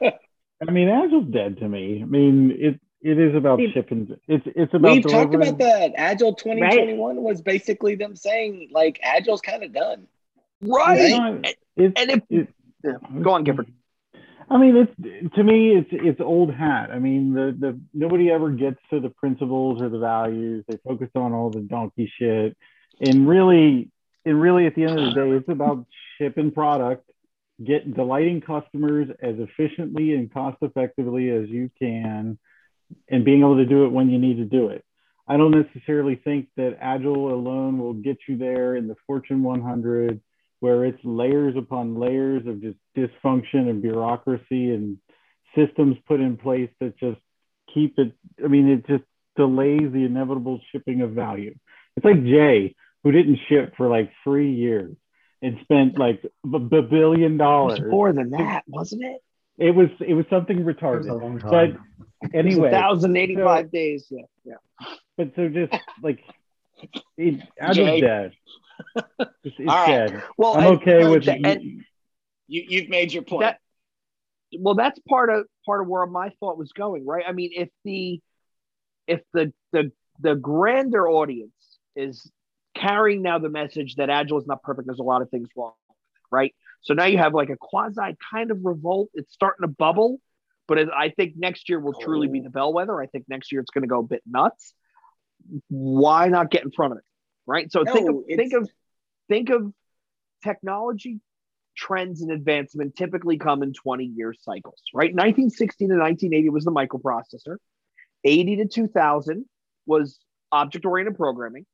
I 0.67 0.71
mean, 0.71 0.89
Agile's 0.89 1.27
dead 1.31 1.57
to 1.59 1.67
me. 1.69 1.99
I 2.01 2.05
mean, 2.05 2.51
it 2.57 2.79
it 3.01 3.19
is 3.19 3.35
about 3.35 3.59
See- 3.59 3.71
shipping. 3.73 4.17
It's 4.27 4.43
it's 4.55 4.73
about 4.73 4.93
We've 4.93 5.07
talked 5.07 5.35
about 5.35 5.59
that. 5.59 5.93
Agile 5.95 6.33
2021 6.33 7.17
was 7.17 7.41
basically 7.41 7.95
them 7.95 8.15
saying 8.15 8.69
like 8.71 8.99
Agile's 9.03 9.41
kind 9.41 9.63
of 9.63 9.71
done. 9.71 10.07
right. 10.61 11.11
No, 11.11 11.41
it's, 11.75 11.93
And 12.01 12.11
if 12.11 12.21
it- 12.29 12.53
yeah. 12.83 12.93
go 13.21 13.31
on, 13.31 13.43
Gifford. 13.43 13.71
I 14.49 14.57
mean, 14.57 14.77
it's 14.77 15.35
to 15.35 15.43
me, 15.43 15.75
it's 15.75 15.89
it's 15.91 16.21
old 16.21 16.53
hat. 16.53 16.89
I 16.91 16.99
mean, 16.99 17.33
the 17.33 17.55
the 17.59 17.79
nobody 17.93 18.31
ever 18.31 18.49
gets 18.49 18.79
to 18.91 18.99
the 18.99 19.09
principles 19.09 19.81
or 19.81 19.89
the 19.89 19.99
values. 19.99 20.63
They 20.67 20.77
focus 20.87 21.09
on 21.15 21.33
all 21.33 21.49
the 21.49 21.59
donkey 21.59 22.11
shit, 22.17 22.55
and 23.01 23.27
really, 23.27 23.89
and 24.25 24.41
really, 24.41 24.65
at 24.65 24.75
the 24.75 24.83
end 24.83 24.99
of 24.99 25.05
the 25.05 25.13
day, 25.13 25.29
it's 25.31 25.49
about 25.49 25.85
shipping 26.17 26.51
product, 26.51 27.09
get 27.63 27.93
delighting 27.93 28.39
customers 28.39 29.09
as 29.21 29.35
efficiently 29.37 30.13
and 30.13 30.33
cost 30.33 30.57
effectively 30.61 31.29
as 31.29 31.49
you 31.49 31.69
can, 31.77 32.39
and 33.09 33.25
being 33.25 33.39
able 33.39 33.57
to 33.57 33.65
do 33.65 33.85
it 33.85 33.91
when 33.91 34.09
you 34.09 34.17
need 34.17 34.37
to 34.37 34.45
do 34.45 34.69
it. 34.69 34.85
I 35.27 35.35
don't 35.35 35.51
necessarily 35.51 36.15
think 36.15 36.47
that 36.55 36.77
Agile 36.79 37.33
alone 37.33 37.79
will 37.79 37.95
get 37.95 38.17
you 38.29 38.37
there 38.37 38.77
in 38.77 38.87
the 38.87 38.95
Fortune 39.05 39.43
100 39.43 40.21
where 40.59 40.85
it's 40.85 40.99
layers 41.03 41.55
upon 41.57 41.99
layers 41.99 42.45
of 42.47 42.61
just 42.61 42.77
dysfunction 42.95 43.69
and 43.69 43.81
bureaucracy 43.81 44.71
and 44.71 44.97
systems 45.55 45.97
put 46.07 46.19
in 46.19 46.37
place 46.37 46.69
that 46.79 46.97
just 46.97 47.19
keep 47.73 47.97
it 47.97 48.13
i 48.43 48.47
mean 48.47 48.67
it 48.69 48.85
just 48.87 49.03
delays 49.35 49.91
the 49.91 50.03
inevitable 50.03 50.59
shipping 50.71 51.01
of 51.01 51.11
value 51.11 51.55
it's 51.95 52.05
like 52.05 52.23
jay 52.23 52.75
who 53.03 53.11
didn't 53.11 53.39
ship 53.47 53.73
for 53.77 53.87
like 53.87 54.11
three 54.23 54.53
years 54.53 54.95
and 55.41 55.57
spent 55.61 55.97
like 55.97 56.21
a 56.53 56.59
b- 56.59 56.81
billion 56.81 57.37
dollars 57.37 57.79
was 57.79 57.89
more 57.89 58.11
than 58.11 58.31
that, 58.31 58.63
wasn't 58.67 59.03
it? 59.03 59.21
it 59.57 59.71
was 59.75 59.89
it 59.99 60.13
was 60.13 60.25
something 60.29 60.59
It 60.59 60.65
was 60.65 60.75
a 60.75 60.79
retarded 60.79 61.21
long 61.21 61.37
but 61.39 61.77
anyway 62.33 62.71
1,085 62.71 63.71
days. 63.71 64.05
Yeah. 64.09 64.23
Yeah. 64.43 64.87
but 65.17 65.31
so 65.35 65.49
just 65.49 65.73
like 66.01 66.19
it, 67.17 67.41
Agile's 67.59 67.75
Jay. 67.89 68.01
dead 68.01 68.31
it's, 69.19 69.31
it's 69.43 69.59
All 69.59 69.65
right. 69.65 69.87
dead 70.11 70.23
Well, 70.37 70.53
i'm 70.57 70.63
and- 70.73 70.81
okay 70.81 71.07
with 71.07 71.27
and- 71.27 71.45
it 71.45 71.61
You 72.47 72.63
you've 72.67 72.89
made 72.89 73.11
your 73.13 73.23
point. 73.23 73.41
That- 73.41 73.59
well 74.59 74.75
that's 74.75 74.99
part 75.09 75.29
of 75.29 75.45
part 75.65 75.81
of 75.81 75.87
where 75.87 76.05
my 76.05 76.29
thought 76.39 76.57
was 76.57 76.71
going 76.71 77.05
right? 77.05 77.25
I 77.27 77.33
mean 77.33 77.51
if 77.53 77.69
the 77.83 78.21
if 79.07 79.21
the 79.33 79.51
the 79.71 79.91
the 80.19 80.35
grander 80.35 81.07
audience 81.07 81.51
is 81.95 82.31
carrying 82.75 83.21
now 83.21 83.39
the 83.39 83.49
message 83.49 83.95
that 83.95 84.09
agile 84.09 84.37
is 84.39 84.47
not 84.47 84.61
perfect 84.63 84.85
there's 84.87 84.99
a 84.99 85.03
lot 85.03 85.21
of 85.21 85.29
things 85.29 85.49
wrong 85.55 85.73
right? 86.31 86.53
So 86.81 86.93
now 86.93 87.05
you 87.05 87.17
have 87.17 87.33
like 87.33 87.49
a 87.49 87.57
quasi 87.57 88.15
kind 88.31 88.51
of 88.51 88.59
revolt. 88.63 89.09
It's 89.13 89.33
starting 89.33 89.63
to 89.63 89.67
bubble 89.67 90.19
but 90.67 90.77
it, 90.77 90.89
i 90.95 91.09
think 91.09 91.33
next 91.37 91.69
year 91.69 91.79
will 91.79 91.93
truly 91.93 92.27
be 92.27 92.39
oh. 92.39 92.43
the 92.43 92.49
bellwether. 92.49 93.01
I 93.01 93.07
think 93.07 93.25
next 93.27 93.51
year 93.51 93.61
it's 93.61 93.71
going 93.71 93.83
to 93.83 93.87
go 93.87 93.99
a 93.99 94.03
bit 94.03 94.21
nuts 94.25 94.73
why 95.69 96.27
not 96.27 96.51
get 96.51 96.63
in 96.63 96.71
front 96.71 96.93
of 96.93 96.97
it 96.97 97.03
right 97.45 97.71
so 97.71 97.83
think 97.85 98.09
of 98.09 98.15
think 98.27 98.53
of 98.53 98.69
think 99.29 99.49
of 99.49 99.71
technology 100.43 101.19
trends 101.77 102.21
and 102.21 102.31
advancement 102.31 102.95
typically 102.95 103.37
come 103.37 103.61
in 103.63 103.71
20 103.71 104.03
year 104.03 104.33
cycles, 104.33 104.81
right? 104.93 105.11
1960 105.13 105.85
to 105.85 105.93
1980 105.93 106.49
was 106.49 106.65
the 106.65 106.71
microprocessor. 106.71 107.57
80 108.23 108.57
to 108.57 108.67
2000 108.67 109.45
was 109.85 110.19
object 110.51 110.85
oriented 110.85 111.15
programming. 111.15 111.65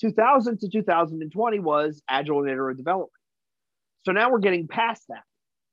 2000 0.00 0.60
to 0.60 0.68
2020 0.68 1.58
was 1.58 2.00
agile 2.08 2.40
and 2.40 2.48
iterative 2.48 2.78
development. 2.78 3.10
So 4.04 4.12
now 4.12 4.30
we're 4.30 4.38
getting 4.38 4.68
past 4.68 5.02
that, 5.08 5.24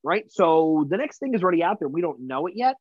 right? 0.04 0.26
So 0.30 0.88
the 0.90 0.98
next 0.98 1.20
thing 1.20 1.36
is 1.36 1.44
already 1.44 1.64
out 1.64 1.78
there. 1.80 1.88
We 1.88 2.02
don't 2.02 2.22
know 2.22 2.48
it 2.48 2.54
yet. 2.56 2.76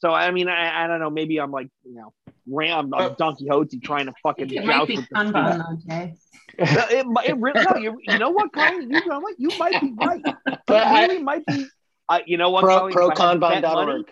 So 0.00 0.12
I 0.12 0.30
mean, 0.30 0.48
I, 0.48 0.84
I 0.84 0.86
don't 0.86 1.00
know. 1.00 1.10
Maybe 1.10 1.38
I'm 1.38 1.50
like, 1.50 1.68
you 1.84 1.94
know, 1.94 2.12
ram 2.46 2.92
I'm 2.94 3.14
Don 3.14 3.36
Quixote 3.36 3.80
trying 3.80 4.06
to 4.06 4.12
fucking 4.22 4.50
It 4.50 4.64
might 4.64 4.86
be 4.86 4.96
with 4.96 5.08
the 5.08 5.14
Kanban 5.14 5.58
though, 5.58 6.12
it, 6.58 7.06
it 7.28 7.36
really, 7.38 7.64
no, 7.64 7.76
you, 7.76 7.98
you 8.02 8.18
know 8.18 8.30
what, 8.30 8.52
Colleen? 8.52 8.90
You 8.90 9.06
know 9.06 9.20
what? 9.20 9.34
You 9.38 9.50
might 9.58 9.80
be 9.80 9.92
right. 9.96 10.22
But 10.44 10.58
It 10.68 10.86
I- 10.86 11.06
really 11.06 11.22
might 11.22 11.44
be. 11.46 11.66
Uh, 12.08 12.20
you 12.24 12.36
know 12.38 12.50
what, 12.50 12.62
Pro, 12.64 13.10
Colleen? 13.12 13.38
If 13.38 13.42
I 13.42 13.54
had 13.54 13.60
to 13.60 13.62
bet 13.62 13.74
money- 13.74 14.04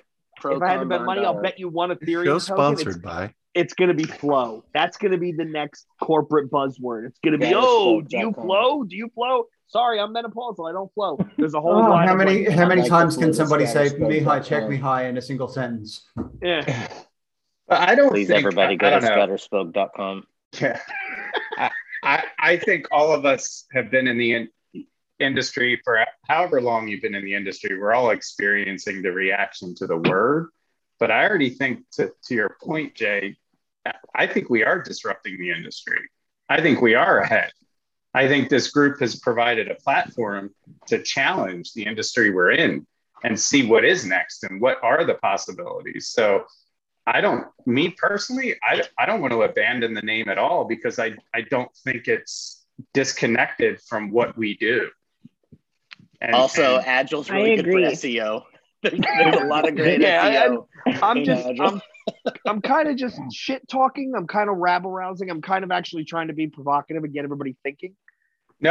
prokanban.org. 0.43 0.57
If 0.57 0.63
I 0.63 0.71
had 0.73 0.81
to 0.81 0.87
bet 0.87 1.03
money, 1.03 1.25
I'll 1.25 1.41
bet 1.41 1.59
you 1.59 1.69
one 1.69 1.91
Ethereum. 1.91 2.25
Show 2.25 2.39
sponsored 2.39 2.89
It's, 2.89 2.97
by. 2.99 3.33
it's 3.55 3.75
going 3.75 3.89
to 3.89 3.95
be 3.95 4.03
flow. 4.05 4.65
That's 4.75 4.97
going 4.97 5.13
to 5.13 5.19
be 5.19 5.33
the 5.33 5.45
next 5.45 5.87
corporate 6.03 6.51
buzzword. 6.51 7.07
It's 7.07 7.21
going 7.21 7.33
to 7.33 7.39
be, 7.39 7.45
That 7.47 7.59
is 7.59 7.65
oh, 7.67 8.01
do 8.03 8.19
you 8.19 8.33
flow? 8.33 8.83
Do 8.83 8.97
you 8.97 9.11
flow? 9.15 9.45
Sorry, 9.75 9.99
I'm 9.99 10.15
menopausal. 10.15 10.71
I 10.71 10.73
don't 10.73 10.93
flow. 10.95 11.19
There's 11.37 11.55
a 11.55 11.61
whole 11.61 11.73
Oh, 11.73 11.81
lot. 11.81 12.07
how 12.07 12.13
of 12.13 12.19
many 12.19 12.47
like, 12.47 12.57
how 12.57 12.69
many 12.69 12.83
like 12.83 12.91
times 12.91 13.17
can 13.17 13.35
somebody 13.35 13.67
say 13.67 13.89
me 13.99 14.21
Mihai, 14.21 14.25
code 14.37 14.45
check 14.45 14.69
me 14.69 14.77
high 14.77 15.07
in 15.07 15.19
a 15.19 15.21
single 15.21 15.49
sentence? 15.49 16.09
yeah. 16.41 16.89
I 17.69 17.97
don't 17.97 18.11
Please, 18.11 18.29
think, 18.29 18.39
everybody, 18.39 18.77
go 18.77 18.89
to 18.89 19.01
don't 19.01 19.03
know. 19.03 19.27
scatterspoke.com. 19.27 20.25
Yeah. 20.61 20.79
I, 21.59 21.71
I, 22.05 22.25
I 22.39 22.57
think 22.59 22.87
all 22.93 23.13
of 23.13 23.25
us 23.27 23.65
have 23.73 23.91
been 23.91 24.07
in 24.07 24.17
the 24.17 24.35
in, 24.35 24.49
industry 25.19 25.81
for 25.83 26.05
however 26.29 26.61
long 26.61 26.87
you've 26.87 27.03
been 27.03 27.17
in 27.17 27.25
the 27.25 27.35
industry. 27.35 27.77
We're 27.77 27.95
all 27.95 28.11
experiencing 28.11 29.03
the 29.03 29.11
reaction 29.11 29.75
to 29.77 29.89
the 29.89 29.97
word. 29.97 30.51
But 31.01 31.11
I 31.11 31.27
already 31.29 31.51
think, 31.51 31.81
to, 31.95 32.13
to 32.27 32.35
your 32.35 32.57
point, 32.63 32.95
Jay, 32.95 33.39
I 34.15 34.29
think 34.29 34.49
we 34.51 34.63
are 34.63 34.81
disrupting 34.81 35.37
the 35.37 35.51
industry. 35.51 35.99
I 36.49 36.61
think 36.61 36.81
we 36.81 36.95
are 36.95 37.19
ahead. 37.19 37.51
I 38.15 38.29
think 38.29 38.49
this 38.49 38.71
group 38.71 39.01
has 39.01 39.17
provided 39.17 39.69
a 39.71 39.75
platform 39.75 40.55
to 40.87 41.03
challenge 41.03 41.73
the 41.73 41.85
industry 41.85 42.31
we're 42.31 42.53
in 42.53 42.87
and 43.25 43.39
see 43.39 43.67
what 43.67 43.85
is 43.85 44.07
next 44.07 44.45
and 44.45 44.61
what 44.61 44.79
are 44.83 45.05
the 45.05 45.15
possibilities. 45.15 46.09
So 46.09 46.45
I 47.07 47.21
don't, 47.21 47.47
me 47.67 47.91
personally, 47.91 48.55
I, 48.63 48.83
I 48.99 49.07
don't 49.07 49.21
want 49.21 49.33
to 49.33 49.43
abandon 49.43 49.95
the 49.95 50.03
name 50.03 50.29
at 50.29 50.39
all 50.39 50.65
because 50.65 50.99
I, 50.99 51.15
I 51.35 51.43
don't 51.51 51.71
think 51.85 52.07
it's 52.07 52.65
disconnected 52.93 53.81
from 53.83 54.11
what 54.11 54.37
we 54.37 54.57
do. 54.57 54.89
And, 56.21 56.35
Also, 56.35 56.77
and- 56.77 56.87
Agile's 56.87 57.31
really 57.31 57.57
good 57.57 57.65
for 57.65 57.71
agree. 57.71 57.85
SEO. 57.87 58.43
There's, 58.83 59.01
there's 59.19 59.37
a 59.37 59.45
lot 59.45 59.69
of 59.69 59.75
great 59.75 60.01
Yeah, 60.03 60.23
I- 60.23 60.49
SEO. 60.49 61.03
I'm 61.03 61.25
just, 61.25 61.47
Agile. 61.47 61.67
I'm, 61.67 61.81
I'm 62.47 62.61
kind 62.61 62.89
of 62.89 62.97
just 62.97 63.19
shit 63.33 63.67
talking. 63.69 64.13
I'm 64.15 64.27
kind 64.27 64.51
of 64.51 64.57
rabble 64.59 64.91
rousing. 64.91 65.31
I'm 65.31 65.41
kind 65.43 65.65
of 65.65 65.71
actually 65.71 66.05
trying 66.05 66.29
to 66.29 66.35
be 66.35 66.47
provocative 66.47 67.03
and 67.03 67.13
get 67.13 67.25
everybody 67.25 67.57
thinking. 67.63 67.95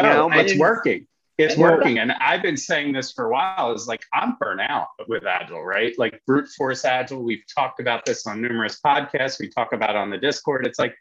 No, 0.01 0.29
it's 0.31 0.57
working. 0.57 1.07
It's 1.37 1.57
working. 1.57 1.97
And 1.99 2.11
I've 2.11 2.41
been 2.41 2.57
saying 2.57 2.93
this 2.93 3.11
for 3.11 3.25
a 3.25 3.31
while 3.31 3.73
is 3.73 3.87
like, 3.87 4.03
I'm 4.13 4.35
burnt 4.39 4.61
out 4.61 4.87
with 5.07 5.25
Agile, 5.25 5.63
right? 5.63 5.97
Like 5.97 6.21
brute 6.27 6.47
force 6.49 6.85
Agile. 6.85 7.23
We've 7.23 7.43
talked 7.53 7.79
about 7.79 8.05
this 8.05 8.27
on 8.27 8.41
numerous 8.41 8.79
podcasts. 8.85 9.39
We 9.39 9.49
talk 9.49 9.73
about 9.73 9.91
it 9.91 9.95
on 9.95 10.09
the 10.09 10.17
Discord. 10.17 10.65
It's 10.67 10.77
like, 10.77 10.95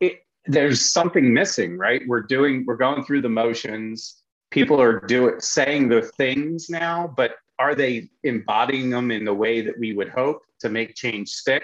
it, 0.00 0.24
there's 0.46 0.90
something 0.90 1.32
missing, 1.32 1.78
right? 1.78 2.02
We're 2.06 2.22
doing, 2.22 2.64
we're 2.66 2.76
going 2.76 3.04
through 3.04 3.22
the 3.22 3.28
motions. 3.28 4.22
People 4.50 4.80
are 4.80 4.98
doing, 5.00 5.38
saying 5.38 5.88
the 5.88 6.02
things 6.02 6.68
now, 6.68 7.12
but 7.16 7.36
are 7.58 7.76
they 7.76 8.10
embodying 8.24 8.90
them 8.90 9.12
in 9.12 9.24
the 9.24 9.34
way 9.34 9.60
that 9.60 9.78
we 9.78 9.92
would 9.92 10.08
hope 10.08 10.42
to 10.60 10.68
make 10.68 10.96
change 10.96 11.28
stick? 11.28 11.62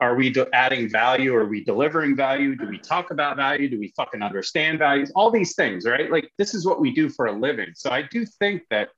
Are 0.00 0.14
we 0.14 0.30
do- 0.30 0.46
adding 0.52 0.88
value? 0.88 1.34
Are 1.34 1.46
we 1.46 1.64
delivering 1.64 2.14
value? 2.14 2.54
Do 2.54 2.66
we 2.68 2.78
talk 2.78 3.10
about 3.10 3.36
value? 3.36 3.68
Do 3.68 3.78
we 3.80 3.92
fucking 3.96 4.22
understand 4.22 4.78
values? 4.78 5.10
All 5.16 5.30
these 5.30 5.54
things, 5.56 5.84
right? 5.86 6.10
Like 6.10 6.30
this 6.38 6.54
is 6.54 6.64
what 6.64 6.80
we 6.80 6.92
do 6.94 7.08
for 7.08 7.26
a 7.26 7.32
living. 7.32 7.70
So 7.74 7.90
I 7.90 8.02
do 8.02 8.24
think 8.24 8.62
that 8.70 8.90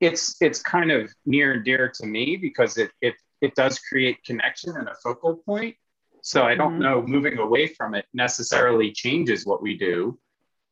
it's 0.00 0.36
it's 0.40 0.60
kind 0.60 0.90
of 0.90 1.12
near 1.24 1.52
and 1.52 1.64
dear 1.64 1.88
to 2.00 2.06
me 2.06 2.36
because 2.36 2.76
it 2.76 2.90
it 3.00 3.14
it 3.40 3.54
does 3.54 3.78
create 3.78 4.22
connection 4.24 4.76
and 4.76 4.88
a 4.88 4.94
focal 5.02 5.36
point. 5.46 5.76
So 6.22 6.42
I 6.42 6.56
don't 6.56 6.78
Mhm. 6.78 6.82
know 6.82 7.02
moving 7.02 7.38
away 7.38 7.68
from 7.68 7.94
it 7.94 8.06
necessarily 8.12 8.90
changes 8.90 9.46
what 9.46 9.62
we 9.62 9.78
do. 9.78 10.18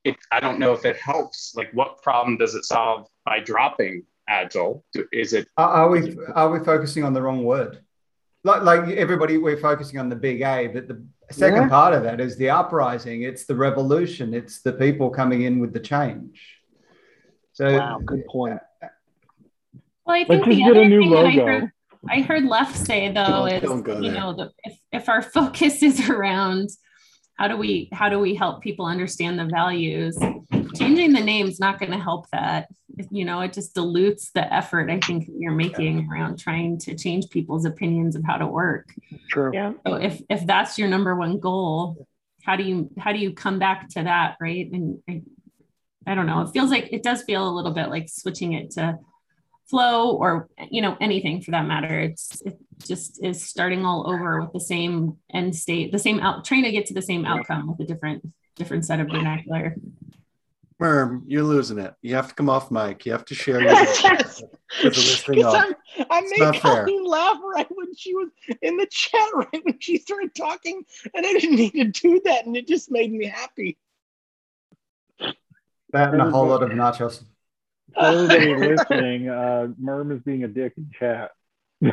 It 0.03 0.17
I 0.33 0.41
don't 0.41 0.59
know 0.59 0.73
if 0.73 0.85
it 0.85 0.97
helps. 0.97 1.55
Like 1.55 1.71
what 1.73 2.03
problem 2.03 2.39
does 2.39 2.57
it 2.57 2.65
solve 2.65 3.07
by 3.25 3.39
dropping 3.39 4.05
agile? 4.29 4.85
Is 5.13 5.33
it 5.33 5.47
Are, 5.57 5.69
are 5.69 5.89
we 5.91 6.17
are 6.35 6.51
we 6.51 6.59
focusing 6.65 7.05
on 7.05 7.13
the 7.13 7.23
wrong 7.23 7.45
word? 7.45 7.85
Like 8.45 8.63
like 8.63 8.89
everybody, 8.97 9.39
we're 9.39 9.57
focusing 9.57 9.99
on 9.99 10.09
the 10.11 10.17
big 10.17 10.43
A, 10.43 10.67
but 10.67 10.87
the 10.87 11.03
second 11.31 11.63
Yeah. 11.63 11.69
part 11.69 11.95
of 11.95 12.03
that 12.03 12.21
is 12.21 12.37
the 12.37 12.51
uprising. 12.51 13.23
It's 13.23 13.47
the 13.47 13.55
revolution. 13.57 14.35
It's 14.35 14.61
the 14.61 14.73
people 14.75 15.09
coming 15.11 15.43
in 15.43 15.61
with 15.61 15.73
the 15.73 15.81
change. 15.81 16.59
So 17.53 17.79
Wow, 17.79 18.01
good 18.05 18.25
point. 18.27 18.61
Well, 20.05 20.17
I 20.17 20.27
Let's 20.29 20.29
think 20.29 20.45
just 20.45 20.51
the 20.51 20.57
get 20.65 20.71
other 20.73 20.85
new 20.89 21.01
thing 21.01 21.11
that 21.11 21.27
I 21.27 21.31
heard, 21.33 21.73
I 22.11 22.21
heard 22.21 22.45
Leff 22.45 22.77
say 22.77 23.09
though 23.11 23.25
Don't- 23.25 23.49
is, 23.53 23.63
don't 23.63 24.03
you 24.03 24.11
there. 24.11 24.21
know, 24.21 24.35
the, 24.37 24.51
if, 24.65 24.79
if 24.93 25.09
our 25.09 25.23
focus 25.37 25.83
is 25.83 26.11
around 26.11 26.69
how 27.39 27.49
do 27.49 27.57
we 27.57 27.89
how 27.93 28.09
do 28.11 28.19
we 28.21 28.35
help 28.35 28.63
people 28.63 28.85
understand 28.85 29.39
the 29.39 29.47
values, 29.47 30.17
changing 30.75 31.13
the 31.13 31.21
name's 31.21 31.61
not 31.61 31.79
going 31.79 31.93
to 31.93 31.99
help 31.99 32.29
that. 32.31 32.69
You 33.11 33.25
know, 33.25 33.41
it 33.41 33.53
just 33.53 33.75
dilutes 33.75 34.31
the 34.33 34.53
effort 34.53 34.91
I 34.91 35.01
think 35.01 35.29
you're 35.29 35.53
making 35.53 36.09
around 36.11 36.39
trying 36.39 36.79
to 36.81 36.95
change 36.95 37.29
people's 37.31 37.65
opinions 37.65 38.17
of 38.17 38.25
how 38.25 38.37
to 38.37 38.47
work. 38.47 38.95
True. 39.31 39.51
Yeah. 39.53 39.73
So 39.87 39.95
if 39.95 40.21
if 40.29 40.47
that's 40.47 40.79
your 40.79 40.89
number 40.89 41.15
one 41.17 41.39
goal, 41.39 42.07
how 42.45 42.57
do 42.57 42.63
you 42.63 42.91
how 42.99 43.13
do 43.13 43.19
you 43.19 43.33
come 43.33 43.59
back 43.59 43.89
to 43.91 44.03
that, 44.05 44.37
right? 44.41 44.71
And 44.73 44.99
I, 45.09 45.23
I 46.07 46.15
don't 46.15 46.27
know. 46.27 46.43
It 46.43 46.51
feels 46.53 46.71
like 46.71 46.93
it 46.93 47.03
does 47.03 47.23
feel 47.23 47.49
a 47.49 47.55
little 47.55 47.73
bit 47.73 47.89
like 47.89 48.09
switching 48.09 48.53
it 48.53 48.73
to 48.73 48.99
flow 49.67 50.11
or 50.11 50.49
you 50.71 50.83
know 50.83 50.97
anything 51.01 51.41
for 51.41 51.53
that 51.53 51.67
matter. 51.67 52.01
It's 52.01 52.43
it 52.43 52.59
just 52.87 53.25
is 53.25 53.43
starting 53.43 53.85
all 53.85 54.09
over 54.09 54.41
with 54.41 54.53
the 54.53 54.61
same 54.61 55.17
end 55.33 55.57
state, 55.57 55.93
the 55.93 55.99
same 55.99 56.21
out 56.21 56.45
trying 56.45 56.65
to 56.65 56.73
get 56.73 56.87
to 56.87 56.95
the 56.95 57.03
same 57.03 57.25
outcome 57.25 57.69
with 57.69 57.81
a 57.81 57.93
different 57.93 58.25
different 58.57 58.85
set 58.85 59.01
of 59.01 59.09
vernacular. 59.09 59.77
Merm, 60.85 61.23
you're 61.27 61.43
losing 61.43 61.79
it. 61.79 61.95
You 62.03 62.15
have 62.15 62.29
to 62.29 62.35
come 62.35 62.51
off 62.51 62.71
mic. 62.71 63.07
You 63.07 63.13
have 63.13 63.25
to 63.27 63.35
share 63.35 63.61
your 63.63 63.71
with 63.71 64.95
the 64.95 65.01
listening 65.01 65.45
I'm- 65.45 65.75
I 66.11 66.21
It's 66.23 66.39
made 66.39 66.61
fair. 66.61 66.85
Colleen 66.85 67.05
laugh 67.07 67.39
right 67.55 67.67
when 67.71 67.95
she 67.97 68.15
was 68.15 68.29
in 68.61 68.77
the 68.77 68.87
chat, 68.91 69.29
right 69.35 69.65
when 69.65 69.79
she 69.81 69.97
started 69.99 70.35
talking, 70.35 70.83
and 71.15 71.25
I 71.25 71.33
didn't 71.33 71.57
need 71.57 71.73
to 71.73 71.85
do 71.85 72.21
that, 72.25 72.45
and 72.47 72.57
it 72.57 72.69
just 72.69 72.91
made 72.91 73.13
me 73.13 73.27
happy. 73.27 73.79
that 75.93 76.13
and 76.13 76.21
a 76.21 76.31
whole 76.31 76.49
lot 76.49 76.63
of 76.63 76.71
nachos. 76.71 77.23
For 77.95 78.01
everybody 78.05 78.55
listening, 78.69 79.29
uh, 79.29 79.69
Merm 79.81 80.13
is 80.15 80.21
being 80.23 80.45
a 80.45 80.49
dick 80.49 80.75
in 80.77 80.91
chat. 80.99 81.31
All 81.83 81.91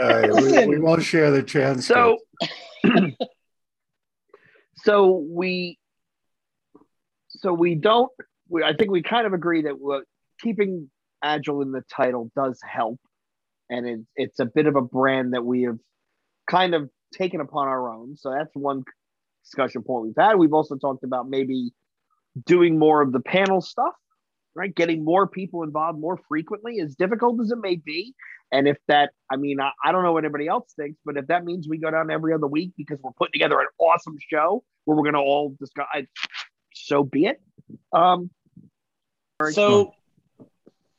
right, 0.00 0.34
we, 0.34 0.66
we 0.66 0.78
won't 0.80 1.02
share 1.02 1.30
the 1.30 1.42
chance. 1.42 1.86
So, 1.86 2.18
so 4.84 5.24
we, 5.30 5.78
so 7.40 7.52
we 7.52 7.74
don't. 7.74 8.10
We, 8.48 8.62
I 8.62 8.74
think 8.74 8.90
we 8.90 9.02
kind 9.02 9.26
of 9.26 9.32
agree 9.32 9.62
that 9.62 10.04
keeping 10.40 10.90
agile 11.22 11.62
in 11.62 11.72
the 11.72 11.82
title 11.90 12.30
does 12.34 12.60
help, 12.62 13.00
and 13.68 13.86
it, 13.86 14.00
it's 14.16 14.40
a 14.40 14.46
bit 14.46 14.66
of 14.66 14.76
a 14.76 14.82
brand 14.82 15.34
that 15.34 15.44
we 15.44 15.62
have 15.62 15.78
kind 16.48 16.74
of 16.74 16.90
taken 17.14 17.40
upon 17.40 17.68
our 17.68 17.92
own. 17.92 18.16
So 18.16 18.30
that's 18.30 18.50
one 18.54 18.84
discussion 19.44 19.82
point 19.82 20.04
we've 20.04 20.14
had. 20.18 20.36
We've 20.36 20.52
also 20.52 20.76
talked 20.76 21.04
about 21.04 21.28
maybe 21.28 21.72
doing 22.46 22.78
more 22.78 23.02
of 23.02 23.12
the 23.12 23.20
panel 23.20 23.60
stuff, 23.60 23.94
right? 24.54 24.74
Getting 24.74 25.04
more 25.04 25.26
people 25.26 25.62
involved 25.62 25.98
more 25.98 26.18
frequently, 26.28 26.80
as 26.80 26.94
difficult 26.94 27.40
as 27.40 27.50
it 27.50 27.58
may 27.60 27.76
be. 27.76 28.14
And 28.52 28.66
if 28.66 28.78
that, 28.88 29.10
I 29.30 29.36
mean, 29.36 29.60
I, 29.60 29.70
I 29.84 29.92
don't 29.92 30.02
know 30.02 30.12
what 30.12 30.24
anybody 30.24 30.48
else 30.48 30.72
thinks, 30.74 30.98
but 31.04 31.16
if 31.16 31.28
that 31.28 31.44
means 31.44 31.68
we 31.68 31.78
go 31.78 31.90
down 31.90 32.10
every 32.10 32.34
other 32.34 32.48
week 32.48 32.72
because 32.76 32.98
we're 33.02 33.12
putting 33.12 33.32
together 33.32 33.60
an 33.60 33.66
awesome 33.78 34.16
show 34.28 34.64
where 34.84 34.96
we're 34.96 35.04
going 35.04 35.14
to 35.14 35.20
all 35.20 35.54
discuss, 35.58 35.86
I, 35.92 36.06
so 36.90 37.04
be 37.04 37.26
it. 37.26 37.40
Um, 37.92 38.30
very 39.38 39.52
So, 39.52 39.94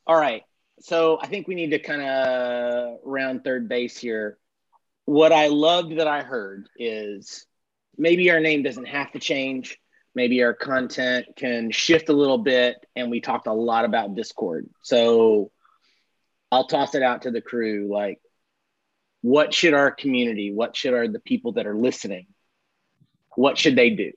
all 0.06 0.18
right. 0.18 0.42
So 0.80 1.18
I 1.20 1.26
think 1.26 1.46
we 1.46 1.54
need 1.54 1.72
to 1.72 1.78
kind 1.78 2.00
of 2.00 2.98
round 3.04 3.44
third 3.44 3.68
base 3.68 3.98
here. 3.98 4.38
What 5.04 5.32
I 5.32 5.48
loved 5.48 5.98
that 5.98 6.08
I 6.08 6.22
heard 6.22 6.70
is 6.78 7.46
maybe 7.98 8.30
our 8.30 8.40
name 8.40 8.62
doesn't 8.62 8.86
have 8.86 9.12
to 9.12 9.18
change. 9.18 9.78
Maybe 10.14 10.42
our 10.42 10.54
content 10.54 11.26
can 11.36 11.70
shift 11.70 12.08
a 12.08 12.14
little 12.14 12.38
bit. 12.38 12.76
And 12.96 13.10
we 13.10 13.20
talked 13.20 13.46
a 13.46 13.52
lot 13.52 13.84
about 13.84 14.14
Discord. 14.14 14.70
So 14.82 15.50
I'll 16.50 16.68
toss 16.68 16.94
it 16.94 17.02
out 17.02 17.22
to 17.22 17.30
the 17.30 17.42
crew. 17.42 17.88
Like, 17.92 18.18
what 19.20 19.52
should 19.52 19.74
our 19.74 19.90
community, 19.90 20.52
what 20.54 20.74
should 20.74 20.94
our 20.94 21.06
the 21.06 21.20
people 21.20 21.52
that 21.52 21.66
are 21.66 21.76
listening, 21.76 22.28
what 23.36 23.58
should 23.58 23.76
they 23.76 23.90
do? 23.90 24.12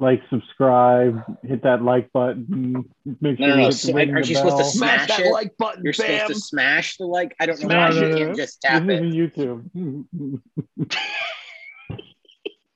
Like, 0.00 0.22
subscribe, 0.30 1.22
hit 1.44 1.62
that 1.62 1.82
like 1.82 2.10
button. 2.12 2.86
Make 3.20 3.38
No, 3.38 3.48
sure 3.48 3.56
no, 3.56 3.56
no. 3.56 3.60
you 3.60 3.66
hit 3.66 3.74
So, 3.74 3.88
the 3.88 3.94
ring 3.94 4.10
aren't 4.14 4.24
the 4.24 4.30
you 4.30 4.36
supposed 4.36 4.56
to 4.56 4.62
bell. 4.62 4.70
smash 4.70 5.08
that 5.08 5.20
it? 5.20 5.30
like 5.30 5.54
button. 5.58 5.84
You're 5.84 5.92
bam. 5.92 6.20
supposed 6.20 6.28
to 6.28 6.40
smash 6.40 6.96
the 6.96 7.04
like. 7.06 7.36
I 7.38 7.44
don't 7.46 7.60
know. 7.60 7.68
Smash 7.68 7.94
why 7.96 8.00
it. 8.00 8.18
You 8.18 8.24
can't 8.24 8.36
just 8.36 8.62
tap 8.62 8.86
this 8.86 8.98
it. 9.00 9.06
is 9.06 9.14
YouTube. 9.14 10.38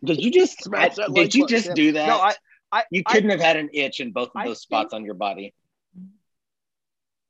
Did 0.05 0.23
you 0.23 0.31
just? 0.31 0.63
Smash 0.65 0.93
I- 0.93 0.95
that 0.97 1.07
did 1.15 1.17
like 1.17 1.35
you 1.35 1.45
button, 1.45 1.57
just 1.57 1.75
do 1.75 1.93
that? 1.93 2.07
No, 2.09 2.19
I, 2.21 2.35
I, 2.71 2.85
you 2.91 3.03
couldn't 3.05 3.31
have 3.31 3.41
had 3.41 3.57
an 3.57 3.71
itch 3.73 4.01
in 4.01 4.13
both 4.13 4.29
of 4.29 4.37
I 4.37 4.47
those 4.47 4.61
spots 4.61 4.93
on 4.93 5.05
your 5.05 5.15
body. 5.15 5.55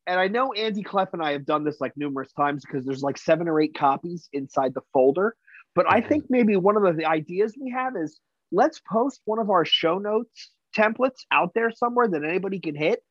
and 0.08 0.18
I 0.18 0.26
know 0.28 0.52
Andy 0.54 0.82
Cleff 0.82 1.10
and 1.12 1.22
I 1.22 1.32
have 1.32 1.46
done 1.46 1.62
this 1.64 1.80
like 1.80 1.96
numerous 1.96 2.32
times 2.32 2.64
because 2.66 2.84
there's 2.84 3.02
like 3.02 3.16
seven 3.16 3.46
or 3.48 3.60
eight 3.60 3.74
copies 3.74 4.28
inside 4.32 4.74
the 4.74 4.82
folder. 4.92 5.36
But 5.74 5.88
I 5.88 6.00
mm-hmm. 6.00 6.08
think 6.08 6.24
maybe 6.30 6.56
one 6.56 6.76
of 6.76 6.82
the, 6.82 6.92
the 6.92 7.04
ideas 7.06 7.54
we 7.60 7.70
have 7.70 7.94
is 7.96 8.18
let's 8.54 8.80
post 8.80 9.20
one 9.24 9.38
of 9.38 9.50
our 9.50 9.64
show 9.64 9.98
notes 9.98 10.50
templates 10.76 11.24
out 11.30 11.52
there 11.54 11.70
somewhere 11.70 12.08
that 12.08 12.24
anybody 12.24 12.60
can 12.60 12.74
hit. 12.74 13.02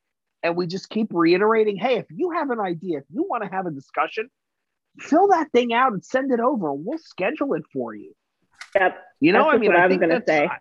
And 0.41 0.55
we 0.57 0.67
just 0.67 0.89
keep 0.89 1.07
reiterating, 1.11 1.77
hey, 1.77 1.95
if 1.97 2.05
you 2.09 2.31
have 2.31 2.49
an 2.49 2.59
idea, 2.59 2.97
if 2.99 3.05
you 3.09 3.25
want 3.29 3.43
to 3.43 3.49
have 3.49 3.65
a 3.65 3.71
discussion, 3.71 4.29
fill 4.99 5.29
that 5.29 5.51
thing 5.53 5.73
out 5.73 5.93
and 5.93 6.03
send 6.03 6.31
it 6.31 6.39
over 6.39 6.73
we'll 6.73 6.97
schedule 6.97 7.53
it 7.53 7.63
for 7.71 7.95
you. 7.95 8.13
Yep. 8.75 8.97
You 9.21 9.31
know, 9.31 9.49
I 9.49 9.57
mean, 9.57 9.71
what 9.71 9.79
I 9.79 9.85
was 9.87 9.91
think 9.91 10.01
gonna 10.01 10.19
that's- 10.19 10.27
say. 10.27 10.45
I- 10.47 10.55
I- 10.55 10.59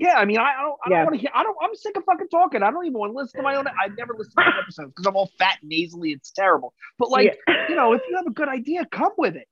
yeah, 0.00 0.14
I 0.16 0.24
mean, 0.26 0.38
I, 0.38 0.42
I 0.56 0.62
don't, 0.62 0.78
I 0.86 0.88
don't 0.90 1.04
want 1.06 1.14
to 1.14 1.20
hear. 1.20 1.30
I 1.34 1.42
don't. 1.42 1.56
I'm 1.60 1.74
sick 1.74 1.96
of 1.96 2.04
fucking 2.04 2.28
talking. 2.28 2.62
I 2.62 2.70
don't 2.70 2.86
even 2.86 2.96
want 2.98 3.12
to 3.12 3.16
listen 3.16 3.38
to 3.38 3.42
my 3.42 3.56
own. 3.56 3.66
I 3.66 3.88
never 3.98 4.14
listen 4.16 4.30
to 4.30 4.42
my 4.42 4.46
own 4.46 4.52
episodes 4.62 4.92
because 4.94 5.06
I'm 5.06 5.16
all 5.16 5.28
fat 5.40 5.56
and 5.60 5.68
nasally. 5.70 6.12
It's 6.12 6.30
terrible. 6.30 6.72
But 7.00 7.10
like, 7.10 7.36
you 7.68 7.74
know, 7.74 7.94
if 7.94 8.02
you 8.08 8.14
have 8.16 8.26
a 8.26 8.30
good 8.30 8.48
idea, 8.48 8.86
come 8.92 9.10
with 9.18 9.34
it. 9.34 9.48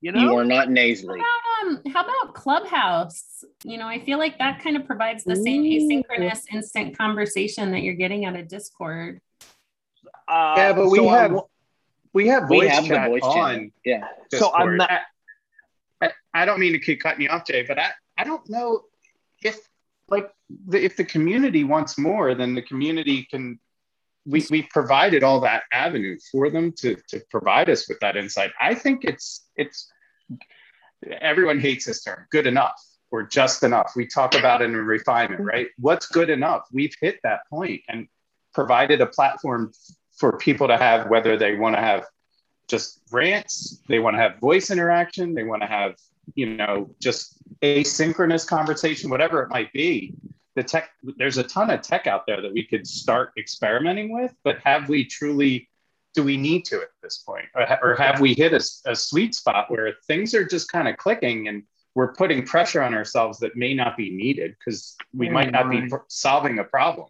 You 0.00 0.12
know, 0.12 0.20
You 0.20 0.36
are 0.36 0.44
not 0.44 0.66
How 0.66 0.72
nasally. 0.72 1.20
about, 1.20 1.66
um, 1.68 1.92
how 1.92 2.02
about 2.02 2.34
Clubhouse? 2.34 3.44
You 3.64 3.78
know, 3.78 3.86
I 3.88 4.04
feel 4.04 4.18
like 4.18 4.38
that 4.38 4.62
kind 4.62 4.76
of 4.76 4.86
provides 4.86 5.24
the 5.24 5.34
same 5.36 5.62
Ooh. 5.62 5.64
asynchronous 5.64 6.42
instant 6.52 6.96
conversation 6.96 7.70
that 7.72 7.80
you're 7.82 7.94
getting 7.94 8.24
out 8.26 8.36
of 8.36 8.46
Discord. 8.48 9.20
uh, 10.28 10.54
yeah, 10.56 10.72
but 10.72 10.88
we 10.90 10.98
so 10.98 11.08
have 11.08 11.32
I'm- 11.32 11.40
we 12.12 12.26
have 12.28 12.48
We 12.48 12.60
voice 12.60 12.70
have 12.70 12.84
the 12.84 12.94
chat 12.94 13.08
voice 13.10 13.22
on. 13.22 13.34
channel. 13.34 13.68
Yeah. 13.84 14.08
So 14.32 14.52
I'm 14.54 14.76
not- 14.78 14.90
I, 14.90 15.00
I, 16.06 16.10
I 16.34 16.44
don't 16.44 16.58
mean 16.60 16.72
to 16.72 16.78
keep 16.78 17.00
cutting 17.00 17.22
you 17.22 17.28
off, 17.28 17.46
Jay, 17.46 17.62
but 17.62 17.78
I, 17.78 17.90
I 18.18 18.24
don't 18.24 18.48
know 18.48 18.82
if 19.42 19.58
like 20.08 20.30
the, 20.68 20.82
if 20.82 20.96
the 20.96 21.04
community 21.04 21.62
wants 21.64 21.98
more, 21.98 22.34
then 22.34 22.54
the 22.54 22.62
community 22.62 23.24
can. 23.30 23.58
We 24.26 24.44
we 24.50 24.62
provided 24.62 25.22
all 25.22 25.40
that 25.40 25.62
avenue 25.72 26.18
for 26.32 26.50
them 26.50 26.72
to 26.80 26.96
to 27.08 27.20
provide 27.30 27.70
us 27.70 27.88
with 27.88 28.00
that 28.00 28.16
insight. 28.16 28.50
I 28.60 28.74
think 28.74 29.04
it's 29.04 29.46
it's 29.56 29.90
everyone 31.20 31.60
hates 31.60 31.86
this 31.86 32.02
term, 32.02 32.26
good 32.30 32.46
enough 32.46 32.80
or 33.10 33.22
just 33.22 33.62
enough. 33.62 33.92
We 33.94 34.06
talk 34.06 34.34
about 34.34 34.62
it 34.62 34.66
in 34.66 34.76
refinement, 34.76 35.40
right? 35.40 35.68
What's 35.78 36.06
good 36.06 36.30
enough? 36.30 36.66
We've 36.72 36.94
hit 37.00 37.20
that 37.22 37.40
point 37.48 37.82
and 37.88 38.08
provided 38.52 39.00
a 39.00 39.06
platform 39.06 39.72
for 40.18 40.38
people 40.38 40.66
to 40.68 40.76
have 40.76 41.08
whether 41.08 41.36
they 41.36 41.54
want 41.54 41.76
to 41.76 41.80
have 41.80 42.06
just 42.68 43.00
rants, 43.12 43.80
they 43.88 43.98
want 43.98 44.16
to 44.16 44.20
have 44.20 44.38
voice 44.40 44.70
interaction, 44.70 45.34
they 45.34 45.44
want 45.44 45.62
to 45.62 45.68
have, 45.68 45.94
you 46.34 46.46
know, 46.56 46.90
just 47.00 47.36
asynchronous 47.62 48.46
conversation, 48.46 49.08
whatever 49.08 49.42
it 49.42 49.50
might 49.50 49.72
be. 49.72 50.14
The 50.56 50.64
tech, 50.64 50.90
there's 51.18 51.38
a 51.38 51.42
ton 51.44 51.70
of 51.70 51.82
tech 51.82 52.06
out 52.06 52.26
there 52.26 52.40
that 52.40 52.52
we 52.52 52.64
could 52.64 52.86
start 52.86 53.32
experimenting 53.38 54.12
with, 54.12 54.34
but 54.42 54.58
have 54.64 54.88
we 54.88 55.04
truly, 55.04 55.68
do 56.14 56.24
we 56.24 56.36
need 56.36 56.64
to 56.66 56.76
at 56.76 56.88
this 57.02 57.18
point? 57.18 57.44
Or, 57.54 57.66
ha- 57.66 57.78
or 57.82 57.94
have 57.94 58.20
we 58.20 58.34
hit 58.34 58.52
a, 58.52 58.90
a 58.90 58.96
sweet 58.96 59.34
spot 59.34 59.70
where 59.70 59.92
things 60.06 60.34
are 60.34 60.44
just 60.44 60.72
kind 60.72 60.88
of 60.88 60.96
clicking 60.96 61.48
and 61.48 61.62
we're 61.94 62.14
putting 62.14 62.44
pressure 62.44 62.82
on 62.82 62.94
ourselves 62.94 63.38
that 63.40 63.56
may 63.56 63.74
not 63.74 63.96
be 63.96 64.10
needed 64.10 64.56
because 64.58 64.96
we 65.14 65.28
might 65.28 65.52
not 65.52 65.70
be 65.70 65.88
pr- 65.88 65.96
solving 66.08 66.58
a 66.58 66.64
problem 66.64 67.08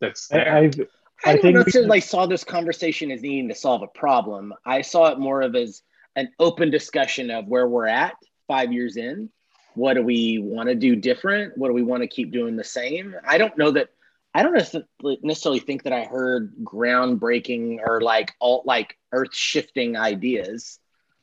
that's 0.00 0.28
there. 0.28 0.52
I, 0.52 0.58
I, 0.58 0.60
I, 0.60 1.30
I 1.30 1.32
don't 1.32 1.42
think 1.42 1.42
we 1.42 1.52
necessarily 1.52 2.00
saw 2.00 2.26
this 2.26 2.44
conversation 2.44 3.10
as 3.10 3.22
needing 3.22 3.48
to 3.48 3.54
solve 3.54 3.82
a 3.82 3.86
problem. 3.86 4.52
I 4.66 4.82
saw 4.82 5.06
it 5.06 5.18
more 5.18 5.42
of 5.42 5.54
as 5.54 5.82
an 6.16 6.30
open 6.38 6.70
discussion 6.70 7.30
of 7.30 7.48
where 7.48 7.66
we're 7.66 7.86
at 7.86 8.14
five 8.46 8.72
years 8.72 8.96
in. 8.96 9.30
What 9.74 9.94
do 9.94 10.02
we 10.02 10.38
want 10.38 10.68
to 10.68 10.74
do 10.74 10.96
different? 10.96 11.56
What 11.58 11.68
do 11.68 11.74
we 11.74 11.82
want 11.82 12.02
to 12.02 12.06
keep 12.06 12.30
doing 12.30 12.56
the 12.56 12.64
same? 12.64 13.14
I 13.26 13.38
don't 13.38 13.56
know 13.58 13.70
that. 13.72 13.90
I 14.36 14.42
don't 14.42 14.54
necessarily- 14.54 15.60
think 15.60 15.84
that 15.84 15.92
I 15.92 16.04
heard 16.04 16.54
groundbreaking 16.64 17.78
or 17.86 18.00
like 18.00 18.32
alt 18.40 18.66
like 18.66 18.96
earth 19.12 19.34
shifting 19.34 19.96
ideas. 19.96 20.80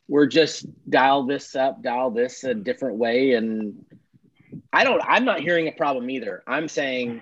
We're 0.08 0.28
just 0.28 0.66
dial 0.90 1.24
this 1.24 1.56
up, 1.56 1.82
dial 1.82 2.12
this 2.12 2.44
a 2.44 2.54
different 2.54 2.98
way, 2.98 3.34
and 3.34 3.86
I 4.74 4.84
don't. 4.84 5.02
I'm 5.06 5.26
not 5.26 5.40
hearing 5.42 5.68
a 5.68 5.72
problem 5.72 6.10
either. 6.10 6.44
I'm 6.48 6.68
saying 6.68 7.22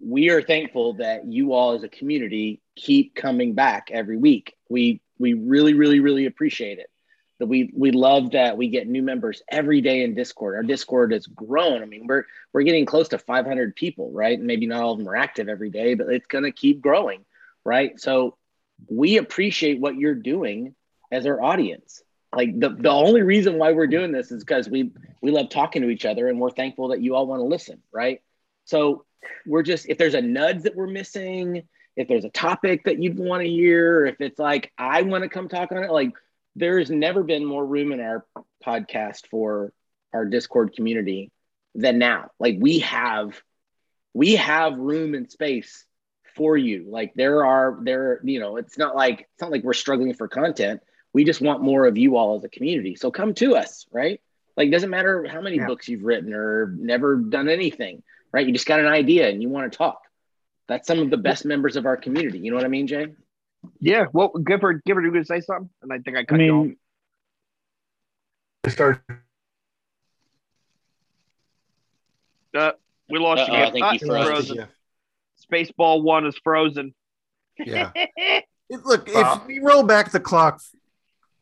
we 0.00 0.30
are 0.30 0.42
thankful 0.42 0.94
that 0.94 1.26
you 1.26 1.52
all 1.52 1.72
as 1.72 1.84
a 1.84 1.88
community 1.88 2.60
keep 2.76 3.14
coming 3.14 3.54
back 3.54 3.90
every 3.92 4.16
week. 4.16 4.54
We 4.68 5.00
we 5.18 5.34
really 5.34 5.74
really 5.74 6.00
really 6.00 6.26
appreciate 6.26 6.78
it. 6.78 6.90
That 7.42 7.48
we 7.48 7.72
we 7.74 7.90
love 7.90 8.30
that 8.30 8.56
we 8.56 8.68
get 8.68 8.86
new 8.86 9.02
members 9.02 9.42
every 9.48 9.80
day 9.80 10.04
in 10.04 10.14
Discord. 10.14 10.54
Our 10.54 10.62
Discord 10.62 11.10
has 11.10 11.26
grown. 11.26 11.82
I 11.82 11.86
mean, 11.86 12.06
we're 12.06 12.22
we're 12.52 12.62
getting 12.62 12.86
close 12.86 13.08
to 13.08 13.18
500 13.18 13.74
people, 13.74 14.12
right? 14.12 14.40
Maybe 14.40 14.66
not 14.66 14.80
all 14.80 14.92
of 14.92 14.98
them 14.98 15.08
are 15.08 15.16
active 15.16 15.48
every 15.48 15.68
day, 15.68 15.94
but 15.94 16.08
it's 16.08 16.28
going 16.28 16.44
to 16.44 16.52
keep 16.52 16.80
growing, 16.80 17.24
right? 17.64 17.98
So 17.98 18.36
we 18.88 19.16
appreciate 19.16 19.80
what 19.80 19.96
you're 19.96 20.14
doing 20.14 20.76
as 21.10 21.26
our 21.26 21.42
audience. 21.42 22.04
Like 22.32 22.60
the, 22.60 22.68
the 22.68 22.90
only 22.90 23.22
reason 23.22 23.58
why 23.58 23.72
we're 23.72 23.88
doing 23.88 24.12
this 24.12 24.30
is 24.30 24.44
because 24.44 24.68
we 24.68 24.92
we 25.20 25.32
love 25.32 25.50
talking 25.50 25.82
to 25.82 25.88
each 25.88 26.04
other 26.04 26.28
and 26.28 26.38
we're 26.38 26.50
thankful 26.50 26.90
that 26.90 27.02
you 27.02 27.16
all 27.16 27.26
want 27.26 27.40
to 27.40 27.44
listen, 27.44 27.82
right? 27.92 28.22
So 28.66 29.04
we're 29.46 29.64
just 29.64 29.88
if 29.88 29.98
there's 29.98 30.14
a 30.14 30.22
nudge 30.22 30.62
that 30.62 30.76
we're 30.76 30.86
missing 30.86 31.64
if 31.96 32.06
there's 32.06 32.24
a 32.24 32.30
topic 32.30 32.84
that 32.84 33.02
you'd 33.02 33.18
want 33.18 33.42
to 33.42 33.48
hear 33.48 34.06
if 34.06 34.20
it's 34.20 34.38
like 34.38 34.72
i 34.78 35.02
want 35.02 35.22
to 35.22 35.28
come 35.28 35.48
talk 35.48 35.72
on 35.72 35.82
it 35.82 35.90
like 35.90 36.12
there's 36.56 36.90
never 36.90 37.22
been 37.22 37.44
more 37.44 37.64
room 37.64 37.92
in 37.92 38.00
our 38.00 38.24
podcast 38.64 39.26
for 39.30 39.72
our 40.12 40.24
discord 40.24 40.74
community 40.74 41.30
than 41.74 41.98
now 41.98 42.30
like 42.38 42.56
we 42.58 42.80
have 42.80 43.40
we 44.14 44.36
have 44.36 44.76
room 44.78 45.14
and 45.14 45.30
space 45.30 45.86
for 46.36 46.56
you 46.56 46.86
like 46.88 47.12
there 47.14 47.44
are 47.44 47.78
there 47.82 48.20
you 48.24 48.40
know 48.40 48.56
it's 48.56 48.76
not 48.78 48.94
like 48.94 49.20
it's 49.20 49.40
not 49.40 49.50
like 49.50 49.62
we're 49.64 49.72
struggling 49.72 50.12
for 50.14 50.28
content 50.28 50.80
we 51.14 51.24
just 51.24 51.40
want 51.40 51.62
more 51.62 51.86
of 51.86 51.96
you 51.98 52.16
all 52.16 52.36
as 52.36 52.44
a 52.44 52.48
community 52.48 52.94
so 52.94 53.10
come 53.10 53.32
to 53.34 53.56
us 53.56 53.86
right 53.90 54.20
like 54.56 54.70
doesn't 54.70 54.90
matter 54.90 55.26
how 55.28 55.40
many 55.40 55.56
Yeah. 55.56 55.66
books 55.66 55.88
you've 55.88 56.04
written 56.04 56.32
or 56.34 56.74
never 56.78 57.16
done 57.16 57.48
anything 57.48 58.02
right? 58.32 58.46
You 58.46 58.52
just 58.54 58.66
got 58.66 58.80
an 58.80 58.86
idea 58.86 59.28
and 59.28 59.42
you 59.42 59.50
want 59.50 59.70
to 59.70 59.76
talk. 59.76 60.00
That's 60.66 60.86
some 60.88 61.00
of 61.00 61.10
the 61.10 61.18
best 61.18 61.44
members 61.44 61.76
of 61.76 61.84
our 61.84 61.98
community. 61.98 62.38
You 62.38 62.50
know 62.50 62.56
what 62.56 62.64
I 62.64 62.68
mean, 62.68 62.86
Jay? 62.86 63.08
Yeah. 63.80 64.06
Well, 64.12 64.28
Gifford, 64.30 64.82
Gifford, 64.84 65.04
you 65.04 65.12
gonna 65.12 65.24
say 65.24 65.40
something? 65.40 65.70
And 65.82 65.92
I 65.92 65.98
think 65.98 66.16
I 66.16 66.20
I 66.20 66.24
cut 66.24 66.40
you 66.40 66.52
off. 66.56 66.66
mean, 66.66 66.76
Uh, 72.54 72.72
we 73.08 73.18
lost 73.18 73.42
Uh-oh, 73.50 73.56
you. 73.56 73.62
I 73.64 73.70
think 73.70 74.02
you 74.02 74.06
froze. 74.06 74.26
frozen. 74.26 74.68
Spaceball 75.50 76.02
one 76.02 76.26
is 76.26 76.38
frozen. 76.42 76.94
Yeah. 77.58 77.90
It- 78.70 78.86
Look, 78.86 79.06
Wow. 79.12 79.34
if 79.42 79.46
we 79.46 79.58
roll 79.58 79.82
back 79.82 80.12
the 80.12 80.20
clock 80.20 80.62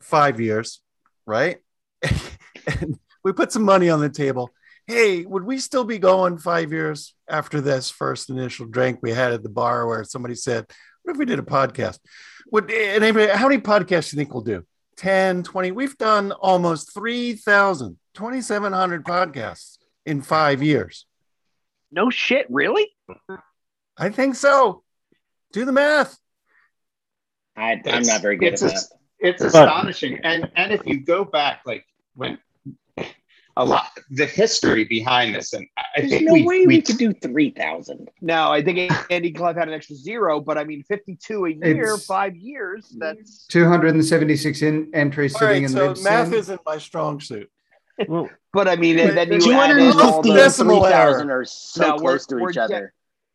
five 0.01 0.41
years, 0.41 0.83
right? 1.27 1.59
and 2.03 2.99
we 3.23 3.33
put 3.33 3.53
some 3.53 3.63
money 3.63 3.89
on 3.89 4.01
the 4.01 4.09
table. 4.09 4.51
Hey, 4.89 5.25
would 5.27 5.45
we 5.45 5.59
still 5.59 5.85
be 5.85 5.99
going 6.01 6.39
five 6.39 6.73
years 6.73 7.15
after 7.29 7.61
this 7.61 7.89
first 7.89 8.31
initial 8.31 8.67
drink 8.67 8.99
we 9.01 9.13
had 9.13 9.31
at 9.33 9.45
the 9.45 9.49
bar 9.49 9.87
where 9.87 10.03
somebody 10.03 10.35
said, 10.35 10.67
What 11.03 11.15
if 11.15 11.19
we 11.19 11.25
did 11.25 11.39
a 11.39 11.43
podcast? 11.43 11.99
Would 12.53 12.71
and 12.71 13.05
anybody, 13.05 13.29
how 13.33 13.49
many 13.49 13.61
podcasts 13.61 14.11
do 14.11 14.17
you 14.17 14.23
think 14.23 14.33
we'll 14.33 14.43
do? 14.43 14.65
10, 14.97 15.43
20? 15.43 15.73
We've 15.73 15.97
done 15.97 16.33
almost 16.33 16.93
3,000, 16.95 17.97
2,700 18.15 19.05
podcasts 19.05 19.79
in 20.05 20.23
five 20.23 20.63
years. 20.63 21.07
No 21.91 22.11
shit, 22.11 22.47
really? 22.51 22.89
I 23.97 24.11
think 24.11 24.35
so. 24.35 24.83
Do 25.53 25.65
the 25.65 25.73
math. 25.73 26.19
I, 27.57 27.81
I'm 27.87 28.03
not 28.03 28.23
very 28.23 28.37
good 28.37 28.55
at 28.55 28.63
it's 28.63 28.63
that. 28.63 28.97
It's 29.19 29.43
astonishing, 29.43 30.21
and 30.25 30.51
and 30.57 30.73
if 30.73 30.87
you 30.87 31.01
go 31.01 31.27
back, 31.27 31.61
like 31.67 31.85
when 32.15 32.39
a 33.57 33.65
lot, 33.65 33.91
the 34.11 34.27
history 34.27 34.85
behind 34.85 35.35
this, 35.35 35.53
and 35.53 35.67
I 35.77 35.83
There's 36.01 36.11
think 36.11 36.27
no 36.27 36.33
we, 36.33 36.43
way 36.45 36.61
we, 36.61 36.67
we 36.77 36.83
could 36.83 36.99
do 36.99 37.13
3,000. 37.13 38.09
No, 38.21 38.51
I 38.51 38.63
think 38.63 38.93
Andy 39.11 39.33
Cleff 39.33 39.57
had 39.57 39.69
an 39.69 39.75
extra 39.75 39.97
zero, 39.97 40.41
but 40.41 40.57
I 40.57 40.65
mean, 40.65 40.83
52 40.85 41.47
a 41.47 41.51
year, 41.51 41.61
It's- 41.83 42.07
five 42.07 42.37
years. 42.37 42.95
That's 42.99 43.47
276 43.49 44.63
in, 44.63 44.91
entries 44.95 45.33
sitting 45.33 45.49
right, 45.49 45.63
in 45.63 45.69
so 45.69 45.93
Libsyn. 45.95 46.05
math 46.05 46.33
isn't 46.33 46.61
my 46.65 46.79
strong 46.79 47.21
suit. 47.21 47.51
But 48.53 48.67
I 48.67 48.77
mean, 48.77 48.97
But 48.97 49.15
then 49.15 49.33
you 49.33 49.41
two 49.41 49.53
add 49.53 49.71
and 49.77 50.01
all 50.01 50.15
fifty 50.23 50.31
the, 50.31 50.37
decimal 50.39 50.87
error. 50.87 51.13
3,000 51.13 51.31
are 51.31 51.45
so 51.45 51.83
No, 51.83 51.89
we're- 51.97 51.99
close 51.99 52.27
to 52.27 52.37
we're 52.37 52.51
each 52.51 52.55
de- 52.55 52.63
other. 52.63 52.95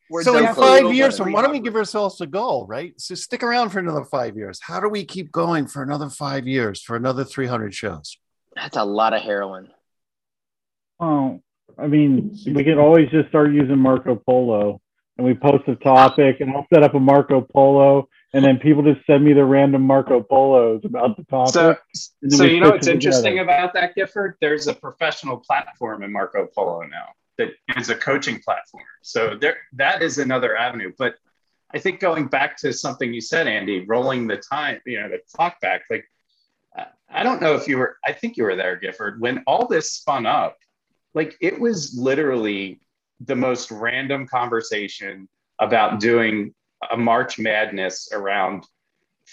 we're 0.10 0.24
so 0.24 0.38
in 0.38 0.56
five 0.56 0.92
years 0.94 1.18
from 1.18 1.32
why 1.34 1.42
don't 1.44 1.52
we 1.52 1.60
give 1.60 1.76
ourselves 1.76 2.20
a 2.22 2.26
goal, 2.28 2.66
right? 2.68 2.94
So 3.00 3.14
stick 3.16 3.44
around 3.44 3.70
for 3.70 3.80
another 3.80 4.04
five 4.06 4.36
years. 4.38 4.60
How 4.62 4.80
do 4.80 4.90
we 4.90 5.06
keep 5.06 5.32
going 5.32 5.68
for 5.68 5.84
another 5.84 6.10
five 6.10 6.48
years 6.48 6.82
for 6.82 6.96
another 6.96 7.24
300 7.24 7.74
shows? 7.76 8.18
That's 8.56 8.78
a 8.78 8.84
lot 8.86 9.14
of 9.14 9.22
heroin. 9.22 9.70
Oh, 11.00 11.42
I 11.78 11.88
mean, 11.88 12.38
we 12.46 12.64
could 12.64 12.78
always 12.78 13.10
just 13.10 13.30
start 13.30 13.52
using 13.52 13.80
Marco 13.80 14.16
Polo, 14.16 14.82
and 15.18 15.26
we 15.26 15.34
post 15.34 15.68
a 15.68 15.76
topic, 15.76 16.40
and 16.40 16.52
I'll 16.52 16.68
set 16.74 16.84
up 16.84 16.94
a 16.94 17.00
Marco 17.00 17.42
Polo, 17.42 18.08
and 18.34 18.44
then 18.44 18.58
people 18.58 18.84
just 18.84 19.06
send 19.06 19.24
me 19.24 19.34
the 19.34 19.46
random 19.46 19.82
Marco 19.82 20.22
Polos 20.22 20.82
about 20.84 21.18
the 21.18 21.24
topic. 21.26 21.54
So, 21.54 21.78
so 22.30 22.44
you 22.44 22.60
know 22.60 22.72
what's 22.72 22.88
interesting 22.88 23.40
about 23.40 23.74
that, 23.74 23.96
Gifford? 23.96 24.36
There's 24.42 24.68
a 24.68 24.74
professional 24.74 25.38
platform 25.38 26.04
in 26.04 26.12
Marco 26.12 26.48
Polo 26.54 26.82
now 26.82 27.10
that 27.38 27.50
is 27.78 27.90
a 27.90 27.96
coaching 27.96 28.40
platform. 28.42 28.84
So 29.02 29.38
there, 29.40 29.58
that 29.74 30.02
is 30.02 30.18
another 30.18 30.56
avenue. 30.56 30.92
But 30.98 31.16
I 31.74 31.80
think 31.80 32.00
going 32.00 32.28
back 32.28 32.58
to 32.60 32.72
something 32.72 33.14
you 33.14 33.22
said, 33.22 33.48
Andy, 33.48 33.86
rolling 33.86 34.28
the 34.28 34.38
time, 34.38 34.80
you 34.86 35.02
know, 35.02 35.10
the 35.10 35.20
clock 35.34 35.60
back. 35.60 35.84
Like, 35.90 36.06
I 37.10 37.24
don't 37.24 37.42
know 37.42 37.56
if 37.56 37.68
you 37.68 37.78
were. 37.78 37.98
I 38.06 38.14
think 38.14 38.38
you 38.38 38.44
were 38.44 38.56
there, 38.56 38.76
Gifford, 38.78 39.20
when 39.20 39.44
all 39.48 39.68
this 39.68 39.92
spun 39.92 40.26
up. 40.26 40.58
Like, 41.16 41.36
it 41.42 41.60
was 41.60 41.98
literally 41.98 42.80
the 43.20 43.36
most 43.36 43.72
random 43.72 44.28
conversation 44.28 45.28
about 45.60 46.00
doing 46.00 46.54
a 46.92 46.98
March 46.98 47.40
Madness 47.40 48.10
around 48.12 48.66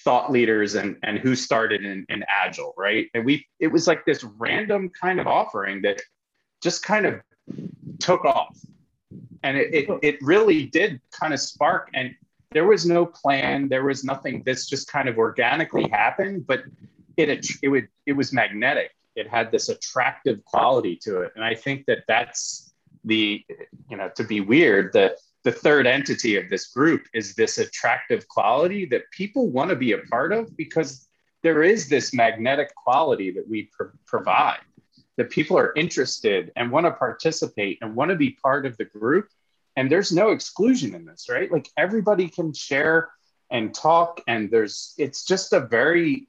thought 0.04 0.32
leaders 0.32 0.74
and 0.74 0.96
and 1.02 1.18
who 1.18 1.34
started 1.34 1.84
in, 1.84 2.06
in 2.08 2.24
agile 2.26 2.72
right? 2.78 3.08
And 3.12 3.24
we 3.24 3.46
it 3.60 3.68
was 3.68 3.86
like 3.86 4.04
this 4.06 4.24
random 4.24 4.90
kind 4.98 5.20
of 5.20 5.26
offering 5.26 5.82
that 5.82 6.00
just 6.62 6.82
kind 6.82 7.04
of 7.04 7.20
took 7.98 8.24
off. 8.24 8.56
And 9.42 9.56
it, 9.58 9.74
it, 9.74 9.98
it 10.02 10.18
really 10.22 10.66
did 10.66 11.00
kind 11.10 11.34
of 11.34 11.40
spark 11.40 11.90
and 11.94 12.14
there 12.52 12.66
was 12.66 12.86
no 12.86 13.04
plan 13.04 13.68
there 13.68 13.84
was 13.84 14.04
nothing. 14.04 14.42
This 14.44 14.66
just 14.66 14.90
kind 14.90 15.08
of 15.08 15.18
organically 15.18 15.88
happened 15.88 16.46
but 16.46 16.62
it 17.18 17.46
it 17.62 17.68
would 17.68 17.88
it 18.06 18.12
was 18.12 18.32
magnetic 18.32 18.92
it 19.14 19.28
had 19.28 19.50
this 19.50 19.68
attractive 19.68 20.44
quality 20.44 20.96
to 20.96 21.22
it. 21.22 21.32
And 21.34 21.44
i 21.44 21.54
think 21.54 21.86
that 21.86 22.04
that's 22.08 22.72
the 23.04 23.44
you 23.90 23.96
know 23.96 24.08
to 24.16 24.24
be 24.24 24.40
weird 24.40 24.92
the 24.92 25.16
the 25.44 25.52
third 25.52 25.86
entity 25.86 26.36
of 26.36 26.48
this 26.48 26.68
group 26.68 27.06
is 27.12 27.34
this 27.34 27.58
attractive 27.58 28.28
quality 28.28 28.86
that 28.86 29.10
people 29.10 29.50
want 29.50 29.70
to 29.70 29.76
be 29.76 29.92
a 29.92 29.98
part 29.98 30.32
of 30.32 30.56
because 30.56 31.08
there 31.42 31.62
is 31.64 31.88
this 31.88 32.14
magnetic 32.14 32.72
quality 32.76 33.32
that 33.32 33.48
we 33.48 33.68
pr- 33.76 33.96
provide 34.06 34.60
that 35.16 35.30
people 35.30 35.58
are 35.58 35.72
interested 35.76 36.52
and 36.56 36.70
want 36.70 36.86
to 36.86 36.92
participate 36.92 37.78
and 37.82 37.94
want 37.94 38.10
to 38.10 38.16
be 38.16 38.30
part 38.42 38.64
of 38.64 38.76
the 38.76 38.84
group. 38.84 39.28
And 39.76 39.90
there's 39.90 40.12
no 40.12 40.30
exclusion 40.30 40.94
in 40.94 41.04
this 41.04 41.28
right? 41.28 41.50
Like 41.50 41.68
everybody 41.76 42.28
can 42.28 42.52
share 42.52 43.10
and 43.50 43.74
talk 43.74 44.20
and 44.26 44.50
there's 44.50 44.94
it's 44.96 45.24
just 45.24 45.52
a 45.52 45.60
very 45.60 46.28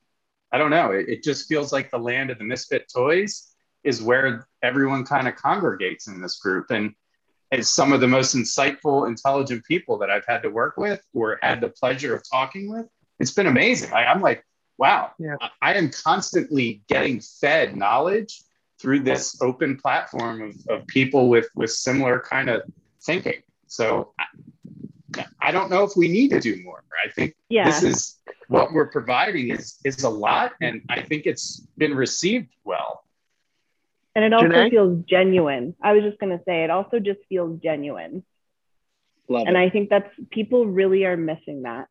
i 0.53 0.57
don't 0.57 0.71
know 0.71 0.91
it, 0.91 1.09
it 1.09 1.23
just 1.23 1.47
feels 1.47 1.73
like 1.73 1.91
the 1.91 1.97
land 1.97 2.29
of 2.29 2.37
the 2.37 2.43
misfit 2.43 2.89
toys 2.93 3.53
is 3.83 4.01
where 4.01 4.47
everyone 4.61 5.03
kind 5.03 5.27
of 5.27 5.35
congregates 5.35 6.07
in 6.07 6.21
this 6.21 6.39
group 6.39 6.71
and 6.71 6.93
as 7.53 7.69
some 7.69 7.93
of 7.93 8.01
the 8.01 8.07
most 8.07 8.35
insightful, 8.35 9.07
intelligent 9.07 9.63
people 9.65 9.97
that 9.99 10.09
I've 10.09 10.25
had 10.27 10.41
to 10.41 10.49
work 10.49 10.75
with 10.75 11.01
or 11.13 11.37
had 11.43 11.61
the 11.61 11.69
pleasure 11.69 12.15
of 12.15 12.23
talking 12.29 12.67
with. 12.67 12.87
It's 13.19 13.31
been 13.31 13.45
amazing. 13.45 13.93
I, 13.93 14.05
I'm 14.05 14.21
like, 14.21 14.43
wow, 14.79 15.11
Yeah. 15.19 15.35
I, 15.39 15.49
I 15.61 15.73
am 15.75 15.91
constantly 15.91 16.81
getting 16.89 17.21
fed 17.21 17.77
knowledge 17.77 18.41
through 18.81 19.01
this 19.01 19.39
open 19.41 19.77
platform 19.77 20.41
of, 20.41 20.55
of 20.67 20.87
people 20.87 21.29
with, 21.29 21.47
with 21.55 21.71
similar 21.71 22.19
kind 22.19 22.49
of 22.49 22.63
thinking. 23.03 23.43
So 23.67 24.13
I, 25.17 25.25
I 25.41 25.51
don't 25.51 25.69
know 25.69 25.83
if 25.83 25.91
we 25.95 26.07
need 26.07 26.29
to 26.31 26.39
do 26.39 26.61
more. 26.63 26.83
I 27.05 27.09
think 27.11 27.35
Yeah. 27.49 27.65
this 27.65 27.83
is 27.83 28.19
what 28.47 28.73
we're 28.73 28.87
providing 28.89 29.49
is, 29.49 29.77
is 29.83 30.03
a 30.03 30.09
lot. 30.09 30.53
And 30.61 30.81
I 30.89 31.01
think 31.01 31.25
it's 31.25 31.65
been 31.77 31.95
received 31.95 32.49
well. 32.63 33.03
And 34.15 34.23
it 34.23 34.33
also 34.33 34.47
Janae? 34.47 34.69
feels 34.69 35.05
genuine. 35.05 35.75
I 35.81 35.93
was 35.93 36.03
just 36.03 36.19
going 36.19 36.37
to 36.37 36.43
say, 36.45 36.63
it 36.63 36.69
also 36.69 36.99
just 36.99 37.19
feels 37.29 37.59
genuine. 37.61 38.23
Love 39.27 39.47
And 39.47 39.57
it. 39.57 39.59
I 39.59 39.69
think 39.69 39.89
that's 39.89 40.09
people 40.29 40.65
really 40.67 41.05
are 41.05 41.17
missing 41.17 41.63
that. 41.63 41.87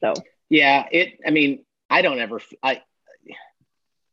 So, 0.00 0.14
Yeah, 0.48 0.86
it. 0.90 1.18
I 1.26 1.30
mean, 1.30 1.64
I 1.88 2.02
don't 2.02 2.18
ever. 2.18 2.40
I. 2.62 2.82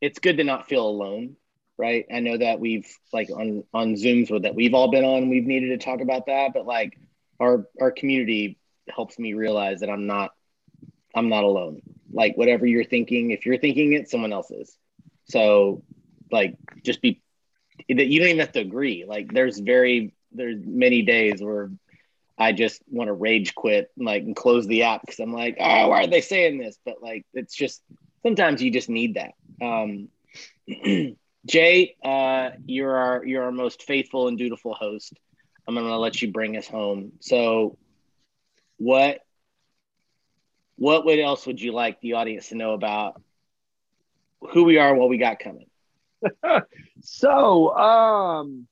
It's 0.00 0.20
good 0.20 0.36
to 0.36 0.44
not 0.44 0.68
feel 0.68 0.86
alone, 0.86 1.34
right? 1.76 2.06
I 2.14 2.20
know 2.20 2.36
that 2.36 2.60
we've 2.60 2.86
like 3.12 3.30
on 3.30 3.64
on 3.74 3.94
Zooms 3.94 4.30
with 4.30 4.42
that 4.42 4.54
we've 4.54 4.74
all 4.74 4.90
been 4.90 5.04
on. 5.04 5.28
We've 5.28 5.46
needed 5.46 5.68
to 5.80 5.84
talk 5.84 6.00
about 6.00 6.26
that, 6.26 6.52
but 6.54 6.66
like 6.66 6.96
our 7.40 7.66
our 7.80 7.90
community 7.90 8.58
helps 8.88 9.18
me 9.18 9.34
realize 9.34 9.80
that 9.80 9.90
I'm 9.90 10.06
not 10.06 10.30
I'm 11.14 11.28
not 11.28 11.44
alone. 11.44 11.82
Like 12.12 12.36
whatever 12.36 12.66
you're 12.66 12.84
thinking, 12.84 13.30
if 13.30 13.46
you're 13.46 13.58
thinking 13.58 13.92
it, 13.92 14.08
someone 14.08 14.32
else 14.32 14.50
is. 14.50 14.76
So, 15.24 15.82
like, 16.30 16.56
just 16.84 17.02
be 17.02 17.20
that 17.88 18.06
you 18.06 18.18
don't 18.18 18.28
even 18.28 18.40
have 18.40 18.52
to 18.52 18.60
agree. 18.60 19.04
Like, 19.06 19.32
there's 19.32 19.58
very 19.58 20.14
there's 20.32 20.58
many 20.64 21.02
days 21.02 21.42
where 21.42 21.70
I 22.38 22.52
just 22.52 22.82
want 22.88 23.08
to 23.08 23.14
rage 23.14 23.54
quit, 23.54 23.90
and 23.96 24.06
like, 24.06 24.22
and 24.22 24.36
close 24.36 24.66
the 24.66 24.84
app 24.84 25.02
because 25.02 25.18
I'm 25.18 25.32
like, 25.32 25.56
oh, 25.60 25.88
why 25.88 26.04
are 26.04 26.06
they 26.06 26.20
saying 26.20 26.58
this? 26.58 26.78
But 26.84 27.02
like, 27.02 27.26
it's 27.34 27.54
just 27.54 27.82
sometimes 28.22 28.62
you 28.62 28.70
just 28.70 28.88
need 28.88 29.14
that. 29.14 29.32
Um, 29.64 30.08
Jay, 31.46 31.96
uh, 32.04 32.50
you're 32.66 32.96
our 32.96 33.24
you're 33.24 33.44
our 33.44 33.52
most 33.52 33.82
faithful 33.82 34.28
and 34.28 34.38
dutiful 34.38 34.74
host. 34.74 35.18
I'm 35.68 35.74
gonna 35.74 35.98
let 35.98 36.22
you 36.22 36.32
bring 36.32 36.56
us 36.56 36.66
home. 36.66 37.12
So, 37.20 37.76
what 38.78 39.20
what 40.76 41.04
would 41.04 41.18
else 41.18 41.46
would 41.46 41.60
you 41.60 41.72
like 41.72 42.00
the 42.00 42.14
audience 42.14 42.48
to 42.48 42.54
know 42.54 42.72
about 42.72 43.20
who 44.40 44.64
we 44.64 44.78
are, 44.78 44.94
what 44.94 45.10
we 45.10 45.18
got 45.18 45.38
coming? 45.38 45.66
So, 47.00 47.76
um, 47.76 48.66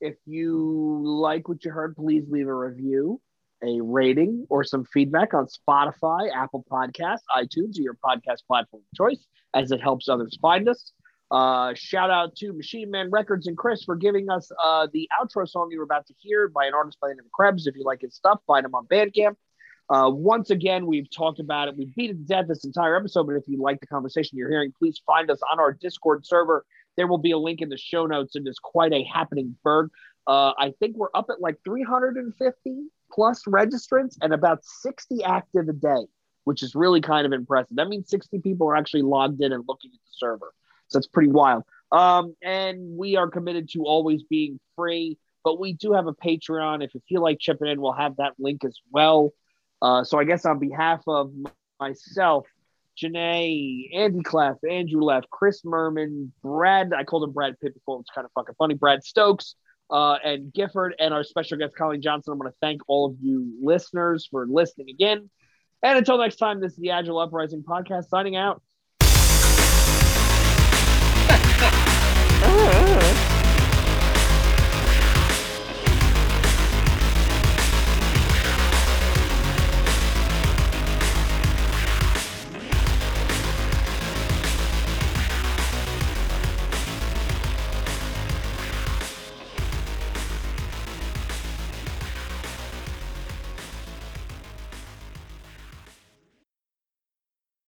if 0.00 0.16
you 0.26 1.00
like 1.04 1.48
what 1.48 1.64
you 1.64 1.70
heard, 1.70 1.96
please 1.96 2.24
leave 2.28 2.48
a 2.48 2.54
review, 2.54 3.20
a 3.62 3.80
rating, 3.80 4.46
or 4.50 4.62
some 4.62 4.84
feedback 4.84 5.32
on 5.32 5.46
Spotify, 5.46 6.30
Apple 6.34 6.64
Podcasts, 6.70 7.22
iTunes, 7.34 7.78
or 7.78 7.82
your 7.82 7.96
podcast 8.04 8.44
platform 8.46 8.82
of 8.82 8.96
choice, 8.96 9.24
as 9.54 9.70
it 9.70 9.80
helps 9.80 10.08
others 10.08 10.36
find 10.42 10.68
us. 10.68 10.92
Uh, 11.32 11.72
shout 11.74 12.10
out 12.10 12.36
to 12.36 12.52
Machine 12.52 12.90
Man 12.90 13.10
Records 13.10 13.46
and 13.46 13.56
Chris 13.56 13.84
for 13.84 13.96
giving 13.96 14.28
us 14.28 14.50
uh, 14.62 14.86
the 14.92 15.08
outro 15.18 15.48
song 15.48 15.68
you 15.70 15.78
were 15.78 15.84
about 15.84 16.06
to 16.08 16.14
hear 16.18 16.46
by 16.46 16.66
an 16.66 16.74
artist 16.74 16.98
by 17.00 17.08
the 17.08 17.14
name 17.14 17.24
of 17.24 17.32
Krebs. 17.32 17.66
If 17.66 17.74
you 17.74 17.84
like 17.84 18.02
his 18.02 18.14
stuff, 18.14 18.40
find 18.46 18.66
him 18.66 18.74
on 18.74 18.86
Bandcamp. 18.86 19.36
Uh, 19.88 20.10
once 20.10 20.50
again, 20.50 20.86
we've 20.86 21.10
talked 21.10 21.40
about 21.40 21.68
it. 21.68 21.76
We 21.76 21.86
beat 21.96 22.10
it 22.10 22.14
to 22.14 22.24
death 22.24 22.48
this 22.48 22.66
entire 22.66 22.96
episode, 22.96 23.26
but 23.26 23.36
if 23.36 23.44
you 23.46 23.58
like 23.62 23.80
the 23.80 23.86
conversation 23.86 24.36
you're 24.36 24.50
hearing, 24.50 24.74
please 24.78 25.00
find 25.06 25.30
us 25.30 25.40
on 25.50 25.58
our 25.58 25.72
Discord 25.72 26.26
server. 26.26 26.66
There 26.98 27.06
will 27.06 27.18
be 27.18 27.30
a 27.30 27.38
link 27.38 27.62
in 27.62 27.70
the 27.70 27.78
show 27.78 28.04
notes, 28.04 28.34
and 28.34 28.46
it's 28.46 28.58
quite 28.58 28.92
a 28.92 29.02
happening 29.02 29.56
berg. 29.64 29.90
Uh, 30.26 30.52
I 30.58 30.74
think 30.80 30.96
we're 30.96 31.08
up 31.14 31.30
at 31.30 31.40
like 31.40 31.56
350 31.64 32.84
plus 33.10 33.44
registrants 33.44 34.16
and 34.20 34.34
about 34.34 34.64
60 34.64 35.24
active 35.24 35.68
a 35.68 35.72
day, 35.72 36.06
which 36.44 36.62
is 36.62 36.74
really 36.74 37.00
kind 37.00 37.24
of 37.24 37.32
impressive. 37.32 37.76
That 37.76 37.88
means 37.88 38.10
60 38.10 38.38
people 38.40 38.68
are 38.68 38.76
actually 38.76 39.02
logged 39.02 39.40
in 39.40 39.52
and 39.52 39.64
looking 39.66 39.90
at 39.94 39.98
the 39.98 40.12
server. 40.12 40.52
So 40.92 40.98
that's 40.98 41.08
pretty 41.08 41.30
wild. 41.30 41.64
Um, 41.90 42.34
and 42.42 42.96
we 42.96 43.16
are 43.16 43.28
committed 43.28 43.70
to 43.70 43.84
always 43.84 44.22
being 44.22 44.58
free, 44.76 45.18
but 45.44 45.58
we 45.58 45.72
do 45.72 45.92
have 45.92 46.06
a 46.06 46.14
Patreon. 46.14 46.84
If 46.84 46.94
you 46.94 47.00
feel 47.08 47.22
like 47.22 47.38
chipping 47.38 47.68
in, 47.68 47.80
we'll 47.80 47.92
have 47.92 48.16
that 48.16 48.32
link 48.38 48.64
as 48.64 48.78
well. 48.90 49.30
Uh, 49.80 50.04
so 50.04 50.18
I 50.18 50.24
guess 50.24 50.46
on 50.46 50.58
behalf 50.58 51.02
of 51.06 51.32
myself, 51.80 52.46
Janae, 53.02 53.88
Andy 53.94 54.22
Cleff, 54.22 54.56
Andrew 54.68 55.02
Leff, 55.02 55.24
Chris 55.30 55.62
Murman, 55.64 56.32
Brad, 56.42 56.92
I 56.94 57.04
called 57.04 57.24
him 57.24 57.32
Brad 57.32 57.58
Pitt 57.60 57.74
before, 57.74 58.00
it's 58.00 58.10
kind 58.10 58.24
of 58.24 58.30
fucking 58.32 58.54
funny, 58.58 58.74
Brad 58.74 59.02
Stokes, 59.02 59.54
uh, 59.90 60.18
and 60.24 60.52
Gifford, 60.52 60.94
and 60.98 61.12
our 61.12 61.24
special 61.24 61.58
guest, 61.58 61.74
Colleen 61.76 62.02
Johnson. 62.02 62.32
I'm 62.32 62.38
going 62.38 62.50
to 62.50 62.56
thank 62.60 62.82
all 62.86 63.06
of 63.06 63.16
you 63.20 63.54
listeners 63.62 64.28
for 64.30 64.46
listening 64.46 64.90
again. 64.90 65.30
And 65.82 65.98
until 65.98 66.18
next 66.18 66.36
time, 66.36 66.60
this 66.60 66.72
is 66.72 66.78
the 66.78 66.90
Agile 66.90 67.18
Uprising 67.18 67.64
Podcast 67.64 68.08
signing 68.08 68.36
out. 68.36 68.62
Uh, 72.54 73.11